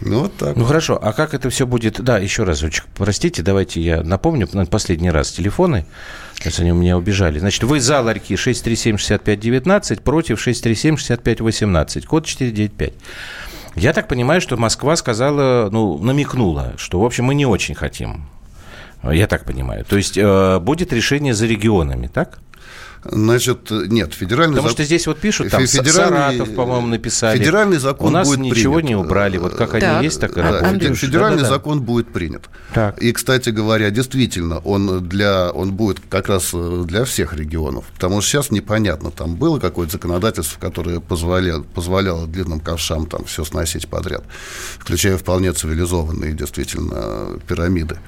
Ну, 0.02 0.22
вот 0.22 0.38
так. 0.38 0.56
Ну, 0.56 0.66
хорошо. 0.66 1.00
А 1.02 1.14
как 1.14 1.34
это 1.34 1.50
все 1.50 1.68
будет? 1.68 2.02
Да, 2.02 2.18
еще 2.18 2.44
раз, 2.44 2.64
простите, 2.96 3.42
давайте 3.42 3.82
я 3.82 4.02
напомню 4.04 4.48
на 4.54 4.66
последний 4.66 5.12
раз 5.12 5.32
телефоны. 5.32 5.86
Сейчас 6.36 6.60
они 6.60 6.72
у 6.72 6.76
меня 6.76 6.98
убежали. 6.98 7.40
Значит, 7.40 7.64
вы 7.64 7.80
за 7.80 8.02
ларьки 8.02 8.36
637-6519, 8.36 10.02
против 10.02 10.48
637-6518, 10.48 12.06
код 12.06 12.26
495. 12.26 12.94
Я 13.76 13.94
так 13.94 14.08
понимаю, 14.08 14.42
что 14.42 14.58
Москва 14.58 14.96
сказала, 14.96 15.70
ну, 15.70 15.98
намекнула, 15.98 16.74
что, 16.78 17.00
в 17.00 17.06
общем, 17.06 17.26
мы 17.26 17.36
не 17.36 17.46
очень 17.46 17.76
хотим. 17.76 18.26
Я 19.04 19.28
так 19.28 19.46
понимаю. 19.46 19.86
То 19.86 19.96
есть 19.96 20.18
э, 20.18 20.60
будет 20.60 20.92
решение 20.92 21.34
за 21.34 21.46
регионами, 21.46 22.08
так? 22.08 22.40
Значит, 23.04 23.72
нет, 23.72 24.14
федеральный 24.14 24.56
Потому 24.56 24.70
зак... 24.70 24.78
что 24.78 24.84
здесь 24.84 25.08
вот 25.08 25.20
пишут, 25.20 25.50
там 25.50 25.66
федеральный... 25.66 26.38
Саратов, 26.38 26.54
по-моему, 26.54 26.88
написали. 26.88 27.38
Федеральный 27.38 27.78
закон 27.78 28.08
У 28.08 28.12
нас 28.12 28.28
будет 28.28 28.40
ничего 28.40 28.76
принят. 28.76 28.90
не 28.90 28.96
убрали, 28.96 29.38
вот 29.38 29.56
как 29.56 29.80
да. 29.80 29.98
они 29.98 30.06
есть, 30.06 30.20
так 30.20 30.32
и 30.32 30.36
да, 30.36 30.60
Андрюш, 30.68 31.00
Федеральный 31.00 31.44
да, 31.44 31.44
да, 31.44 31.50
закон 31.50 31.82
будет 31.82 32.12
принят. 32.12 32.50
Так. 32.74 33.02
И, 33.02 33.12
кстати 33.14 33.52
говоря, 33.52 33.90
действительно, 33.90 34.60
он, 34.60 35.08
для, 35.08 35.50
он 35.52 35.74
будет 35.74 36.02
как 36.10 36.28
раз 36.28 36.54
для 36.54 37.06
всех 37.06 37.34
регионов. 37.34 37.86
Потому 37.94 38.22
что 38.22 38.32
сейчас 38.32 38.52
непонятно, 38.52 39.12
там 39.12 39.36
было 39.36 39.60
какое-то 39.60 39.94
законодательство, 39.94 40.60
которое 40.60 41.00
позволяло, 41.00 41.64
позволяло 41.64 42.28
длинным 42.28 42.60
ковшам 42.60 43.06
там 43.06 43.24
все 43.26 43.46
сносить 43.46 43.88
подряд, 43.88 44.24
включая 44.78 45.18
вполне 45.18 45.54
цивилизованные 45.54 46.34
действительно 46.34 47.40
пирамиды. 47.48 48.00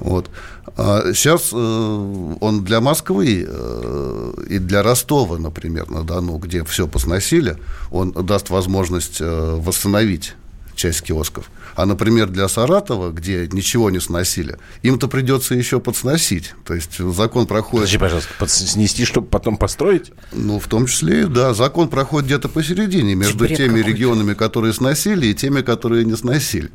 Вот. 0.00 0.30
А 0.76 1.12
сейчас 1.14 1.50
э, 1.52 1.56
он 1.56 2.64
для 2.64 2.80
Москвы 2.80 3.46
э, 3.48 4.32
и 4.48 4.58
для 4.58 4.82
Ростова, 4.82 5.38
например, 5.38 5.90
на 5.90 6.04
Дону, 6.04 6.36
где 6.38 6.64
все 6.64 6.86
посносили, 6.86 7.56
он 7.90 8.12
даст 8.12 8.50
возможность 8.50 9.18
э, 9.20 9.56
восстановить 9.58 10.34
часть 10.74 11.02
киосков. 11.02 11.50
А, 11.74 11.84
например, 11.84 12.28
для 12.28 12.48
Саратова, 12.48 13.10
где 13.10 13.48
ничего 13.50 13.90
не 13.90 14.00
сносили, 14.00 14.58
им-то 14.82 15.08
придется 15.08 15.54
еще 15.54 15.80
подсносить. 15.80 16.54
То 16.64 16.74
есть 16.74 16.98
закон 16.98 17.46
проходит... 17.46 17.98
Подожди, 17.98 17.98
пожалуйста, 17.98 18.46
снести, 18.46 19.04
чтобы 19.04 19.26
потом 19.26 19.56
построить? 19.56 20.12
Ну, 20.32 20.58
в 20.58 20.68
том 20.68 20.86
числе, 20.86 21.26
да. 21.26 21.54
Закон 21.54 21.88
проходит 21.88 22.26
где-то 22.26 22.48
посередине 22.48 23.14
между 23.14 23.46
теми 23.46 23.80
регионами, 23.80 24.34
которые 24.34 24.72
сносили, 24.72 25.26
и 25.26 25.34
теми, 25.34 25.62
которые 25.62 26.04
не 26.04 26.16
сносили. 26.16 26.70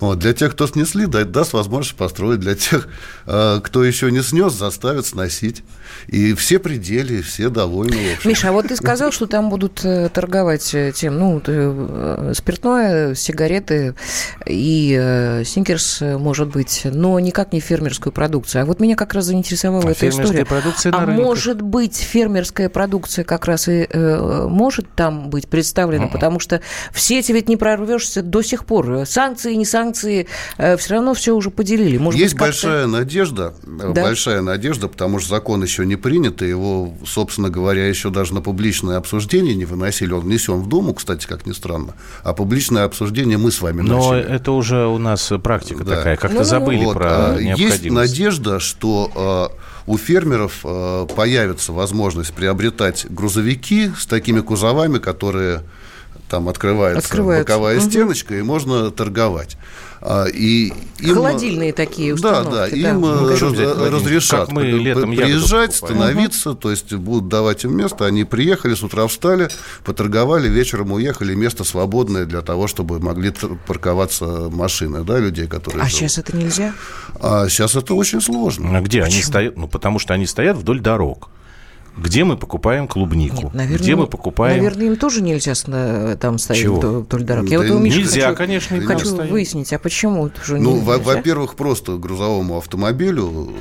Вот, 0.00 0.18
для 0.18 0.32
тех, 0.32 0.52
кто 0.52 0.66
снесли, 0.66 1.06
даст 1.06 1.52
возможность 1.52 1.96
построить. 1.96 2.40
Для 2.40 2.54
тех, 2.54 2.88
э, 3.26 3.60
кто 3.62 3.84
еще 3.84 4.10
не 4.10 4.22
снес, 4.22 4.54
заставят 4.54 5.06
сносить. 5.06 5.62
И 6.06 6.34
все 6.34 6.58
пределы, 6.58 7.20
все 7.20 7.50
довольны. 7.50 8.16
Миша, 8.24 8.48
а 8.48 8.52
вот 8.52 8.68
ты 8.68 8.76
сказал, 8.76 9.12
что 9.12 9.26
там 9.26 9.50
будут 9.50 9.84
э, 9.84 10.08
торговать 10.08 10.74
э, 10.74 10.92
тем, 10.94 11.18
ну, 11.18 11.40
спиртное, 12.34 13.14
сигареты 13.14 13.94
и 14.46 15.42
сникерс, 15.44 16.00
может 16.00 16.48
быть, 16.48 16.82
но 16.84 17.18
никак 17.20 17.52
не 17.52 17.60
фермерскую 17.60 18.12
продукцию. 18.12 18.62
А 18.62 18.64
вот 18.64 18.80
меня 18.80 18.96
как 18.96 19.12
раз 19.12 19.26
заинтересовала 19.26 19.88
а 19.88 19.90
эта 19.90 20.08
история. 20.08 20.44
Продукция 20.44 20.92
а 20.92 21.04
рынках. 21.04 21.24
может 21.24 21.60
быть, 21.60 21.96
фермерская 21.96 22.68
продукция 22.68 23.24
как 23.24 23.44
раз 23.44 23.68
и 23.68 23.86
э, 23.88 24.46
может 24.48 24.86
там 24.94 25.28
быть 25.28 25.48
представлена, 25.48 26.06
uh-huh. 26.06 26.12
потому 26.12 26.40
что 26.40 26.62
все 26.92 27.18
эти 27.18 27.32
ведь 27.32 27.48
не 27.48 27.56
прорвешься 27.56 28.22
до 28.22 28.42
сих 28.42 28.64
пор. 28.64 29.04
Санкции, 29.06 29.54
не 29.54 29.64
санкции 29.64 29.89
санкции, 29.90 30.26
э, 30.58 30.76
все 30.76 30.94
равно 30.94 31.14
все 31.14 31.34
уже 31.34 31.50
поделили. 31.50 31.98
Может 31.98 32.20
Есть 32.20 32.34
быть, 32.34 32.40
большая 32.40 32.86
надежда, 32.86 33.54
э, 33.64 33.92
да? 33.94 34.02
большая 34.02 34.42
надежда, 34.42 34.88
потому 34.88 35.18
что 35.18 35.30
закон 35.30 35.62
еще 35.62 35.84
не 35.86 35.96
принят, 35.96 36.42
и 36.42 36.48
его, 36.48 36.94
собственно 37.06 37.50
говоря, 37.50 37.86
еще 37.86 38.10
даже 38.10 38.34
на 38.34 38.40
публичное 38.40 38.96
обсуждение 38.96 39.54
не 39.54 39.64
выносили. 39.64 40.12
Он 40.12 40.20
внесен 40.20 40.54
в 40.54 40.68
Думу, 40.68 40.94
кстати, 40.94 41.26
как 41.26 41.46
ни 41.46 41.52
странно, 41.52 41.94
а 42.22 42.32
публичное 42.32 42.84
обсуждение 42.84 43.38
мы 43.38 43.50
с 43.50 43.60
вами 43.60 43.82
Но 43.82 43.96
начали. 43.96 44.28
Но 44.28 44.34
это 44.34 44.52
уже 44.52 44.86
у 44.86 44.98
нас 44.98 45.32
практика 45.42 45.84
да. 45.84 45.96
такая, 45.96 46.16
как-то 46.16 46.38
ну, 46.38 46.44
забыли 46.44 46.84
вот, 46.84 46.94
про 46.94 47.34
а, 47.34 47.38
Есть 47.38 47.90
надежда, 47.90 48.60
что 48.60 49.50
у 49.86 49.98
фермеров 49.98 50.64
появится 51.16 51.72
возможность 51.72 52.32
приобретать 52.32 53.06
грузовики 53.08 53.90
с 53.98 54.06
такими 54.06 54.40
кузовами, 54.40 54.98
которые 54.98 55.62
там 56.30 56.48
открывается, 56.48 57.04
открывается. 57.04 57.44
боковая 57.44 57.78
угу. 57.78 57.90
стеночка, 57.90 58.38
и 58.38 58.42
можно 58.42 58.90
торговать. 58.90 59.58
А, 60.00 60.26
и 60.26 60.72
им, 61.00 61.14
Холодильные 61.14 61.74
такие 61.74 62.14
установки. 62.14 62.50
Да, 62.50 62.68
да, 62.68 62.68
им 62.68 63.00
ну, 63.00 63.28
раз, 63.28 63.42
разрешат 63.42 64.46
как 64.46 64.52
мы 64.52 64.62
летом 64.62 65.10
приезжать, 65.10 65.74
становиться, 65.74 66.52
угу. 66.52 66.60
то 66.60 66.70
есть 66.70 66.94
будут 66.94 67.28
давать 67.28 67.64
им 67.64 67.76
место. 67.76 68.06
Они 68.06 68.24
приехали, 68.24 68.74
с 68.74 68.82
утра 68.82 69.06
встали, 69.08 69.50
поторговали, 69.84 70.48
вечером 70.48 70.92
уехали, 70.92 71.34
место 71.34 71.64
свободное 71.64 72.24
для 72.24 72.40
того, 72.40 72.68
чтобы 72.68 73.00
могли 73.00 73.32
парковаться 73.66 74.48
машины, 74.50 75.02
да, 75.02 75.18
людей, 75.18 75.48
которые... 75.48 75.82
А 75.82 75.86
живут. 75.86 75.98
сейчас 75.98 76.18
это 76.18 76.36
нельзя? 76.36 76.72
А 77.20 77.48
сейчас 77.48 77.74
это 77.74 77.94
очень 77.94 78.20
сложно. 78.20 78.78
А 78.78 78.80
где 78.80 79.00
Почему? 79.00 79.14
они 79.14 79.22
стоят? 79.22 79.56
Ну, 79.56 79.68
потому 79.68 79.98
что 79.98 80.14
они 80.14 80.26
стоят 80.26 80.56
вдоль 80.56 80.80
дорог 80.80 81.28
где 81.96 82.24
мы 82.24 82.36
покупаем 82.36 82.88
клубнику, 82.88 83.44
Нет, 83.44 83.54
наверное, 83.54 83.78
где 83.78 83.96
мы 83.96 84.06
покупаем... 84.06 84.56
Наверное, 84.56 84.86
им 84.86 84.96
тоже 84.96 85.22
нельзя 85.22 85.54
там 86.16 86.38
стоять 86.38 86.62
Чего? 86.62 87.00
вдоль 87.00 87.22
дороги. 87.22 87.48
Да 87.48 87.52
Я 87.52 87.60
вот 87.60 87.70
у 87.70 87.78
Миши 87.78 87.98
нельзя, 87.98 88.28
хочу, 88.28 88.36
конечно, 88.38 88.80
хочу 88.82 89.06
стоять. 89.06 89.30
выяснить, 89.30 89.72
а 89.72 89.78
почему? 89.78 90.30
Ну, 90.48 90.78
во-первых, 90.78 91.54
просто 91.54 91.96
грузовому 91.96 92.58
автомобилю, 92.58 93.52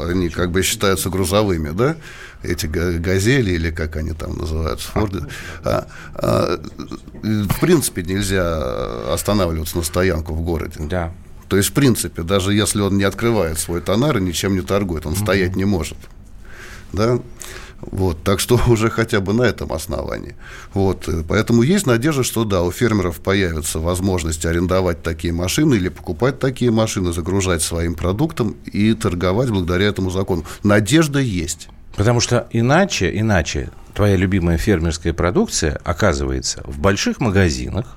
они 0.00 0.28
как 0.28 0.50
бы 0.50 0.62
считаются 0.62 1.10
грузовыми, 1.10 1.70
да, 1.70 1.96
эти 2.42 2.66
газели 2.66 3.52
или 3.52 3.70
как 3.70 3.96
они 3.96 4.12
там 4.12 4.38
называются, 4.38 4.88
Форды. 4.90 5.26
А, 5.64 5.86
а, 6.14 6.60
в 7.22 7.60
принципе, 7.60 8.02
нельзя 8.02 9.12
останавливаться 9.12 9.76
на 9.76 9.84
стоянку 9.84 10.34
в 10.34 10.42
городе. 10.42 10.76
Да. 10.80 11.12
То 11.48 11.56
есть, 11.56 11.68
в 11.68 11.72
принципе, 11.72 12.22
даже 12.22 12.54
если 12.54 12.80
он 12.80 12.96
не 12.96 13.04
открывает 13.04 13.58
свой 13.58 13.80
тонар 13.80 14.18
и 14.18 14.20
ничем 14.22 14.54
не 14.54 14.62
торгует, 14.62 15.04
он 15.06 15.12
mm-hmm. 15.12 15.22
стоять 15.22 15.56
не 15.56 15.64
может. 15.64 15.98
Да? 16.92 17.18
Вот, 17.82 18.22
так 18.22 18.40
что 18.40 18.60
уже 18.68 18.90
хотя 18.90 19.20
бы 19.20 19.32
на 19.32 19.42
этом 19.42 19.72
основании. 19.72 20.36
Вот, 20.72 21.08
э, 21.08 21.24
поэтому 21.26 21.62
есть 21.62 21.86
надежда, 21.86 22.22
что 22.22 22.44
да, 22.44 22.62
у 22.62 22.70
фермеров 22.70 23.20
появится 23.20 23.80
возможность 23.80 24.46
арендовать 24.46 25.02
такие 25.02 25.32
машины 25.32 25.74
или 25.74 25.88
покупать 25.88 26.38
такие 26.38 26.70
машины, 26.70 27.12
загружать 27.12 27.62
своим 27.62 27.94
продуктом 27.94 28.56
и 28.64 28.94
торговать 28.94 29.50
благодаря 29.50 29.86
этому 29.86 30.10
закону. 30.10 30.44
Надежда 30.62 31.18
есть. 31.18 31.68
Потому 31.96 32.20
что 32.20 32.48
иначе, 32.52 33.10
иначе 33.18 33.70
твоя 33.94 34.16
любимая 34.16 34.56
фермерская 34.56 35.12
продукция 35.12 35.78
оказывается 35.84 36.62
в 36.64 36.78
больших 36.78 37.20
магазинах, 37.20 37.96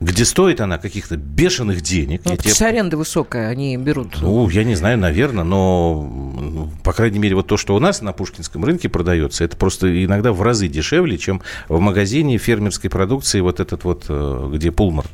где 0.00 0.24
стоит 0.24 0.60
она 0.62 0.78
каких-то 0.78 1.16
бешеных 1.16 1.82
денег. 1.82 2.22
Ну, 2.24 2.36
тебе... 2.36 2.66
аренда 2.66 2.96
высокая, 2.96 3.48
они 3.48 3.76
берут. 3.76 4.20
Ну, 4.22 4.48
я 4.48 4.64
не 4.64 4.74
знаю, 4.74 4.98
наверное, 4.98 5.44
но, 5.44 6.02
ну, 6.02 6.70
по 6.82 6.94
крайней 6.94 7.18
мере, 7.18 7.34
вот 7.34 7.46
то, 7.46 7.58
что 7.58 7.76
у 7.76 7.78
нас 7.78 8.00
на 8.00 8.12
Пушкинском 8.12 8.64
рынке 8.64 8.88
продается, 8.88 9.44
это 9.44 9.56
просто 9.58 10.04
иногда 10.04 10.32
в 10.32 10.40
разы 10.40 10.68
дешевле, 10.68 11.18
чем 11.18 11.42
в 11.68 11.78
магазине 11.80 12.38
фермерской 12.38 12.88
продукции 12.88 13.40
вот 13.40 13.60
этот 13.60 13.84
вот, 13.84 14.06
э, 14.08 14.50
где 14.54 14.72
Пулмарт. 14.72 15.10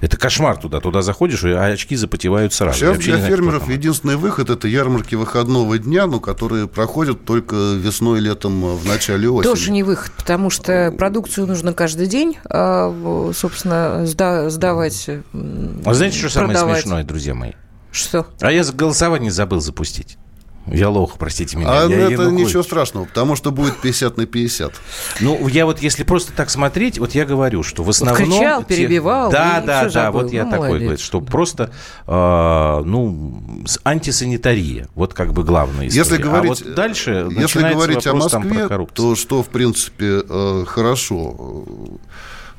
Это 0.00 0.16
кошмар 0.16 0.56
туда. 0.58 0.80
Туда 0.80 1.02
заходишь, 1.02 1.44
а 1.44 1.64
очки 1.66 1.96
запотевают 1.96 2.52
сразу. 2.52 2.78
Сейчас 2.78 2.98
для 2.98 3.18
фермеров 3.18 3.68
единственный 3.68 4.16
выход– 4.16 4.50
это 4.50 4.68
ярмарки 4.68 5.14
выходного 5.14 5.78
дня, 5.78 6.06
но 6.06 6.20
которые 6.20 6.68
проходят 6.68 7.24
только 7.24 7.54
весной, 7.74 8.20
летом, 8.20 8.76
в 8.76 8.86
начале 8.86 9.28
осени. 9.28 9.50
Тоже 9.50 9.70
не 9.70 9.82
выход, 9.82 10.12
потому 10.16 10.50
что 10.50 10.92
продукцию 10.96 11.46
нужно 11.46 11.72
каждый 11.72 12.06
день, 12.06 12.36
а, 12.44 13.32
собственно, 13.34 14.06
сдавать, 14.06 15.08
А 15.08 15.94
знаете, 15.94 16.18
что 16.28 16.40
продавать. 16.40 16.58
самое 16.58 16.76
смешное, 16.82 17.04
друзья 17.04 17.34
мои? 17.34 17.52
Что? 17.90 18.26
А 18.40 18.52
я 18.52 18.62
голосование 18.64 19.30
забыл 19.30 19.60
запустить. 19.60 20.18
Я 20.66 20.88
лох, 20.88 21.16
простите 21.18 21.56
меня. 21.56 21.84
А 21.84 21.86
я 21.86 22.10
это 22.10 22.30
ничего 22.30 22.62
страшного, 22.62 23.04
потому 23.04 23.36
что 23.36 23.52
будет 23.52 23.76
50 23.80 24.16
на 24.16 24.26
50. 24.26 24.72
Ну, 25.20 25.46
я 25.48 25.64
вот, 25.64 25.80
если 25.80 26.02
просто 26.02 26.32
так 26.32 26.50
смотреть, 26.50 26.98
вот 26.98 27.14
я 27.14 27.24
говорю, 27.24 27.62
что 27.62 27.84
в 27.84 27.90
основном... 27.90 28.28
Вот 28.28 28.38
кричал, 28.38 28.64
перебивал. 28.64 29.30
Да, 29.30 29.62
да, 29.64 29.84
да, 29.84 29.88
забыл. 29.88 30.22
вот 30.22 30.32
я 30.32 30.44
ну, 30.44 30.50
такой, 30.50 30.80
говорит, 30.80 31.00
что 31.00 31.20
просто, 31.20 31.70
э, 32.06 32.82
ну, 32.84 33.42
антисанитария. 33.84 34.88
Вот 34.94 35.14
как 35.14 35.32
бы 35.32 35.44
главное 35.44 35.86
история. 35.86 36.02
Если 36.02 36.16
говорить, 36.16 36.62
а 36.62 36.64
вот 36.64 36.74
дальше 36.74 37.28
если 37.30 37.60
говорить 37.60 38.06
о 38.06 38.14
Москве, 38.14 38.68
то 38.92 39.14
что, 39.14 39.42
в 39.42 39.48
принципе, 39.48 40.22
э, 40.28 40.64
хорошо 40.66 41.64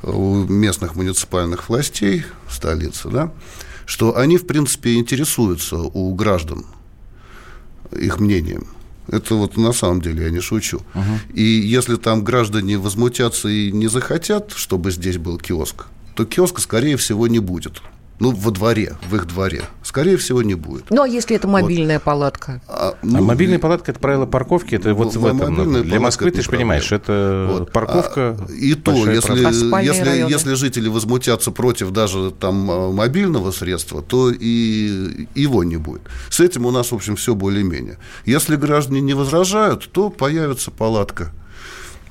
у 0.03 0.35
местных 0.45 0.95
муниципальных 0.95 1.67
властей 1.69 2.23
столицы, 2.49 3.09
да, 3.09 3.31
что 3.85 4.17
они, 4.17 4.37
в 4.37 4.47
принципе, 4.47 4.95
интересуются 4.95 5.77
у 5.77 6.13
граждан 6.13 6.65
их 7.91 8.19
мнением. 8.19 8.67
Это 9.07 9.35
вот 9.35 9.55
на 9.57 9.71
самом 9.71 10.01
деле 10.01 10.25
я 10.25 10.29
не 10.29 10.41
шучу. 10.41 10.77
Угу. 10.93 11.33
И 11.33 11.43
если 11.43 11.95
там 11.95 12.23
граждане 12.23 12.77
возмутятся 12.77 13.47
и 13.47 13.71
не 13.71 13.87
захотят, 13.87 14.51
чтобы 14.55 14.91
здесь 14.91 15.17
был 15.17 15.37
киоск, 15.37 15.85
то 16.15 16.25
киоска, 16.25 16.61
скорее 16.61 16.97
всего, 16.97 17.27
не 17.27 17.39
будет 17.39 17.81
ну, 18.19 18.31
во 18.31 18.51
дворе, 18.51 18.95
в 19.09 19.15
их 19.15 19.27
дворе. 19.27 19.63
Скорее 19.83 20.17
всего, 20.17 20.41
не 20.41 20.55
будет. 20.55 20.89
Ну, 20.89 21.03
а 21.03 21.07
если 21.07 21.35
это 21.35 21.47
мобильная 21.47 21.97
вот. 21.97 22.03
палатка? 22.03 22.61
А, 22.67 22.95
ну, 23.01 23.19
а 23.19 23.21
мобильная 23.21 23.59
палатка– 23.59 23.91
это 23.93 23.99
правило 23.99 24.25
парковки, 24.25 24.75
это 24.75 24.93
вот 24.93 25.15
в 25.15 25.25
этом. 25.25 25.83
Для 25.83 25.99
Москвы, 25.99 26.31
ты 26.31 26.41
же 26.41 26.49
понимаешь, 26.49 26.91
это 26.91 27.47
вот. 27.51 27.71
парковка. 27.71 28.37
А, 28.39 28.51
и 28.51 28.73
то, 28.73 28.91
если, 28.91 29.73
а 29.73 29.81
если, 29.81 30.29
если 30.29 30.53
жители 30.55 30.87
возмутятся 30.87 31.51
против 31.51 31.91
даже 31.91 32.31
там 32.31 32.69
а, 32.71 32.91
мобильного 32.91 33.51
средства, 33.51 34.01
то 34.01 34.31
и 34.31 35.27
его 35.35 35.63
не 35.63 35.77
будет. 35.77 36.01
С 36.29 36.39
этим 36.39 36.65
у 36.65 36.71
нас, 36.71 36.91
в 36.91 36.95
общем, 36.95 37.15
все 37.15 37.35
более-менее. 37.35 37.97
Если 38.25 38.55
граждане 38.55 39.01
не 39.01 39.13
возражают, 39.13 39.89
то 39.91 40.09
появится 40.09 40.71
палатка– 40.71 41.31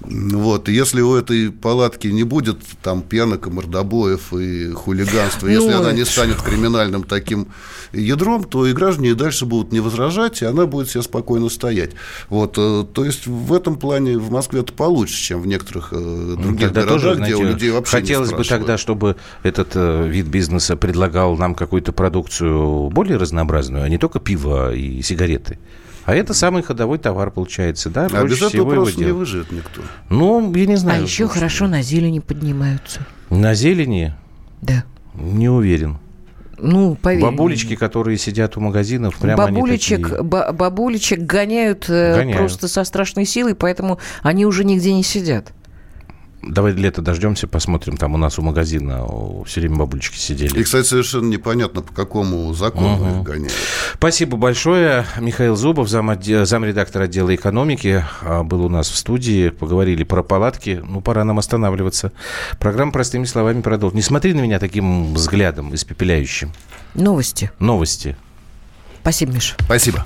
вот, 0.01 0.69
если 0.69 1.01
у 1.01 1.15
этой 1.15 1.51
палатки 1.51 2.09
не 2.09 2.23
будет 2.23 2.59
там 2.83 3.03
пьянок 3.03 3.47
и 3.47 3.51
мордобоев 3.51 4.33
и 4.35 4.71
хулиганства, 4.73 5.49
если 5.49 5.71
ну, 5.71 5.79
она 5.79 5.93
не 5.93 6.05
станет 6.05 6.41
криминальным 6.43 7.03
таким 7.03 7.49
ядром, 7.93 8.45
то 8.45 8.67
и 8.67 8.73
граждане 8.73 9.15
дальше 9.15 9.47
будут 9.47 9.73
не 9.73 9.81
возражать, 9.81 10.43
и 10.43 10.45
она 10.45 10.67
будет 10.67 10.91
себе 10.91 11.03
спокойно 11.03 11.49
стоять. 11.49 11.93
Вот, 12.29 12.57
э, 12.59 12.85
то 12.93 13.05
есть 13.05 13.27
в 13.27 13.53
этом 13.53 13.77
плане 13.77 14.19
в 14.19 14.31
Москве 14.31 14.61
это 14.61 14.73
получше, 14.73 15.15
чем 15.15 15.41
в 15.41 15.47
некоторых 15.47 15.89
э, 15.93 16.37
других 16.39 16.69
тогда 16.69 16.83
городах, 16.83 17.03
тоже, 17.03 17.15
знаете, 17.15 17.35
где 17.35 17.45
у 17.45 17.49
людей 17.49 17.71
вообще 17.71 17.97
Хотелось 17.97 18.33
бы 18.33 18.45
тогда, 18.45 18.77
чтобы 18.79 19.17
этот 19.43 19.73
э, 19.75 20.09
вид 20.09 20.27
бизнеса 20.27 20.77
предлагал 20.77 21.37
нам 21.37 21.55
какую-то 21.55 21.93
продукцию 21.93 22.91
более 22.91 23.17
разнообразную, 23.17 23.85
а 23.85 23.89
не 23.89 23.99
только 23.99 24.21
пиво 24.21 24.75
и 24.75 25.03
сигареты. 25.03 25.59
А 26.07 26.15
это 26.15 26.35
самый 26.35 26.63
ходовой 26.63 26.99
товар 26.99 27.33
получается, 27.33 27.91
да? 27.91 28.07
А 28.13 28.25
без 28.25 28.41
этого 28.41 28.71
просто 28.71 29.05
не 29.05 29.11
выживет 29.11 29.51
никто. 29.51 29.83
Ну, 30.09 30.55
я 30.55 30.67
не 30.67 30.77
знаю. 30.77 31.01
А 31.01 31.03
еще 31.03 31.27
хорошо 31.27 31.67
на 31.67 31.83
зелени 31.83 32.21
поднимаются. 32.21 33.01
На 33.29 33.55
зелени? 33.55 34.15
Да. 34.63 34.85
Не 35.15 35.49
уверен. 35.49 35.99
Ну, 36.59 36.95
поверь. 36.95 37.23
Бабулечки, 37.23 37.75
которые 37.75 38.19
сидят 38.19 38.57
у 38.57 38.61
магазинов, 38.61 39.17
прямо 39.17 39.49
бабулечек, 39.49 40.07
они 40.07 40.31
такие... 40.31 40.53
бабулечек 40.53 41.19
гоняют, 41.21 41.87
э, 41.89 42.15
гоняют 42.17 42.39
просто 42.39 42.69
со 42.69 42.85
страшной 42.85 43.27
силой, 43.27 43.55
поэтому 43.55 43.99
они 44.23 44.47
уже 44.47 44.65
нигде 44.65 44.95
не 44.95 45.03
сидят. 45.03 45.53
Давай 46.47 46.73
лето 46.73 47.03
дождемся, 47.03 47.49
посмотрим. 47.49 47.97
Там 47.97 48.15
у 48.15 48.17
нас 48.17 48.39
у 48.39 48.43
магазина 48.43 49.05
все 49.47 49.61
время 49.61 49.77
бабульчики 49.77 50.17
сидели. 50.17 50.59
И, 50.59 50.63
кстати, 50.63 50.87
совершенно 50.87 51.29
непонятно, 51.29 51.83
по 51.83 51.93
какому 51.93 52.53
закону 52.55 52.95
угу. 52.95 53.19
их 53.21 53.23
гоняют. 53.25 53.55
Спасибо 53.95 54.37
большое. 54.37 55.07
Михаил 55.19 55.57
Зубов, 55.57 55.89
зам 55.89 56.07
замредактор 56.45 57.03
отдела 57.03 57.35
экономики, 57.35 58.05
а, 58.23 58.45
был 58.45 58.65
у 58.65 58.69
нас 58.69 58.89
в 58.89 58.97
студии. 58.97 59.49
Поговорили 59.49 60.05
про 60.05 60.23
палатки. 60.23 60.83
Ну, 60.87 61.01
пора 61.01 61.25
нам 61.25 61.39
останавливаться. 61.39 62.13
Программа 62.61 62.93
простыми 62.93 63.25
словами 63.25 63.61
продолжит. 63.61 63.97
Не 63.97 64.03
смотри 64.03 64.33
на 64.33 64.41
меня 64.41 64.59
таким 64.59 65.15
взглядом 65.15 65.75
испепеляющим. 65.75 66.53
Новости. 66.95 67.51
Новости. 67.59 68.17
Спасибо, 69.03 69.33
Миша. 69.33 69.55
Спасибо. 69.61 70.05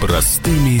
Простыми 0.00 0.80